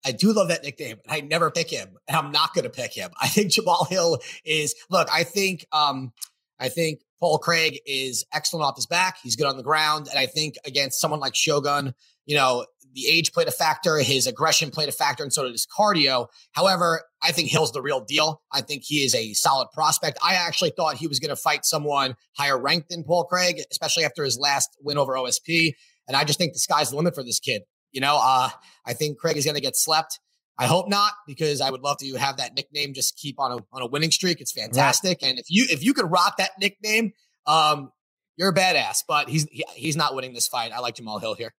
[0.05, 2.93] I do love that nickname, I never pick him, and I'm not going to pick
[2.93, 3.11] him.
[3.21, 4.75] I think Jamal Hill is.
[4.91, 6.13] Look, I think um,
[6.59, 9.19] I think Paul Craig is excellent off his back.
[9.23, 10.09] He's good on the ground.
[10.09, 11.95] And I think against someone like Shogun,
[12.27, 15.53] you know, the age played a factor, his aggression played a factor, and so did
[15.53, 16.29] his cardio.
[16.53, 18.43] However, I think Hill's the real deal.
[18.53, 20.19] I think he is a solid prospect.
[20.25, 24.05] I actually thought he was going to fight someone higher ranked than Paul Craig, especially
[24.05, 25.75] after his last win over OSP.
[26.09, 27.63] And I just think the sky's the limit for this kid.
[27.93, 28.49] You know, uh,
[28.87, 30.19] I think Craig is going to get slept.
[30.59, 33.57] I hope not, because I would love to have that nickname just keep on a
[33.73, 34.41] on a winning streak.
[34.41, 35.31] It's fantastic, right.
[35.31, 37.13] and if you if you could rock that nickname,
[37.47, 37.91] um,
[38.37, 39.03] you're a badass.
[39.07, 40.73] But he's he, he's not winning this fight.
[40.73, 41.53] I like Jamal Hill here.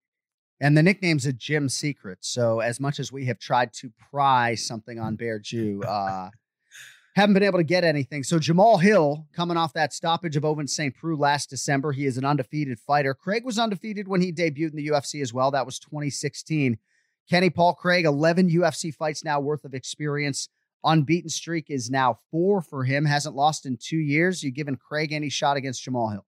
[0.61, 2.19] And the nickname's a gym secret.
[2.23, 6.31] So as much as we have tried to pry something on Bear Jew, uh,
[7.15, 8.23] haven't been able to get anything.
[8.23, 10.95] So Jamal Hill coming off that stoppage of Ovince St.
[10.95, 11.93] Preux last December.
[11.93, 13.13] He is an undefeated fighter.
[13.13, 15.51] Craig was undefeated when he debuted in the UFC as well.
[15.51, 16.79] That was 2016.
[17.29, 20.49] Kenny Paul Craig, 11 UFC fights now worth of experience.
[20.85, 23.05] Unbeaten streak is now four for him.
[23.05, 24.43] Hasn't lost in two years.
[24.43, 26.25] You giving Craig any shot against Jamal Hill?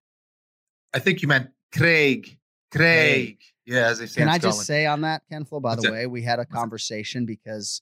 [0.93, 2.37] I think you meant Craig.
[2.71, 3.37] Craig.
[3.37, 3.37] Craig.
[3.65, 4.21] Yeah, as they say.
[4.21, 5.91] Can I just say on that, Ken Flo, by What's the it?
[5.91, 7.81] way, we had a conversation because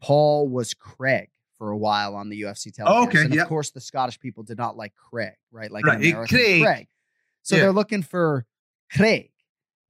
[0.00, 2.72] Paul was Craig for a while on the UFC.
[2.80, 3.24] Oh, okay.
[3.24, 5.70] And of course, the Scottish people did not like Craig, right?
[5.70, 5.96] Like right.
[5.96, 6.62] American Craig.
[6.62, 6.88] Craig.
[7.42, 7.62] So yeah.
[7.62, 8.46] they're looking for
[8.90, 9.30] Craig.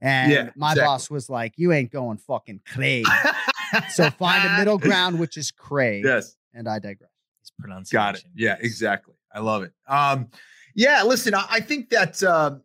[0.01, 0.87] And yeah, my exactly.
[0.87, 3.07] boss was like, You ain't going fucking Craig.
[3.91, 6.05] so find a middle ground, which is Craig.
[6.05, 6.37] Yes.
[6.55, 7.11] And I digress.
[7.41, 7.97] His pronunciation.
[7.97, 8.25] Got it.
[8.35, 9.15] Yeah, exactly.
[9.33, 9.73] I love it.
[9.87, 10.29] Um,
[10.75, 12.57] yeah, listen, I, I think that uh,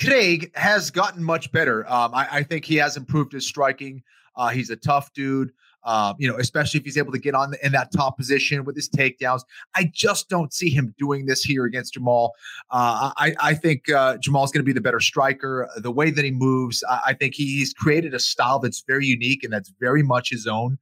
[0.00, 1.90] Craig has gotten much better.
[1.90, 4.02] Um, I, I, think he has improved his striking.
[4.36, 5.52] Uh, he's a tough dude.
[5.84, 8.64] Um, you know, especially if he's able to get on the, in that top position
[8.64, 9.40] with his takedowns.
[9.74, 12.32] I just don't see him doing this here against Jamal.
[12.70, 15.68] Uh, I, I think uh, Jamal's going to be the better striker.
[15.76, 19.42] The way that he moves, I, I, think he's created a style that's very unique
[19.42, 20.78] and that's very much his own.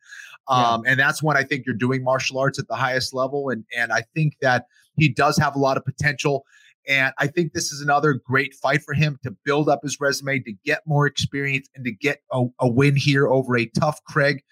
[0.49, 0.91] Um, yeah.
[0.91, 3.51] And that's when I think you're doing martial arts at the highest level.
[3.51, 4.67] And and I think that
[4.97, 6.45] he does have a lot of potential.
[6.89, 10.41] And I think this is another great fight for him to build up his resume,
[10.41, 14.43] to get more experience, and to get a, a win here over a tough Craig.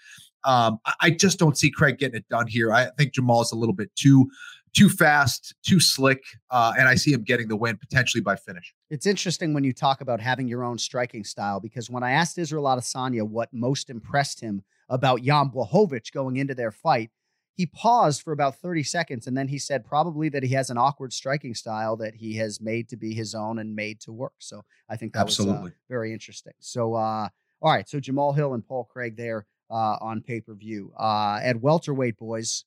[0.45, 2.73] Um, I, just don't see Craig getting it done here.
[2.73, 4.31] I think Jamal is a little bit too
[4.75, 8.75] too fast, too slick, uh, and I see him getting the win potentially by finish.
[8.91, 12.39] It's interesting when you talk about having your own striking style because when I asked
[12.39, 17.11] Israel Adesanya what most impressed him about Jan Blachowicz going into their fight,
[17.55, 20.79] he paused for about 30 seconds and then he said probably that he has an
[20.79, 24.35] awkward striking style that he has made to be his own and made to work.
[24.39, 25.63] So I think that Absolutely.
[25.63, 26.53] was uh, very interesting.
[26.61, 27.29] So, uh,
[27.61, 27.89] all right.
[27.89, 29.45] So Jamal Hill and Paul Craig there
[29.77, 30.93] on pay per view.
[30.99, 32.65] Uh, at welterweight, boys,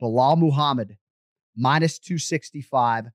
[0.00, 0.96] Belal Muhammad
[1.56, 3.08] minus 265,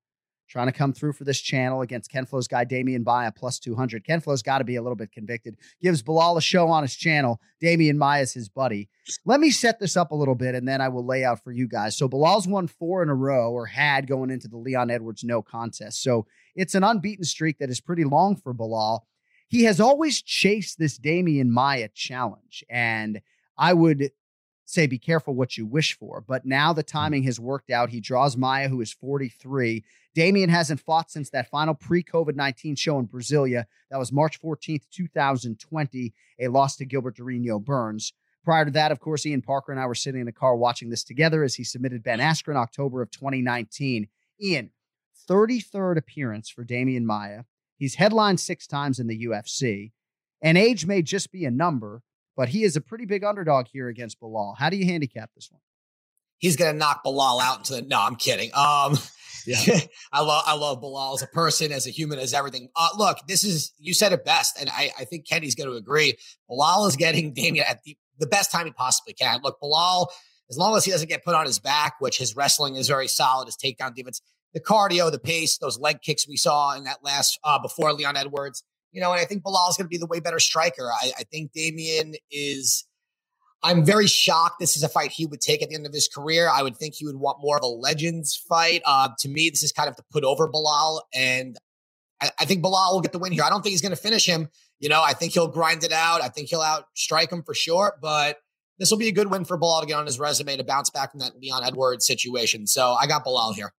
[0.48, 4.06] trying to come through for this channel against Ken Flo's guy Demian Maia plus 200.
[4.06, 5.58] Ken Flo's got to be a little bit convicted.
[5.82, 7.42] Gives Belal a show on his channel.
[7.62, 8.90] Demian Maia's his buddy.
[9.26, 11.52] Let me set this up a little bit and then I will lay out for
[11.52, 11.98] you guys.
[11.98, 15.42] So Belal's won four in a row or had going into the Leon Edwards no
[15.42, 16.02] contest.
[16.02, 16.26] So
[16.56, 19.02] it's an unbeaten streak that is pretty long for Belal
[19.48, 22.64] he has always chased this Demian Maia challenge.
[22.70, 23.22] And
[23.58, 24.12] I would
[24.66, 26.22] say be careful what you wish for.
[26.22, 26.88] But now the mm.
[26.88, 27.90] timing has worked out.
[27.90, 29.84] He draws Maia, who is 43.
[30.16, 33.66] Demian hasn't fought since that final pre COVID 19 show in Brasilia.
[33.90, 38.14] That was March 14th, 2020, a loss to Gilbert Durinho Burns.
[38.44, 40.90] Prior to that, of course, Ian Parker and I were sitting in the car watching
[40.90, 44.08] this together as he submitted Ben Askren October of 2019.
[44.42, 44.72] Ian,
[45.30, 47.44] 33rd appearance for Demian Maia.
[47.78, 49.92] He's headlined six times in the UFC,
[50.42, 52.02] and age may just be a number,
[52.36, 54.58] but he is a pretty big underdog here against Belal.
[54.58, 55.62] How do you handicap this one?
[56.40, 57.82] He's going to knock Belal out into the.
[57.82, 58.52] No, I'm kidding.
[58.54, 58.98] Um,
[59.46, 59.80] yeah,
[60.12, 62.70] I love I love Belal as a person, as a human, as everything.
[62.76, 65.76] Uh, look, this is you said it best, and I, I think Kenny's going to
[65.76, 66.16] agree.
[66.50, 69.40] Belal is getting Demian at the, the best time he possibly can.
[69.42, 70.08] Look, Belal,
[70.50, 73.08] as long as he doesn't get put on his back, which his wrestling is very
[73.08, 74.22] solid, his takedown defense,
[74.54, 78.18] the cardio, the pace, those leg kicks we saw in that last uh, before Leon
[78.18, 78.64] Edwards.
[78.92, 80.90] You know, and I think Belal is going to be the way better striker.
[80.92, 82.86] I, I think Demian is.
[83.64, 84.60] I'm very shocked.
[84.60, 86.48] This is a fight he would take at the end of his career.
[86.48, 88.82] I would think he would want more of a legends fight.
[88.86, 91.58] Uh, to me, this is kind of to put over Belal, and
[92.22, 93.44] I, I think Belal will get the win here.
[93.44, 94.50] I don't think he's going to finish him.
[94.80, 96.22] You know, I think he'll grind it out.
[96.22, 98.38] I think he'll outstrike him for sure, but
[98.78, 100.90] this will be a good win for Belal to get on his resume to bounce
[100.90, 102.68] back from that Leon Edwards situation.
[102.68, 103.74] So I got Belal here.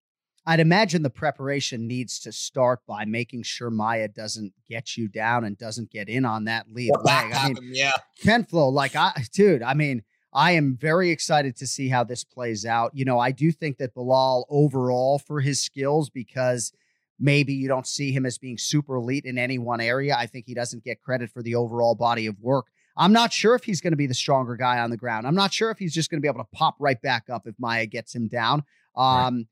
[0.49, 5.45] I'd imagine the preparation needs to start by making sure Maia doesn't get you down
[5.45, 7.35] and doesn't get in on that lead well, leg.
[7.35, 7.93] I mean, yeah.
[8.23, 12.25] Ken Flo, like I dude, I mean, I am very excited to see how this
[12.25, 12.93] plays out.
[12.95, 16.73] You know, I do think that Belal overall for his skills, because
[17.21, 20.17] maybe you don't see him as being super elite in any one area.
[20.17, 22.69] I think he doesn't get credit for the overall body of work.
[22.97, 25.27] I'm not sure if he's going to be the stronger guy on the ground.
[25.27, 27.47] I'm not sure if he's just going to be able to pop right back up
[27.47, 28.65] if Maia gets him down.
[28.97, 29.47] Um, right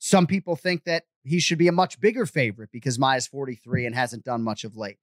[0.00, 3.94] some people think that he should be a much bigger favorite because Maia's 43 and
[3.94, 4.96] hasn't done much of late.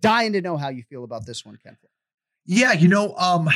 [0.00, 1.76] Dying to know how you feel about this one, Ken.
[2.46, 3.48] Yeah, you know, um,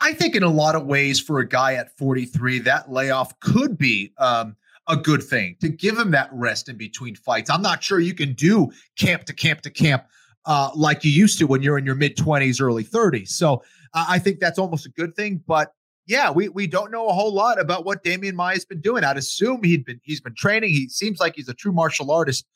[0.00, 3.78] I think in a lot of ways for a guy at 43, that layoff could
[3.78, 4.56] be um,
[4.86, 7.48] a good thing to give him that rest in between fights.
[7.48, 10.04] I'm not sure you can do camp to camp to camp
[10.46, 13.28] uh, like you used to when you're in your mid 20s, early 30s.
[13.28, 13.62] So
[13.94, 15.42] uh, I think that's almost a good thing.
[15.46, 15.72] But
[16.06, 19.04] yeah, we we don't know a whole lot about what Demian Maia's been doing.
[19.04, 20.70] I'd assume he'd been he's been training.
[20.70, 22.46] He seems like he's a true martial artist.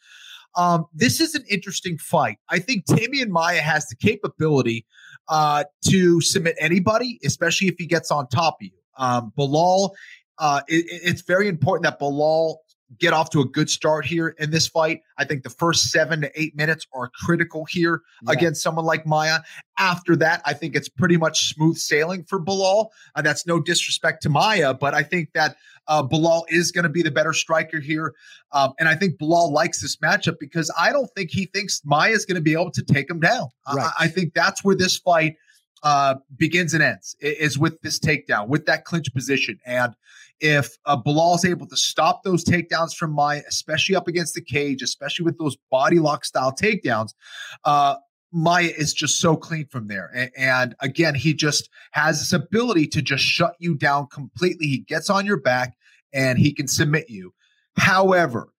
[0.55, 2.39] Um, this is an interesting fight.
[2.49, 4.87] I think Demian Maia has the capability
[5.29, 8.73] uh, to submit anybody, especially if he gets on top of you.
[8.97, 9.91] Um, Belal,
[10.39, 12.57] uh, it, it's very important that Belal
[12.98, 15.02] get off to a good start here in this fight.
[15.19, 18.32] I think the first seven to eight minutes are critical here yeah.
[18.32, 19.40] against someone like Maia.
[19.78, 22.89] After that, I think it's pretty much smooth sailing for Belal.
[23.15, 25.56] And that's no disrespect to Maia, but I think that
[25.86, 28.15] uh, Belal is going to be the better striker here.
[28.52, 32.12] Um, and I think Belal likes this matchup because I don't think he thinks Maia
[32.12, 33.48] is going to be able to take him down.
[33.73, 33.90] Right.
[33.98, 35.36] I, I think that's where this fight
[35.82, 39.59] uh, begins and ends is with this takedown, with that clinch position.
[39.65, 39.94] And
[40.40, 44.43] if uh, Belal is able to stop those takedowns from Maia, especially up against the
[44.43, 47.15] cage, especially with those body lock style takedowns,
[47.65, 47.97] uh,
[48.32, 50.31] Maia is just so clean from there.
[50.36, 54.66] And, again, he just has this ability to just shut you down completely.
[54.66, 55.77] He gets on your back
[56.12, 57.32] and he can submit you.
[57.77, 58.52] However,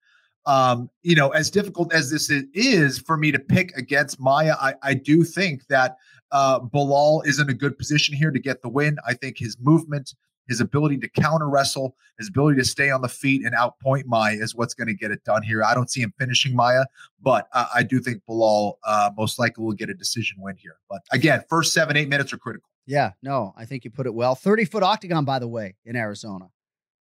[0.46, 4.74] um, you know, as difficult as this is for me to pick against Maia, I,
[4.82, 5.98] I do think that
[6.32, 8.98] uh, Belal is in a good position here to get the win.
[9.06, 10.16] I think his movement,
[10.50, 14.34] his ability to counter wrestle, his ability to stay on the feet and outpoint Maia
[14.34, 15.64] is what's going to get it done here.
[15.64, 16.86] I don't see him finishing Maia,
[17.22, 20.78] but uh, I do think Belal uh, most likely will get a decision win here.
[20.90, 22.68] But again, first seven, eight minutes are critical.
[22.88, 24.34] Yeah, no, I think you put it well.
[24.34, 26.50] 30 foot octagon, by the way, in Arizona.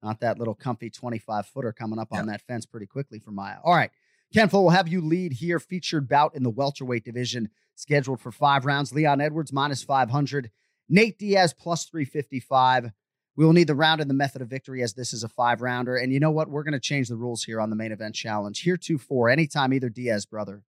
[0.03, 2.19] Not that little comfy 25 footer coming up yeah.
[2.19, 3.57] on that fence pretty quickly for Maia.
[3.63, 3.91] All right.
[4.34, 5.59] Ken Flo will have you lead here.
[5.59, 8.93] Featured bout in the welterweight division, scheduled for five rounds.
[8.93, 10.51] Leon Edwards minus 500.
[10.88, 12.91] Nate Diaz plus 355.
[13.38, 15.62] We will need the round and the method of victory as this is a five
[15.62, 15.95] rounder.
[15.95, 16.49] And you know what?
[16.49, 18.60] We're going to change the rules here on the main event challenge.
[18.62, 19.30] Here, two, four.
[19.30, 20.64] Anytime either Diaz brother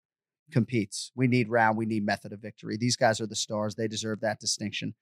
[0.52, 2.76] competes, we need round, we need method of victory.
[2.76, 3.74] These guys are the stars.
[3.74, 4.94] They deserve that distinction.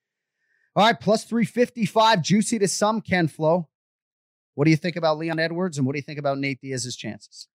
[0.76, 2.22] All right, plus 355.
[2.22, 3.68] Juicy to some, Ken Flo.
[4.54, 6.96] What do you think about Leon Edwards and what do you think about Nate Diaz's
[6.96, 7.48] chances?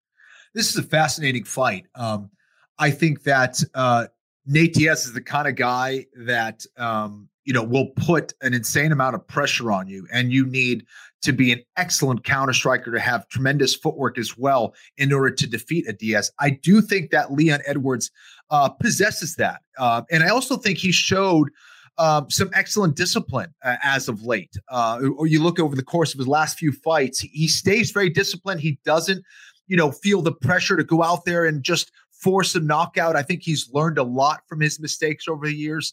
[0.54, 1.86] This is a fascinating fight.
[1.94, 2.30] Um,
[2.78, 4.06] I think that uh,
[4.46, 8.92] Nate Diaz is the kind of guy that um, you know, will put an insane
[8.92, 10.06] amount of pressure on you.
[10.12, 10.84] And you need
[11.22, 15.46] to be an excellent counter striker to have tremendous footwork as well in order to
[15.46, 16.30] defeat a Diaz.
[16.38, 18.10] I do think that Leon Edwards
[18.50, 19.60] uh, possesses that.
[19.78, 21.50] Uh, and I also think he showed
[21.96, 24.54] um, some excellent discipline uh, as of late.
[24.68, 27.90] Uh, or you look over the course of his last few fights, he, he stays
[27.90, 28.60] very disciplined.
[28.60, 29.24] He doesn't,
[29.66, 31.92] you know, feel the pressure to go out there and just
[32.24, 33.16] force a knockout.
[33.16, 35.92] I think he's learned a lot from his mistakes over the years.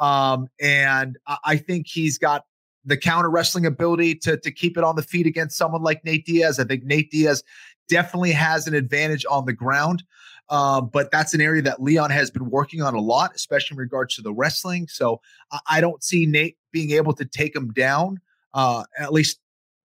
[0.00, 2.44] Um, and I think he's got
[2.84, 6.26] the counter wrestling ability to, to keep it on the feet against someone like Nate
[6.26, 6.58] Diaz.
[6.58, 7.44] I think Nate Diaz
[7.88, 10.02] definitely has an advantage on the ground.
[10.50, 13.78] Um, but that's an area that Leon has been working on a lot, especially in
[13.78, 14.88] regards to the wrestling.
[14.88, 15.20] So
[15.52, 18.20] I, I don't see Nate being able to take him down,
[18.54, 19.40] uh, at least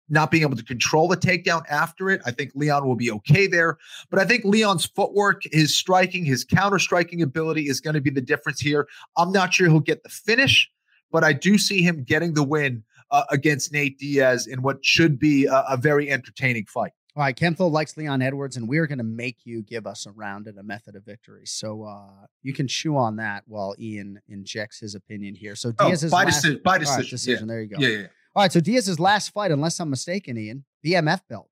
[0.10, 2.22] not being able to control the takedown after it.
[2.26, 3.78] I think Leon will be okay there.
[4.10, 8.10] But I think Leon's footwork, his striking, his counter striking ability is going to be
[8.10, 8.88] the difference here.
[9.18, 10.70] I'm not sure he'll get the finish,
[11.12, 15.20] but I do see him getting the win uh, against Nate Diaz in what should
[15.20, 16.92] be a, a very entertaining fight.
[17.16, 20.12] All right, Kenflo likes Leon Edwards, and we're going to make you give us a
[20.12, 21.46] round and a method of victory.
[21.46, 25.56] So uh, you can chew on that while Ian injects his opinion here.
[25.56, 26.98] So Diaz's oh, by, last, decision, by decision.
[26.98, 27.48] Right, decision.
[27.48, 27.54] Yeah.
[27.54, 27.76] There you go.
[27.80, 28.08] Yeah, yeah.
[28.36, 31.52] All right, so Diaz's last fight, unless I'm mistaken, Ian, BMF belt,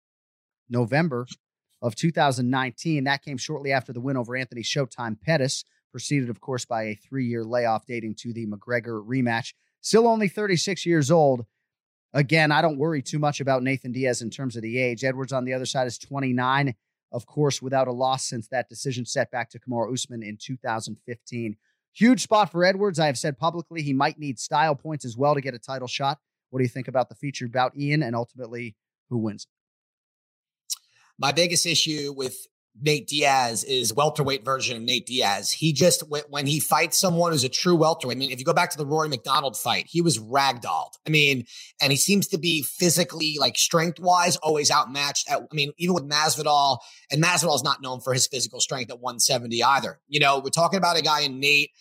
[0.68, 1.28] November
[1.80, 3.04] of 2019.
[3.04, 6.96] That came shortly after the win over Anthony Showtime Pettis, preceded, of course, by a
[6.96, 9.54] three year layoff dating to the McGregor rematch.
[9.82, 11.46] Still only 36 years old.
[12.16, 15.04] Again, I don't worry too much about Nathan Diaz in terms of the age.
[15.04, 16.74] Edwards on the other side is 29,
[17.12, 21.58] of course, without a loss since that decision setback to Kamaru Usman in 2015.
[21.94, 23.00] Huge spot for Edwards.
[23.00, 25.88] I have said publicly he might need style points as well to get a title
[25.88, 26.18] shot.
[26.52, 28.76] What do you think about the feature about Ian, and ultimately
[29.10, 29.48] who wins?
[31.18, 32.48] My biggest issue with
[32.80, 35.52] Nate Diaz is welterweight version of Nate Diaz.
[35.52, 38.16] He just when he fights someone who's a true welterweight.
[38.16, 40.94] I mean, if you go back to the Rory MacDonald fight, he was ragdolled.
[41.06, 41.46] I mean,
[41.82, 45.30] and he seems to be physically, like strength wise, always outmatched.
[45.30, 46.80] At, I mean, even with Masvidal,
[47.12, 50.00] and Masvidal is not known for his physical strength at 170 either.
[50.08, 51.72] You know, we're talking about a guy in Nate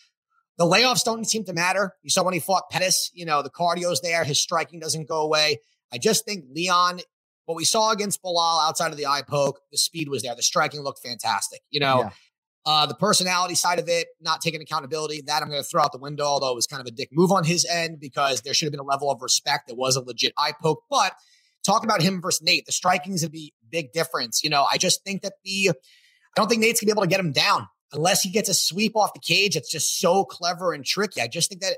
[0.61, 1.95] the layoffs don't seem to matter.
[2.03, 5.23] You saw when he fought Pettis, you know, the cardio's there, his striking doesn't go
[5.23, 5.59] away.
[5.91, 7.01] I just think Leon,
[7.47, 10.35] what we saw against Belal outside of the eye poke, the speed was there.
[10.37, 11.61] The striking looked fantastic.
[11.71, 12.11] You know, Yeah.
[12.67, 15.93] uh, the personality side of it, not taking accountability, that I'm going to throw out
[15.93, 18.53] the window, although it was kind of a dick move on his end because there
[18.53, 19.71] should have been a level of respect.
[19.71, 20.83] It was a legit eye poke.
[20.91, 21.15] But
[21.65, 22.67] talk about him versus Nate.
[22.67, 24.45] The striking is going to be a big difference.
[24.45, 25.73] You know, I just think that the, I
[26.37, 28.55] don't think Nate's going to be able to get him down unless he gets a
[28.55, 29.57] sweep off the cage.
[29.57, 31.21] It's just so clever and tricky.
[31.21, 31.77] I just think that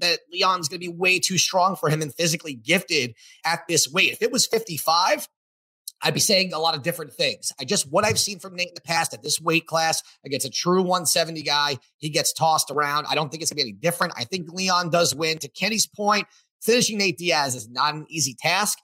[0.00, 3.90] that Leon's going to be way too strong for him and physically gifted at this
[3.90, 4.12] weight.
[4.12, 5.28] If it was 55,
[6.00, 7.52] I'd be saying a lot of different things.
[7.60, 10.46] I just what I've seen from Nate in the past at this weight class against
[10.46, 13.06] a true 170 guy, he gets tossed around.
[13.08, 14.14] I don't think it's gonna be any different.
[14.16, 15.38] I think Leon does win.
[15.38, 16.26] To Kenny's point,
[16.62, 18.78] finishing Nate Diaz is not an easy task.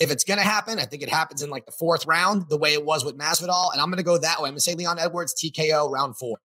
[0.00, 2.72] If it's gonna happen, I think it happens in like the fourth round, the way
[2.72, 3.72] it was with Masvidal.
[3.72, 4.48] And I'm gonna go that way.
[4.48, 6.38] I'm gonna say Leon Edwards TKO round four.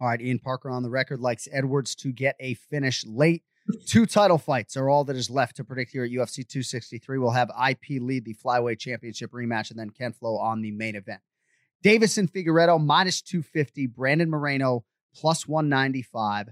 [0.00, 3.42] All right, Ian Parker on the record likes Edwards to get a finish late.
[3.86, 7.18] Two title fights are all that is left to predict here at UFC 263.
[7.18, 10.96] We'll have IP lead the flyweight championship rematch and then Ken Flo on the main
[10.96, 11.20] event.
[11.84, 14.84] Deiveson Figueiredo minus 250, Brandon Moreno
[15.14, 16.48] plus 195.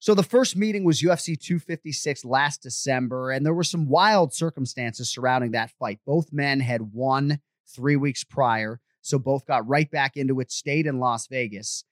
[0.00, 5.10] So the first meeting was UFC 256 last December, and there were some wild circumstances
[5.10, 6.00] surrounding that fight.
[6.06, 10.86] Both men had won three weeks prior, so both got right back into it, stayed
[10.86, 11.84] in Las Vegas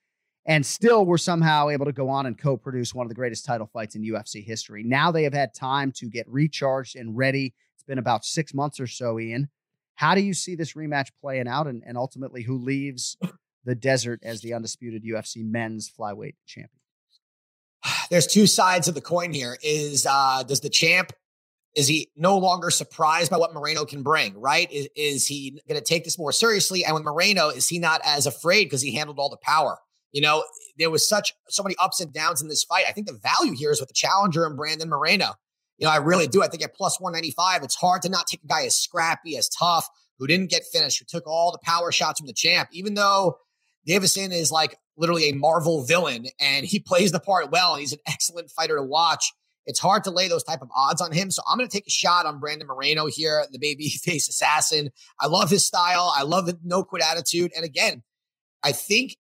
[0.49, 3.69] and still were somehow able to go on and co-produce one of the greatest title
[3.71, 4.83] fights in UFC history.
[4.83, 7.55] Now they have had time to get recharged and ready.
[7.75, 9.51] It's been about six months or so, Ian.
[9.97, 13.19] How do you see this rematch playing out, and, and ultimately who leaves
[13.65, 16.78] the desert as the undisputed UFC men's flyweight champion?
[18.11, 19.59] There's two sides of the coin here.
[19.63, 21.13] Is uh does the champ
[21.79, 24.71] is he no longer surprised by what Moreno can bring, right?
[24.73, 26.85] Is, is he going to take this more seriously?
[26.85, 29.79] And with Moreno, is he not as afraid because he handled all the power?
[30.11, 30.43] You know,
[30.77, 32.87] there was such so many ups and downs in this fight.
[32.89, 35.35] I think the value here is with the challenger and Brandon Moreno.
[35.77, 36.43] You know, I really do.
[36.43, 39.49] I think at plus 195, it's hard to not take a guy as scrappy, as
[39.49, 39.87] tough,
[40.19, 43.37] who didn't get finished, who took all the power shots from the champ, even though
[43.89, 48.01] Deiveson is like literally a Marvel villain and he plays the part well he's an
[48.07, 49.33] excellent fighter to watch.
[49.67, 51.31] It's hard to lay those type of odds on him.
[51.31, 54.91] So I'm going to take a shot on Brandon Moreno here, the baby face assassin.
[55.21, 56.13] I love his style.
[56.17, 57.53] I love the no quit attitude.
[57.55, 58.03] And again,
[58.63, 59.17] I think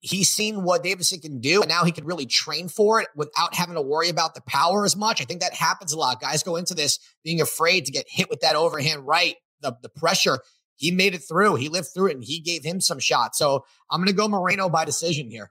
[0.00, 3.54] he's seen what Deiveson can do, and now he can really train for it without
[3.54, 5.20] having to worry about the power as much.
[5.20, 6.20] I think that happens a lot.
[6.20, 9.88] Guys go into this being afraid to get hit with that overhand right, the, the
[9.88, 10.38] pressure.
[10.76, 11.56] He made it through.
[11.56, 13.38] He lived through it, and he gave him some shots.
[13.38, 15.50] So I'm going to go Moreno by decision here.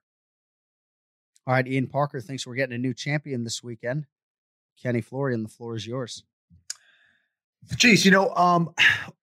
[1.45, 4.05] All right, Ian Parker thinks we're getting a new champion this weekend.
[4.81, 6.23] Kenny Florian, the floor is yours.
[7.75, 8.73] Jeez, you know, um,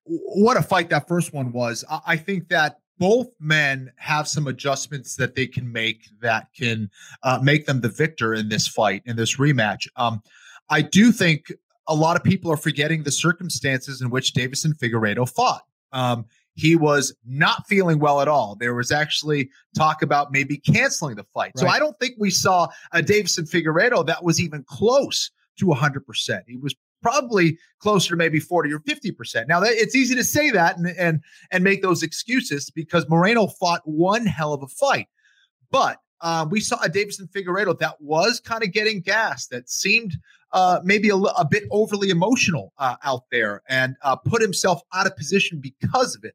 [0.05, 1.85] what a fight that first one was.
[1.91, 6.91] I, I think that both men have some adjustments that they can make that can
[7.23, 9.89] uh, make them the victor in this fight, in this rematch.
[9.97, 10.23] Um,
[10.69, 11.51] I do think
[11.89, 15.63] a lot of people are forgetting the circumstances in which Deiveson Figueiredo fought.
[15.93, 18.55] Um, he was not feeling well at all.
[18.55, 21.53] There was actually talk about maybe canceling the fight.
[21.57, 26.41] So I don't think we saw a Deiveson Figueiredo that was even close to 100%.
[26.47, 29.49] He was probably closer to maybe 40 or 50%.
[29.49, 33.47] Now that it's easy to say that and and and make those excuses because Moreno
[33.47, 35.07] fought one hell of a fight.
[35.71, 40.19] But uh, we saw a Deiveson Figueiredo that was kind of getting gas, that seemed
[40.53, 45.07] uh, maybe a, a bit overly emotional uh, out there and uh, put himself out
[45.07, 46.35] of position because of it.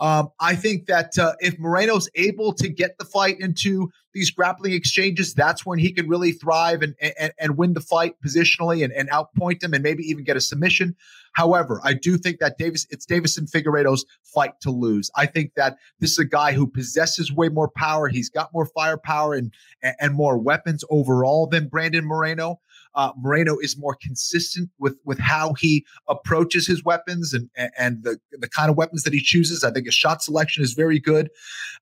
[0.00, 4.72] Um, I think that uh, if Moreno's able to get the fight into these grappling
[4.72, 8.92] exchanges, that's when he can really thrive and and, and win the fight positionally and,
[8.92, 10.94] and outpoint him and maybe even get a submission.
[11.32, 15.10] However, I do think that Davis it's Deiveson Figueiredo's fight to lose.
[15.16, 18.08] I think that this is a guy who possesses way more power.
[18.08, 19.52] He's got more firepower and
[19.82, 22.60] and, and more weapons overall than Brandon Moreno.
[22.94, 27.48] Uh, Moreno is more consistent with with how he approaches his weapons and
[27.78, 29.64] and the the kind of weapons that he chooses.
[29.64, 31.30] I think his shot selection is very good.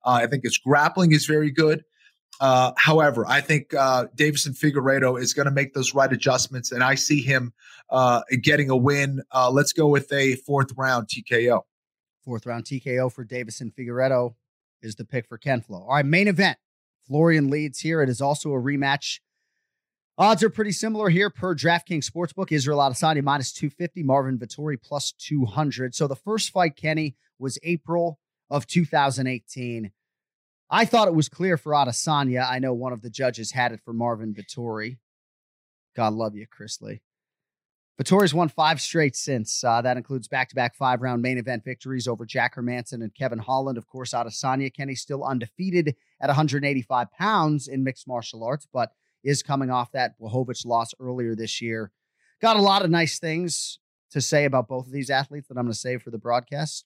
[0.05, 1.85] Uh, I think his grappling is very good.
[2.41, 6.85] Uh, however, I think uh, Deiveson Figueiredo is going to make those right adjustments, and
[6.85, 7.53] I see him
[7.91, 9.23] uh, getting a win.
[9.33, 11.63] Uh, let's go with a fourth round TKO.
[12.25, 14.35] Fourth round TKO for Deiveson Figueiredo
[14.83, 15.79] is the pick for Ken Flo.
[15.79, 16.59] All right, main event.
[17.07, 18.03] Florian leads here.
[18.03, 19.21] It is also a rematch.
[20.19, 22.51] Odds are pretty similar here per DraftKings Sportsbook.
[22.51, 25.95] Israel Adesanya minus 250, Marvin Vettori plus 200.
[25.95, 28.19] So the first fight, Kenny, was April
[28.49, 29.91] of 2018.
[30.71, 32.49] I thought it was clear for Adesanya.
[32.51, 34.97] I know one of the judges had it for Marvin Vettori.
[35.95, 37.03] God love you, Chris Lee.
[38.01, 39.63] Vettori's won five straight since.
[39.63, 43.77] Uh, that includes back-to-back five-round main event victories over Jack Hermansson and Kevin Holland.
[43.77, 48.93] Of course, Adesanya Kenny still undefeated at 185 pounds in mixed martial arts, but
[49.27, 51.91] is coming off that Blachowicz loss earlier this year.
[52.41, 53.81] Got a lot of nice things
[54.13, 56.85] to say about both of these athletes that I'm going to save for the broadcast.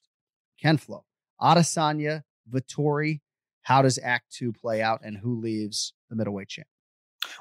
[0.59, 1.05] Ken Flo,
[1.39, 3.21] Adesanya, Vettori.
[3.61, 6.67] How does Act Two play out, and who leaves the middleweight champ?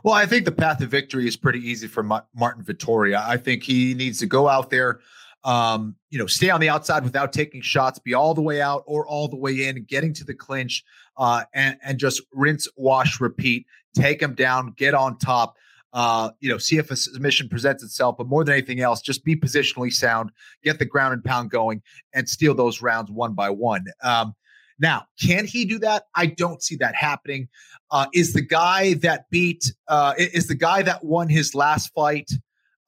[0.04, 3.16] Well, I think the path to victory is pretty easy for Martin Vettori.
[3.16, 5.00] I think he needs to go out there,
[5.44, 8.82] um, you know, stay on the outside without taking shots, be all the way out
[8.86, 10.84] or all the way in, getting to the clinch,
[11.16, 15.56] uh, and and just rinse, wash, repeat, take him down, get on top.
[15.92, 19.24] Uh, you know, see if a submission presents itself, but more than anything else, just
[19.24, 20.30] be positionally sound,
[20.62, 21.82] get the ground and pound going,
[22.14, 23.84] and steal those rounds one by one.
[24.04, 24.36] Um,
[24.78, 26.04] now, can he do that?
[26.14, 27.48] I don't see that happening.
[27.90, 32.30] Uh, is the guy that beat uh, is the guy that won his last fight?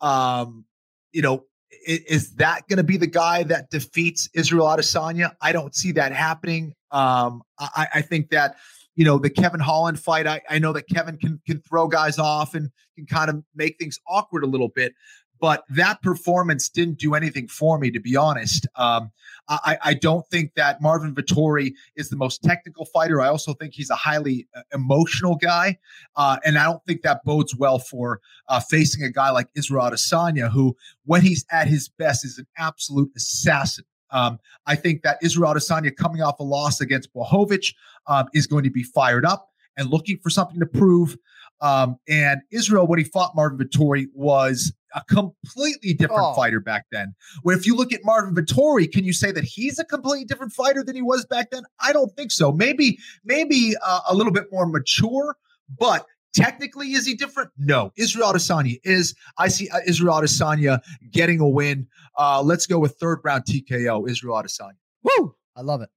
[0.01, 0.65] Um,
[1.13, 1.45] you know,
[1.87, 5.35] is, that going to be the guy that defeats Israel Adesanya?
[5.41, 6.75] I don't see that happening.
[6.91, 8.57] Um, I, I think that
[8.95, 10.27] you know the Kevin Holland fight.
[10.27, 13.79] I, I know that Kevin can can throw guys off and can kind of make
[13.79, 14.95] things awkward a little bit,
[15.43, 18.65] but that performance didn't do anything for me, to be honest.
[18.77, 19.11] Um,
[19.49, 23.21] I, I, don't think that Marvin Vettori is the most technical fighter.
[23.21, 25.81] I also think he's a highly uh, emotional guy,
[26.15, 29.91] uh, and I don't think that bodes well for uh, facing a guy like Israel
[29.91, 33.85] Adesanya, who, when he's at his best, is an absolute assassin.
[34.13, 37.75] Um, I think that Israel Adesanya, coming off a loss against Blachowicz,
[38.07, 41.17] um, is going to be fired up and looking for something to prove.
[41.61, 46.35] Um, and Israel, when he fought Marvin Vettori, was a completely different oh.
[46.35, 47.15] fighter back then.
[47.43, 50.53] Where if you look at Marvin Vettori, can you say that he's a completely different
[50.53, 51.63] fighter than he was back then?
[51.81, 52.53] I don't think so.
[52.53, 55.37] Maybe, maybe uh, a little bit more mature,
[55.79, 57.51] but technically, is he different?
[57.59, 57.93] No.
[57.97, 59.15] Israel Adesanya is.
[59.39, 61.87] I see uh, Israel Adesanya getting a win.
[62.19, 64.09] Uh, let's go with third round TKO.
[64.09, 64.77] Israel Adesanya.
[65.03, 65.35] Woo!
[65.57, 65.91] I love it.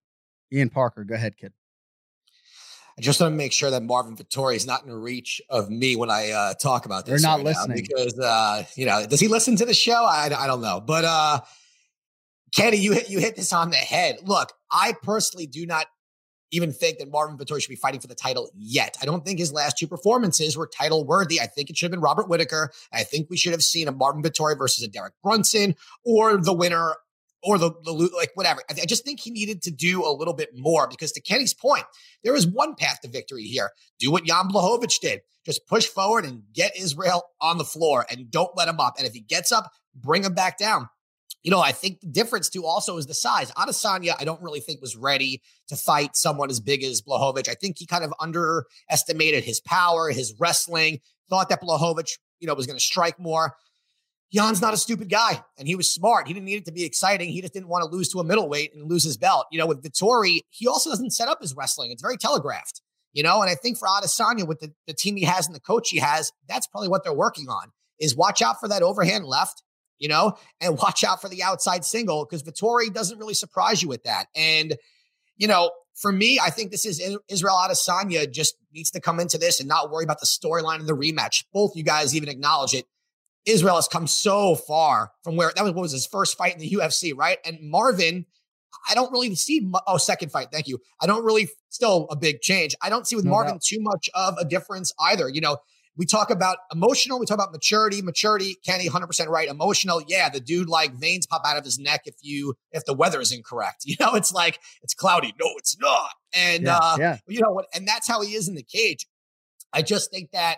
[0.52, 1.54] Ian Parker, go ahead, kid.
[2.98, 5.98] I just want to make sure that Marvin Vettori is not in reach of me
[5.98, 7.22] when I uh, talk about this.
[7.22, 9.06] They're not right listening because uh, you know.
[9.06, 10.06] Does he listen to the show?
[10.06, 11.42] I, I don't know, but uh,
[12.54, 14.20] Kenny, you hit you hit this on the head.
[14.24, 15.88] Look, I personally do not
[16.52, 18.96] even think that Marvin Vettori should be fighting for the title yet.
[19.02, 21.42] I don't think his last two performances were title worthy.
[21.42, 22.72] I think it should have been Robert Whitaker.
[22.94, 26.54] I think we should have seen a Marvin Vettori versus a Derek Brunson or the
[26.54, 26.96] winner
[27.46, 28.62] or the, the like whatever.
[28.70, 31.54] I, I, just think he needed to do a little bit more because to Kenny's
[31.54, 31.86] point,
[32.24, 33.72] there is one path to victory here.
[34.00, 35.22] Do what Jan Blachowicz did.
[35.46, 38.96] Just push forward and get Israel on the floor and don't let him up.
[38.98, 40.90] And if he gets up, bring him back down.
[41.44, 43.52] You know, I think the difference too also is the size.
[43.52, 47.48] Adesanya, I don't really think was ready to fight someone as big as Blachowicz.
[47.48, 52.56] I think he kind of underestimated his power, his wrestling, thought that Blachowicz, you know,
[52.56, 53.56] was going to strike more.
[54.34, 56.28] Jan's not a stupid guy, and he was smart.
[56.28, 57.30] He didn't need it to be exciting.
[57.30, 59.46] He just didn't want to lose to a middleweight and lose his belt.
[59.52, 61.92] You know, with Vettori, he also doesn't set up his wrestling.
[61.92, 62.82] It's very telegraphed.
[63.14, 65.62] You know, and I think for Adesanya, with the, the team he has and the
[65.62, 67.72] coach he has, that's probably what they're working on.
[67.98, 69.64] Is watch out for that overhand left,
[70.00, 73.88] you know, and watch out for the outside single because Vettori doesn't really surprise you
[73.88, 74.26] with that.
[74.36, 74.76] And
[75.38, 79.38] you know, for me, I think this is Israel Adesanya just needs to come into
[79.38, 81.46] this and not worry about the storyline of the rematch.
[81.54, 82.86] Both you guys even acknowledge it.
[83.46, 86.70] Israel has come so far from where that was, was his first fight in the
[86.70, 87.38] UFC, right?
[87.46, 88.26] And Marvin,
[88.90, 89.72] I don't really see.
[89.88, 90.48] Oh, second fight.
[90.52, 90.80] Thank you.
[91.02, 92.76] I don't really still a big change.
[92.82, 93.62] I don't see with no Marvin doubt.
[93.62, 95.30] too much of a difference either.
[95.30, 95.58] You know,
[95.98, 97.20] we talk about emotional.
[97.20, 98.02] We talk about maturity.
[98.02, 98.58] Maturity.
[98.66, 99.48] Kenny, hundred percent right.
[99.48, 100.02] Emotional.
[100.08, 103.22] Yeah, the dude like veins pop out of his neck if you if the weather
[103.22, 103.86] is incorrect.
[103.96, 105.34] You know, it's like it's cloudy.
[105.40, 106.10] No, it's not.
[106.34, 107.18] And yeah, uh, yeah.
[107.28, 107.68] you know what?
[107.74, 109.08] And that's how he is in the cage.
[109.72, 110.58] I just think that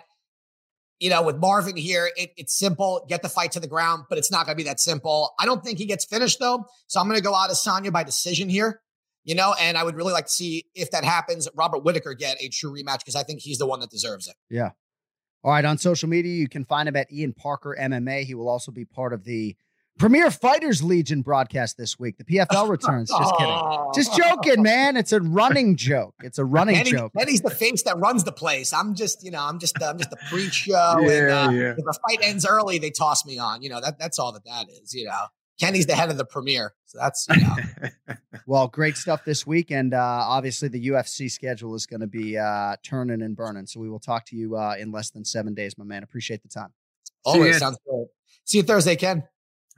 [1.00, 3.04] you know, with Marvin here, it, it's simple.
[3.08, 5.32] Get the fight to the ground, but it's not going to be that simple.
[5.38, 6.64] I don't think he gets finished though.
[6.86, 8.80] So I'm going to go Adesanya by decision here,
[9.24, 12.36] you know, and I would really like to see if that happens, Robert Whitaker get
[12.40, 14.34] a true rematch because I think he's the one that deserves it.
[14.50, 14.70] Yeah.
[15.44, 15.64] All right.
[15.64, 18.24] On social media, you can find him at Ian Parker MMA.
[18.24, 19.56] He will also be part of the
[19.98, 22.16] Premier Fighters Legion broadcast this week.
[22.16, 23.10] The PFL returns.
[23.10, 23.90] Just kidding.
[23.94, 24.96] Just joking, man.
[24.96, 26.14] It's a running joke.
[26.22, 27.12] It's a running Eddie, joke.
[27.18, 28.72] Eddie's the face that runs the place.
[28.72, 30.98] I'm just, you know, I'm just, I'm just a pre-show.
[31.00, 31.70] yeah, and uh, yeah.
[31.70, 33.62] if the fight ends early, they toss me on.
[33.62, 34.94] You know, that that's all that that is.
[34.94, 35.24] You know,
[35.60, 37.26] Kenny's the head of the Premier, so that's.
[37.28, 38.14] You know.
[38.46, 42.38] well, great stuff this week, and uh, obviously the UFC schedule is going to be
[42.38, 43.66] uh, turning and burning.
[43.66, 46.04] So we will talk to you uh, in less than seven days, my man.
[46.04, 46.72] Appreciate the time.
[47.24, 48.06] Always sounds good.
[48.44, 49.24] See you Thursday, Ken.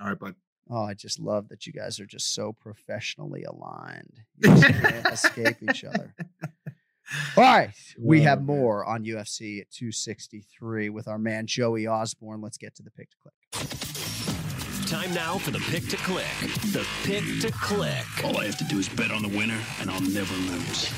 [0.01, 0.35] All right, bud.
[0.70, 4.20] Oh, I just love that you guys are just so professionally aligned.
[4.39, 6.14] You can't escape each other.
[7.36, 7.70] All right.
[7.98, 12.40] We have more on UFC 263 with our man Joey Osborne.
[12.40, 14.86] Let's get to the pick to click.
[14.86, 16.27] Time now for the pick to click.
[16.72, 18.24] The pick to click.
[18.24, 20.89] All I have to do is bet on the winner, and I'll never lose.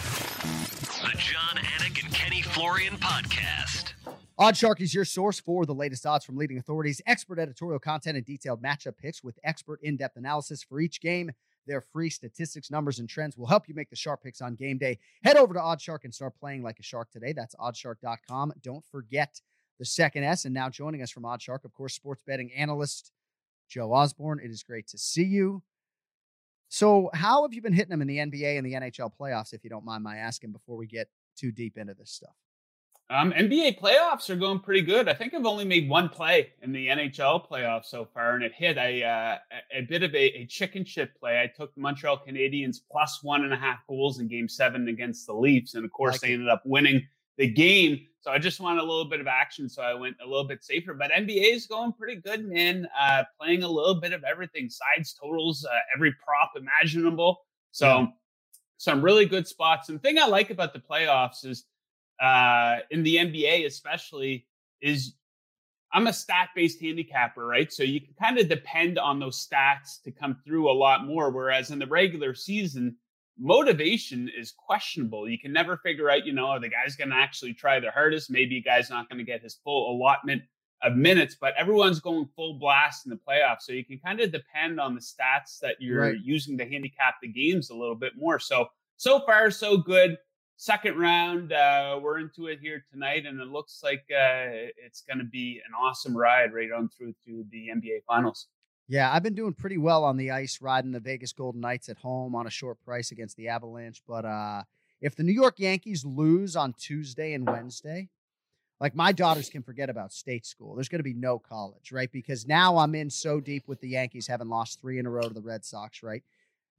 [1.02, 3.92] The Jon Anik and Kenny Florian podcast.
[4.40, 8.24] OddsShark is your source for the latest odds from leading authorities, expert editorial content, and
[8.24, 11.30] detailed matchup picks with expert in depth analysis for each game.
[11.66, 14.78] Their free statistics, numbers, and trends will help you make the sharp picks on game
[14.78, 14.98] day.
[15.22, 17.32] Head over to OddsShark and start playing like a shark today.
[17.32, 18.54] That's oddsshark.com.
[18.62, 19.40] Don't forget
[19.78, 20.44] the second S.
[20.44, 23.12] And now joining us from OddsShark, of course, sports betting analyst
[23.68, 24.40] Joe Osborne.
[24.42, 25.62] It is great to see you.
[26.68, 29.62] So, how have you been hitting them in the NBA and the NHL playoffs, if
[29.62, 32.34] you don't mind my asking, before we get too deep into this stuff?
[33.12, 35.06] Um, NBA playoffs are going pretty good.
[35.06, 38.54] I think I've only made one play in the NHL playoffs so far, and it
[38.54, 39.36] hit a uh,
[39.70, 41.42] a bit of a, a, chicken shit play.
[41.42, 45.26] I took the Montreal Canadiens plus one and a half goals in Game Seven against
[45.26, 46.34] the Leafs, and of course like they it.
[46.34, 47.06] ended up winning
[47.36, 48.00] the game.
[48.22, 50.64] So I just wanted a little bit of action, so I went a little bit
[50.64, 50.94] safer.
[50.94, 52.88] But NBA is going pretty good, man.
[52.98, 57.40] Uh, playing a little bit of everything, sides, totals, uh, every prop imaginable.
[57.72, 58.06] So yeah.
[58.78, 59.90] some really good spots.
[59.90, 61.66] And the thing I like about the playoffs is
[62.22, 64.46] uh, in the NBA, especially,
[64.80, 65.14] is
[65.92, 67.70] I'm a stat based handicapper, right?
[67.72, 71.30] So you can kind of depend on those stats to come through a lot more.
[71.30, 72.96] Whereas in the regular season,
[73.38, 75.28] motivation is questionable.
[75.28, 77.90] You can never figure out, you know, are the guy's going to actually try their
[77.90, 78.30] hardest?
[78.30, 80.42] Maybe a guy's not going to get his full allotment
[80.82, 83.62] of minutes, but everyone's going full blast in the playoffs.
[83.62, 86.16] So you can kind of depend on the stats that you're right.
[86.22, 88.38] using to handicap the games a little bit more.
[88.38, 90.16] So, so far, so good
[90.56, 91.52] second round.
[91.52, 95.60] Uh, we're into it here tonight, and it looks like uh, it's going to be
[95.66, 98.48] an awesome ride right on through to the NBA Finals.
[98.88, 101.98] Yeah, I've been doing pretty well on the ice, riding the Vegas Golden Knights at
[101.98, 104.02] home on a short price against the Avalanche.
[104.06, 104.62] But uh,
[105.00, 108.08] if the New York Yankees lose on Tuesday and Wednesday,
[108.80, 110.74] like my daughters can forget about state school.
[110.74, 112.10] There's going to be no college, right?
[112.10, 115.22] Because now I'm in so deep with the Yankees having lost three in a row
[115.22, 116.24] to the Red Sox, right?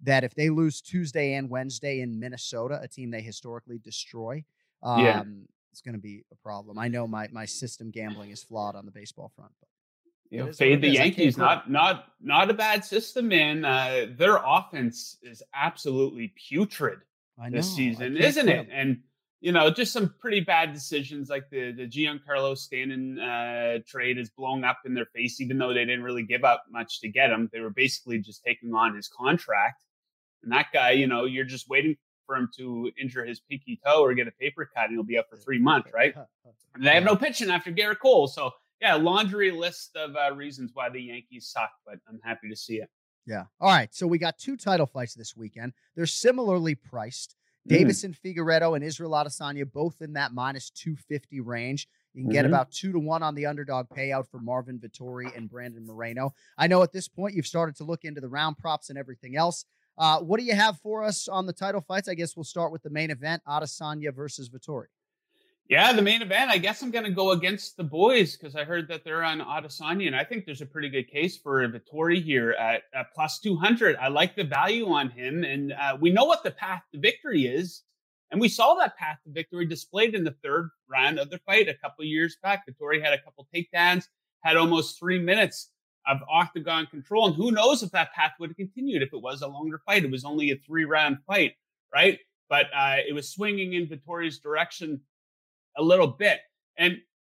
[0.03, 4.43] That if they lose Tuesday and Wednesday in Minnesota, a team they historically destroy,
[4.81, 5.23] um, yeah.
[5.71, 6.77] it's going to be a problem.
[6.77, 9.69] I know my my system gambling is flawed on the baseball front, but
[10.30, 11.38] you know, fade the Yankees.
[11.38, 13.63] Not not not a bad system, man.
[13.63, 16.99] Uh, their offense is absolutely putrid
[17.38, 18.67] know, this season, isn't it?
[18.71, 18.99] And
[19.41, 24.30] you know, just some pretty bad decisions like the the Giancarlo Stanton uh, trade is
[24.30, 27.30] blown up in their face, even though they didn't really give up much to get
[27.30, 27.49] him.
[27.53, 29.84] They were basically just taking on his contract.
[30.44, 31.95] And that guy, you know, you're just waiting
[32.26, 35.18] for him to injure his pinky toe or get a paper cut, and he'll be
[35.18, 36.15] up for three months, right?
[36.76, 38.28] And they have no pitching after Gerrit Cole.
[38.28, 38.52] So,
[38.82, 42.76] yeah, laundry list of uh, reasons why the Yankees suck, but I'm happy to see
[42.76, 42.90] it.
[43.26, 43.44] Yeah.
[43.60, 43.94] All right.
[43.94, 45.74] So we got two title fights this weekend.
[45.95, 47.36] They're similarly priced.
[47.70, 47.80] Mm.
[47.80, 51.88] Deiveson Figueiredo and Israel Adesanya both in that minus 250 range.
[52.14, 52.53] You can get mm-hmm.
[52.53, 56.34] about two to one on the underdog payout for Marvin Vettori and Brandon Moreno.
[56.57, 59.36] I know at this point you've started to look into the round props and everything
[59.36, 59.65] else.
[59.98, 62.07] Uh, what do you have for us on the title fights?
[62.07, 64.88] I guess we'll start with the main event: Adesanya versus Vettori.
[65.70, 66.52] Yeah, the main event.
[66.52, 69.40] I guess I'm going to go against the boys because I heard that they're on
[69.40, 73.40] Adesanya, and I think there's a pretty good case for Vettori here at, at plus
[73.40, 73.95] 200.
[73.95, 77.45] I like the value on him, and uh, we know what the path to victory
[77.45, 77.84] is.
[78.32, 81.70] And we saw that path to victory displayed in the third round of the fight
[81.70, 82.64] a couple years back.
[82.68, 84.07] Vettori had a couple takedowns,
[84.41, 85.70] had almost three minutes
[86.07, 87.27] of octagon control.
[87.27, 90.03] And who knows if that path would have continued if it was a longer fight.
[90.03, 91.53] It was only a three round fight,
[91.93, 92.19] right?
[92.49, 95.01] But uh, it was swinging in Vettori's direction
[95.77, 96.39] a little bit.
[96.77, 96.97] And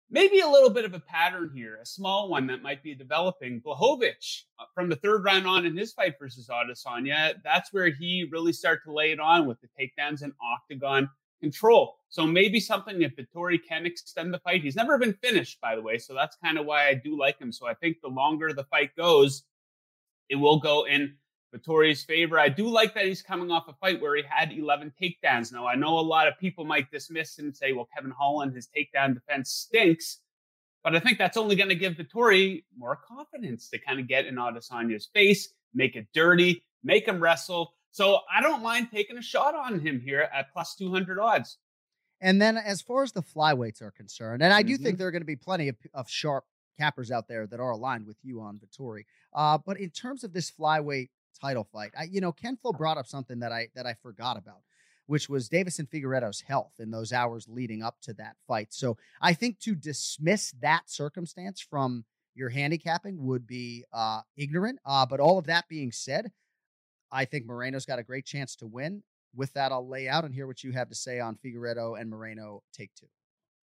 [0.10, 3.62] maybe a little bit of a pattern here, a small one that might be developing.
[3.62, 8.30] Blachowicz uh, from the third round on in his fight versus Adesanya, that's where he
[8.32, 11.10] really started to lay it on with the takedowns and octagon
[11.44, 11.98] control.
[12.10, 14.64] So maybe something if Vettori can extend the fight.
[14.64, 15.98] He's never been finished, by the way.
[15.98, 17.52] So that's kind of why I do like him.
[17.52, 19.44] So I think the longer the fight goes,
[20.30, 21.16] it will go in
[21.54, 22.40] Vettori's favor.
[22.40, 25.52] I do like that he's coming off a fight where he had 11 takedowns.
[25.52, 28.68] Now, I know a lot of people might dismiss and say, well, Kevin Holland, his
[28.68, 30.20] takedown defense stinks.
[30.84, 34.26] But I think that's only going to give Vettori more confidence to kind of get
[34.26, 37.76] in Adesanya's face, make it dirty, make him wrestle.
[37.94, 41.60] So I don't mind taking a shot on him here at plus 200 odds.
[42.20, 44.84] And then as far as the flyweights are concerned, and I do mm-hmm.
[44.84, 46.44] think there are going to be plenty of, of sharp
[46.80, 49.04] cappers out there that are aligned with you on Vettori.
[49.32, 51.10] Uh, but in terms of this flyweight
[51.40, 54.38] title fight, I, you know, Ken Flo brought up something that I that I forgot
[54.38, 54.64] about,
[55.06, 58.74] which was Deiveson Figueiredo's health in those hours leading up to that fight.
[58.74, 64.80] So I think to dismiss that circumstance from your handicapping would be uh, ignorant.
[64.84, 66.32] Uh, but all of that being said,
[67.14, 69.04] I think Moreno's got a great chance to win.
[69.36, 72.10] With that, I'll lay out and hear what you have to say on Figueiredo and
[72.10, 73.08] Moreno take two.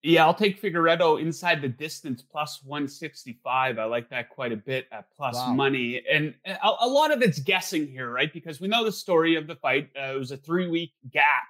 [0.03, 3.77] Yeah, I'll take Figueiredo inside the distance plus 165.
[3.77, 5.53] I like that quite a bit at plus wow.
[5.53, 6.01] money.
[6.11, 8.33] And a, a, lot of it's guessing here, right?
[8.33, 9.89] Because we know the story of the fight.
[9.95, 11.43] Uh, it was a three week gap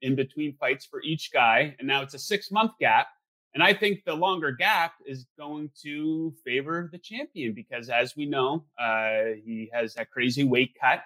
[0.00, 1.76] in between fights for each guy.
[1.78, 3.06] And now it's a six month gap.
[3.54, 8.26] And I think the longer gap is going to favor the champion because, as we
[8.26, 11.02] know, uh, he has that crazy weight cut.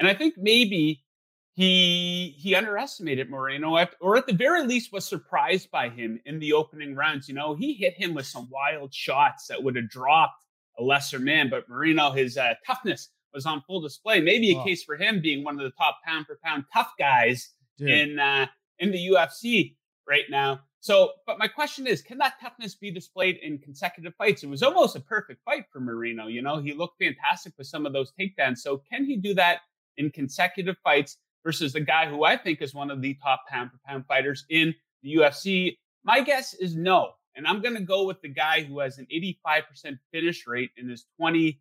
[0.00, 1.04] And I think maybe
[1.52, 6.54] he he underestimated Moreno, or at the very least was surprised by him in the
[6.54, 7.28] opening rounds.
[7.28, 10.46] You know, he hit him with some wild shots that would have dropped
[10.78, 14.20] a lesser man, but Moreno, his uh, toughness was on full display.
[14.20, 17.50] Maybe a case for him being one of the top pound for pound tough guys
[17.76, 17.90] Dude.
[17.90, 18.46] in uh,
[18.78, 19.76] in the UFC
[20.08, 20.60] right now.
[20.82, 24.42] So, but my question is, can that toughness be displayed in consecutive fights?
[24.42, 26.26] It was almost a perfect fight for Moreno.
[26.26, 28.58] You know, he looked fantastic with some of those takedowns.
[28.58, 29.58] So, can he do that
[30.00, 33.70] in consecutive fights versus the guy who I think is one of the top pound
[33.70, 35.76] for pound fighters in the UFC?
[36.02, 37.12] My guess is no.
[37.36, 39.06] And I'm going to go with the guy who has an
[39.46, 41.60] 85% finish rate in his 20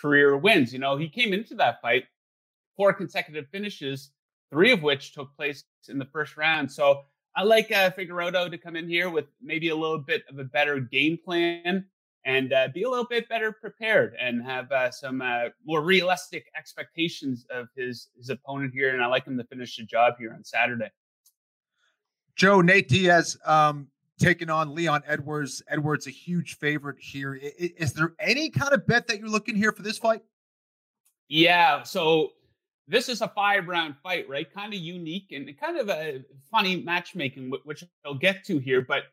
[0.00, 0.72] career wins.
[0.72, 2.04] You know, he came into that fight
[2.76, 4.10] four consecutive finishes,
[4.50, 6.70] three of which took place in the first round.
[6.70, 7.02] So
[7.34, 10.44] I like uh, Figueiredo to come in here with maybe a little bit of a
[10.44, 11.86] better game plan
[12.24, 16.46] and uh, be a little bit better prepared and have uh, some uh, more realistic
[16.56, 18.94] expectations of his his opponent here.
[18.94, 20.90] And I like him to finish the job here on Saturday.
[22.36, 23.88] Joe Nate Diaz um,
[24.18, 25.62] taking on Leon Edwards.
[25.68, 27.34] Edwards a huge favorite here.
[27.34, 30.22] Is, is there any kind of bet that you're looking here for this fight?
[31.28, 31.82] Yeah.
[31.82, 32.30] So
[32.88, 34.52] this is a five round fight, right?
[34.52, 38.82] Kind of unique and kind of a funny matchmaking, which I'll get to here.
[38.82, 39.04] But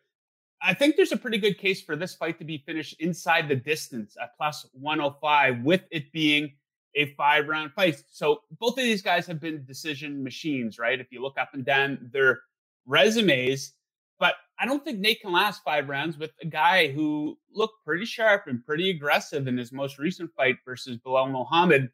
[0.62, 3.56] I think there's a pretty good case for this fight to be finished inside the
[3.56, 6.54] distance at plus 105, with it being
[6.96, 8.04] a five round fight.
[8.12, 11.00] So both of these guys have been decision machines, right?
[11.00, 12.42] If you look up and down their
[12.86, 13.74] resumes,
[14.20, 18.06] but I don't think Nate can last five rounds with a guy who looked pretty
[18.06, 21.90] sharp and pretty aggressive in his most recent fight versus Belal Muhammad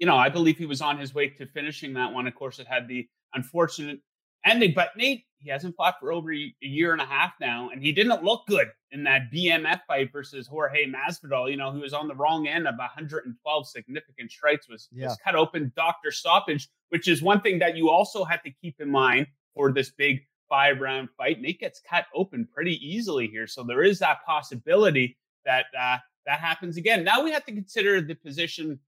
[0.00, 2.26] you know, I believe he was on his way to finishing that one.
[2.26, 4.00] Of course, it had the unfortunate
[4.44, 4.72] ending.
[4.74, 7.92] But Nate, he hasn't fought for over a year and a half now, and he
[7.92, 11.50] didn't look good in that BMF fight versus Jorge Masvidal.
[11.50, 15.06] You know, he was on the wrong end of 112 significant strikes, was, yeah.
[15.06, 18.80] was cut open, doctor stoppage, which is one thing that you also have to keep
[18.80, 21.40] in mind for this big five round fight.
[21.40, 25.96] Nate gets cut open pretty easily here, so there is that possibility that uh,
[26.26, 27.02] that happens again.
[27.02, 28.78] Now we have to consider the position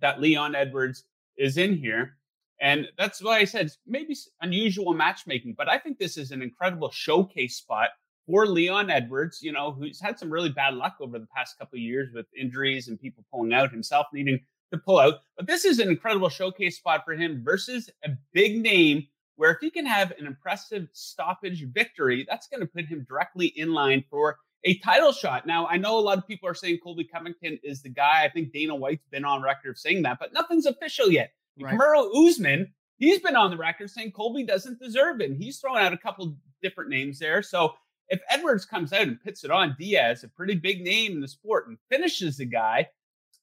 [0.00, 1.04] that Leon Edwards
[1.36, 2.15] is in here.
[2.60, 6.90] And that's why I said maybe unusual matchmaking, but I think this is an incredible
[6.90, 7.90] showcase spot
[8.26, 11.76] for Leon Edwards, you know, who's had some really bad luck over the past couple
[11.76, 14.40] of years with injuries and people pulling out, himself needing
[14.72, 15.20] to pull out.
[15.36, 19.06] But this is an incredible showcase spot for him versus a big name
[19.36, 23.48] where if he can have an impressive stoppage victory, that's going to put him directly
[23.48, 25.46] in line for a title shot.
[25.46, 28.24] Now, I know a lot of people are saying Colby Covington is the guy.
[28.24, 31.32] I think Dana White's been on record of saying that, but nothing's official yet.
[31.60, 31.78] Right.
[31.78, 35.30] Kamaru Usman, he's been on the record saying Colby doesn't deserve it.
[35.30, 37.42] And he's throwing out a couple different names there.
[37.42, 37.74] So
[38.08, 41.28] if Edwards comes out and puts it on Diaz, a pretty big name in the
[41.28, 42.88] sport, and finishes the guy,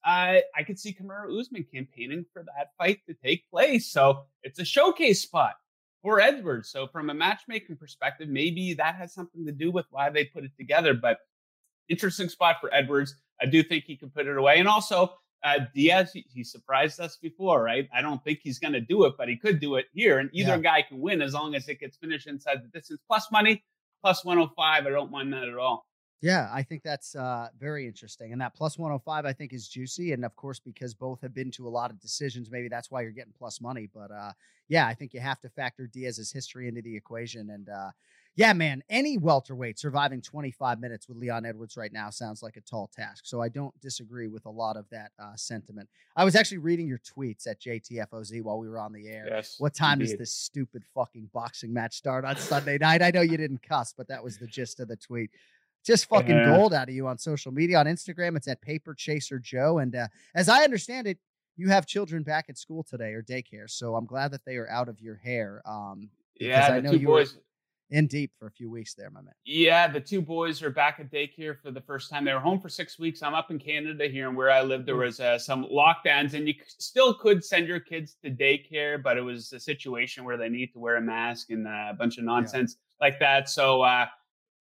[0.04, 3.90] uh, I could see Kamaru Usman campaigning for that fight to take place.
[3.90, 5.54] So it's a showcase spot
[6.02, 6.70] for Edwards.
[6.70, 10.44] So from a matchmaking perspective, maybe that has something to do with why they put
[10.44, 10.94] it together.
[10.94, 11.18] But
[11.88, 13.14] interesting spot for Edwards.
[13.40, 14.58] I do think he can put it away.
[14.58, 15.14] And also,
[15.44, 17.88] uh, Diaz, he, he, surprised us before, right?
[17.94, 20.18] I don't think he's going to do it, but he could do it here.
[20.18, 20.58] And either yeah.
[20.58, 23.00] guy can win as long as it gets finished inside the distance.
[23.06, 23.62] Plus money,
[24.02, 24.86] plus 105.
[24.86, 25.86] I don't mind that at all.
[26.22, 28.32] Yeah, I think that's uh, very interesting.
[28.32, 30.12] And that plus 105, I think, is juicy.
[30.12, 33.02] And of course, because both have been to a lot of decisions, maybe that's why
[33.02, 33.90] you're getting plus money.
[33.92, 34.32] But uh,
[34.68, 37.50] yeah, I think you have to factor Diaz's history into the equation.
[37.50, 37.90] And uh,
[38.36, 42.60] yeah, man, any welterweight surviving 25 minutes with Leon Edwards right now sounds like a
[42.60, 43.26] tall task.
[43.26, 45.88] So I don't disagree with a lot of that uh, sentiment.
[46.16, 49.26] I was actually reading your tweets at JTFOZ while we were on the air.
[49.30, 50.12] Yes, what time indeed.
[50.12, 53.02] does this stupid fucking boxing match start on Sunday night?
[53.02, 55.30] I know you didn't cuss, but that was the gist of the tweet
[55.84, 57.78] just fucking uh, gold out of you on social media.
[57.78, 59.78] On Instagram, it's at Paper Chaser Joe.
[59.78, 61.18] And uh, as I understand it,
[61.56, 63.68] you have children back at school today or daycare.
[63.68, 65.62] So I'm glad that they are out of your hair.
[65.66, 66.08] Um,
[66.40, 67.36] yeah, I know you boys.
[67.90, 69.34] In deep for a few weeks there, my man.
[69.44, 72.24] Yeah, the two boys are back at daycare for the first time.
[72.24, 73.22] They were home for six weeks.
[73.22, 75.04] I'm up in Canada here, and where I live, there mm.
[75.04, 79.22] was uh, some lockdowns, and you still could send your kids to daycare, but it
[79.22, 82.24] was a situation where they need to wear a mask and uh, a bunch of
[82.24, 83.06] nonsense yeah.
[83.06, 83.48] like that.
[83.48, 84.06] So uh,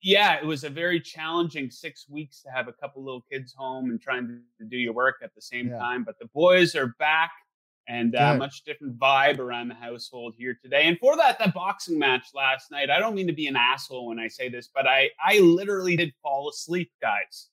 [0.03, 3.89] yeah, it was a very challenging six weeks to have a couple little kids home
[3.89, 4.27] and trying
[4.59, 5.77] to do your work at the same yeah.
[5.77, 6.03] time.
[6.03, 7.31] But the boys are back
[7.87, 10.83] and uh, much different vibe around the household here today.
[10.83, 14.07] And for that, that boxing match last night, I don't mean to be an asshole
[14.07, 17.49] when I say this, but I, I literally did fall asleep, guys.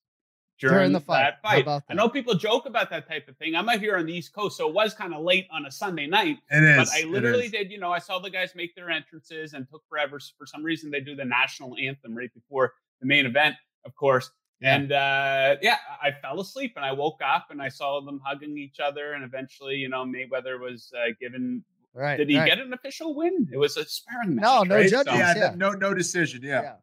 [0.61, 1.35] during, During the fight.
[1.43, 1.83] that fight.
[1.89, 3.57] I know people joke about that type of thing.
[3.57, 5.71] I'm out here on the East Coast, so it was kind of late on a
[5.71, 6.39] Sunday night.
[6.51, 9.67] It But I literally did, you know, I saw the guys make their entrances and
[9.69, 10.21] took forever.
[10.39, 14.31] For some reason, they do the national anthem right before the main event, of course.
[14.63, 18.59] And uh, yeah, I fell asleep and I woke up and I saw them hugging
[18.59, 19.15] each other.
[19.15, 21.65] And eventually, you know, Mayweather was uh, given.
[21.93, 22.47] Right, Did he right.
[22.47, 23.49] get an official win?
[23.53, 24.45] It was a sparring match.
[24.45, 24.89] No, no right?
[24.89, 25.55] judges, yeah, yeah.
[25.57, 26.41] no no decision.
[26.43, 26.75] Yeah.
[26.75, 26.77] It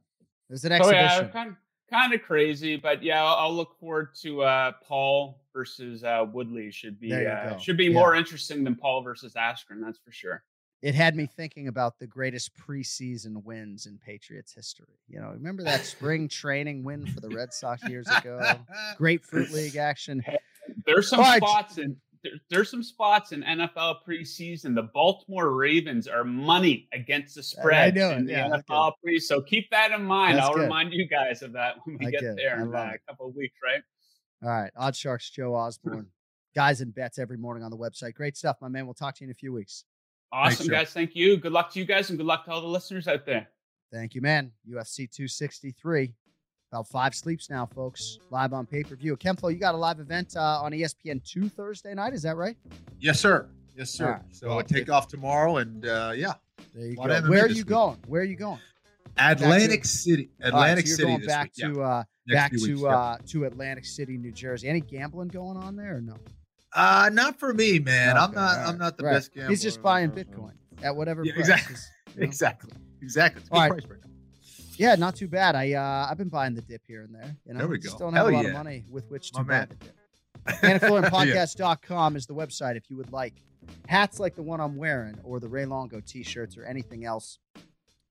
[0.50, 1.56] was an So, yeah, kind, of,
[1.90, 6.72] kind of crazy, but yeah, I'll, I'll look forward to uh, Paul versus uh, Woodley.
[6.72, 7.94] Should be uh, should be Yeah.
[7.94, 9.82] more interesting than Paul versus Askren.
[9.82, 10.44] That's for sure.
[10.82, 15.00] It had me thinking about the greatest preseason wins in Patriots history.
[15.08, 18.40] You know, remember that spring training win for the Red Sox years ago?
[18.98, 20.24] Grapefruit League action.
[20.86, 21.38] There's some right.
[21.38, 24.76] spots in there, there's some spots in NFL preseason.
[24.76, 29.20] The Baltimore Ravens are money against the spread know in the Yeah, NFL pre.
[29.20, 30.38] So keep that in mind.
[30.38, 30.64] That's I'll good.
[30.64, 32.36] remind you guys of that when we I get it.
[32.36, 33.82] there in uh, a couple of weeks, right?
[34.44, 34.72] All right.
[34.80, 36.08] OddsShark's, Joe Osborne.
[36.56, 38.16] Guys and bets every morning on the website.
[38.16, 38.88] Great stuff, my man.
[38.88, 39.84] We'll talk to you in a few weeks.
[40.32, 40.74] Awesome, Joe.
[40.74, 40.92] guys.
[40.92, 41.38] Thank you.
[41.38, 43.48] Good luck to you guys, and good luck to all the listeners out there.
[43.92, 44.52] Thank you, man.
[44.70, 46.14] UFC 263.
[46.72, 48.20] About five sleeps now, folks.
[48.30, 49.16] Live on pay per view.
[49.16, 52.14] Ken Flo, you got a live event uh, on ESPN 2 Thursday night.
[52.14, 52.58] Is that right?
[53.00, 53.48] Yes, sir.
[53.78, 54.06] Yes, sir.
[54.06, 54.22] All right.
[54.32, 56.34] So Well, I take if- off tomorrow, and uh, yeah,
[56.76, 57.04] There you go.
[57.04, 57.68] Where are you week.
[57.68, 57.98] going?
[58.08, 58.60] Where are you going?
[59.18, 60.30] Atlantic to- City.
[60.44, 61.08] All right, Atlantic so City.
[61.10, 61.74] you're going back week.
[61.74, 62.92] to uh, Next back to weeks, yep.
[62.92, 64.68] uh, to Atlantic City, New Jersey.
[64.68, 66.16] Any gambling going on there or no?
[66.74, 68.18] Uh, not for me, man.
[68.18, 68.58] I'm not.
[68.58, 69.14] right, I'm not the right.
[69.14, 69.50] best gambler.
[69.50, 70.54] He's just buying Bitcoin
[70.84, 71.48] at whatever Yeah, price.
[71.48, 71.76] exactly.
[72.16, 72.24] you know?
[72.26, 72.72] Exactly.
[73.02, 73.40] Exactly.
[73.42, 73.72] It's a good right.
[73.72, 74.12] price right now.
[74.78, 75.56] Yeah, not too bad.
[75.56, 77.36] I uh, I've been buying the dip here and there.
[77.46, 77.98] You know, There we go.
[77.98, 78.50] don't have Hell a lot yeah.
[78.50, 79.68] of money with which to My buy man.
[79.70, 79.96] the dip.
[80.82, 83.34] AnikFlorianPodcast.com is the website if you would like
[83.88, 87.40] hats like the one I'm wearing or the Ray Longo t-shirts or anything else.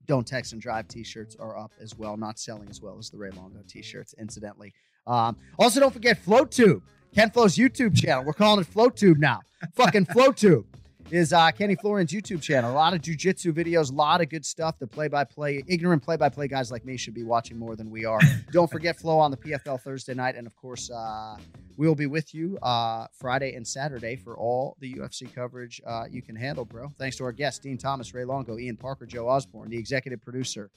[0.06, 3.16] Don't text and drive t-shirts are up as well, not selling as well as the
[3.18, 4.72] Ray Longo t-shirts, incidentally.
[5.06, 6.82] Um, also, don't forget FlowTube,
[7.16, 8.24] Ken Flo's YouTube channel.
[8.24, 9.40] We're calling it FlowTube now.
[9.72, 10.66] Fucking FlowTube
[11.10, 12.70] is uh, Kenny Florian's YouTube channel.
[12.70, 14.78] A lot of jujitsu videos, a lot of good stuff.
[14.78, 18.20] The play-by-play, ignorant play-by-play guys like me should be watching more than we are.
[18.52, 21.38] Don't forget Flow on the PFL Thursday night, and of course, uh,
[21.78, 26.04] we will be with you uh, Friday and Saturday for all the UFC coverage uh,
[26.10, 26.92] you can handle, bro.
[26.98, 30.68] Thanks to our guests, Din Thomas, Ray Longo, Ian Parker, Joe Osborne, the executive producer.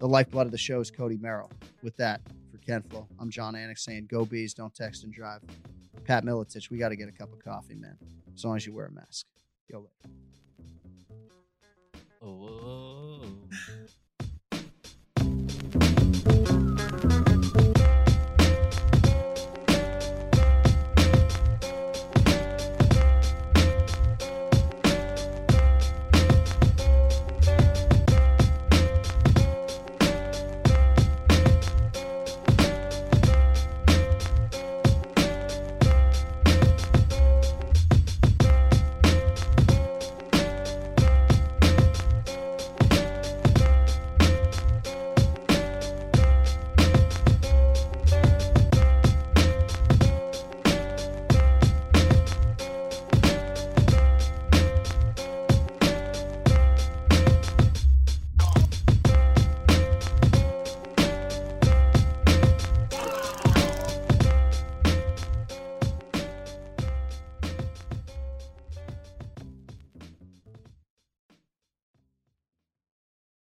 [0.00, 1.52] The lifeblood of the show is Cody Merrill.
[1.84, 2.20] With that,
[2.58, 5.42] for Ken Flo, I'm Jon Anik saying, "Go bees, don't text and drive."
[6.04, 7.96] Pat Miletich, we got to get a cup of coffee, man.
[8.34, 9.26] As long as you wear a mask.
[9.68, 10.14] Yo, later.
[12.22, 12.87] Oh,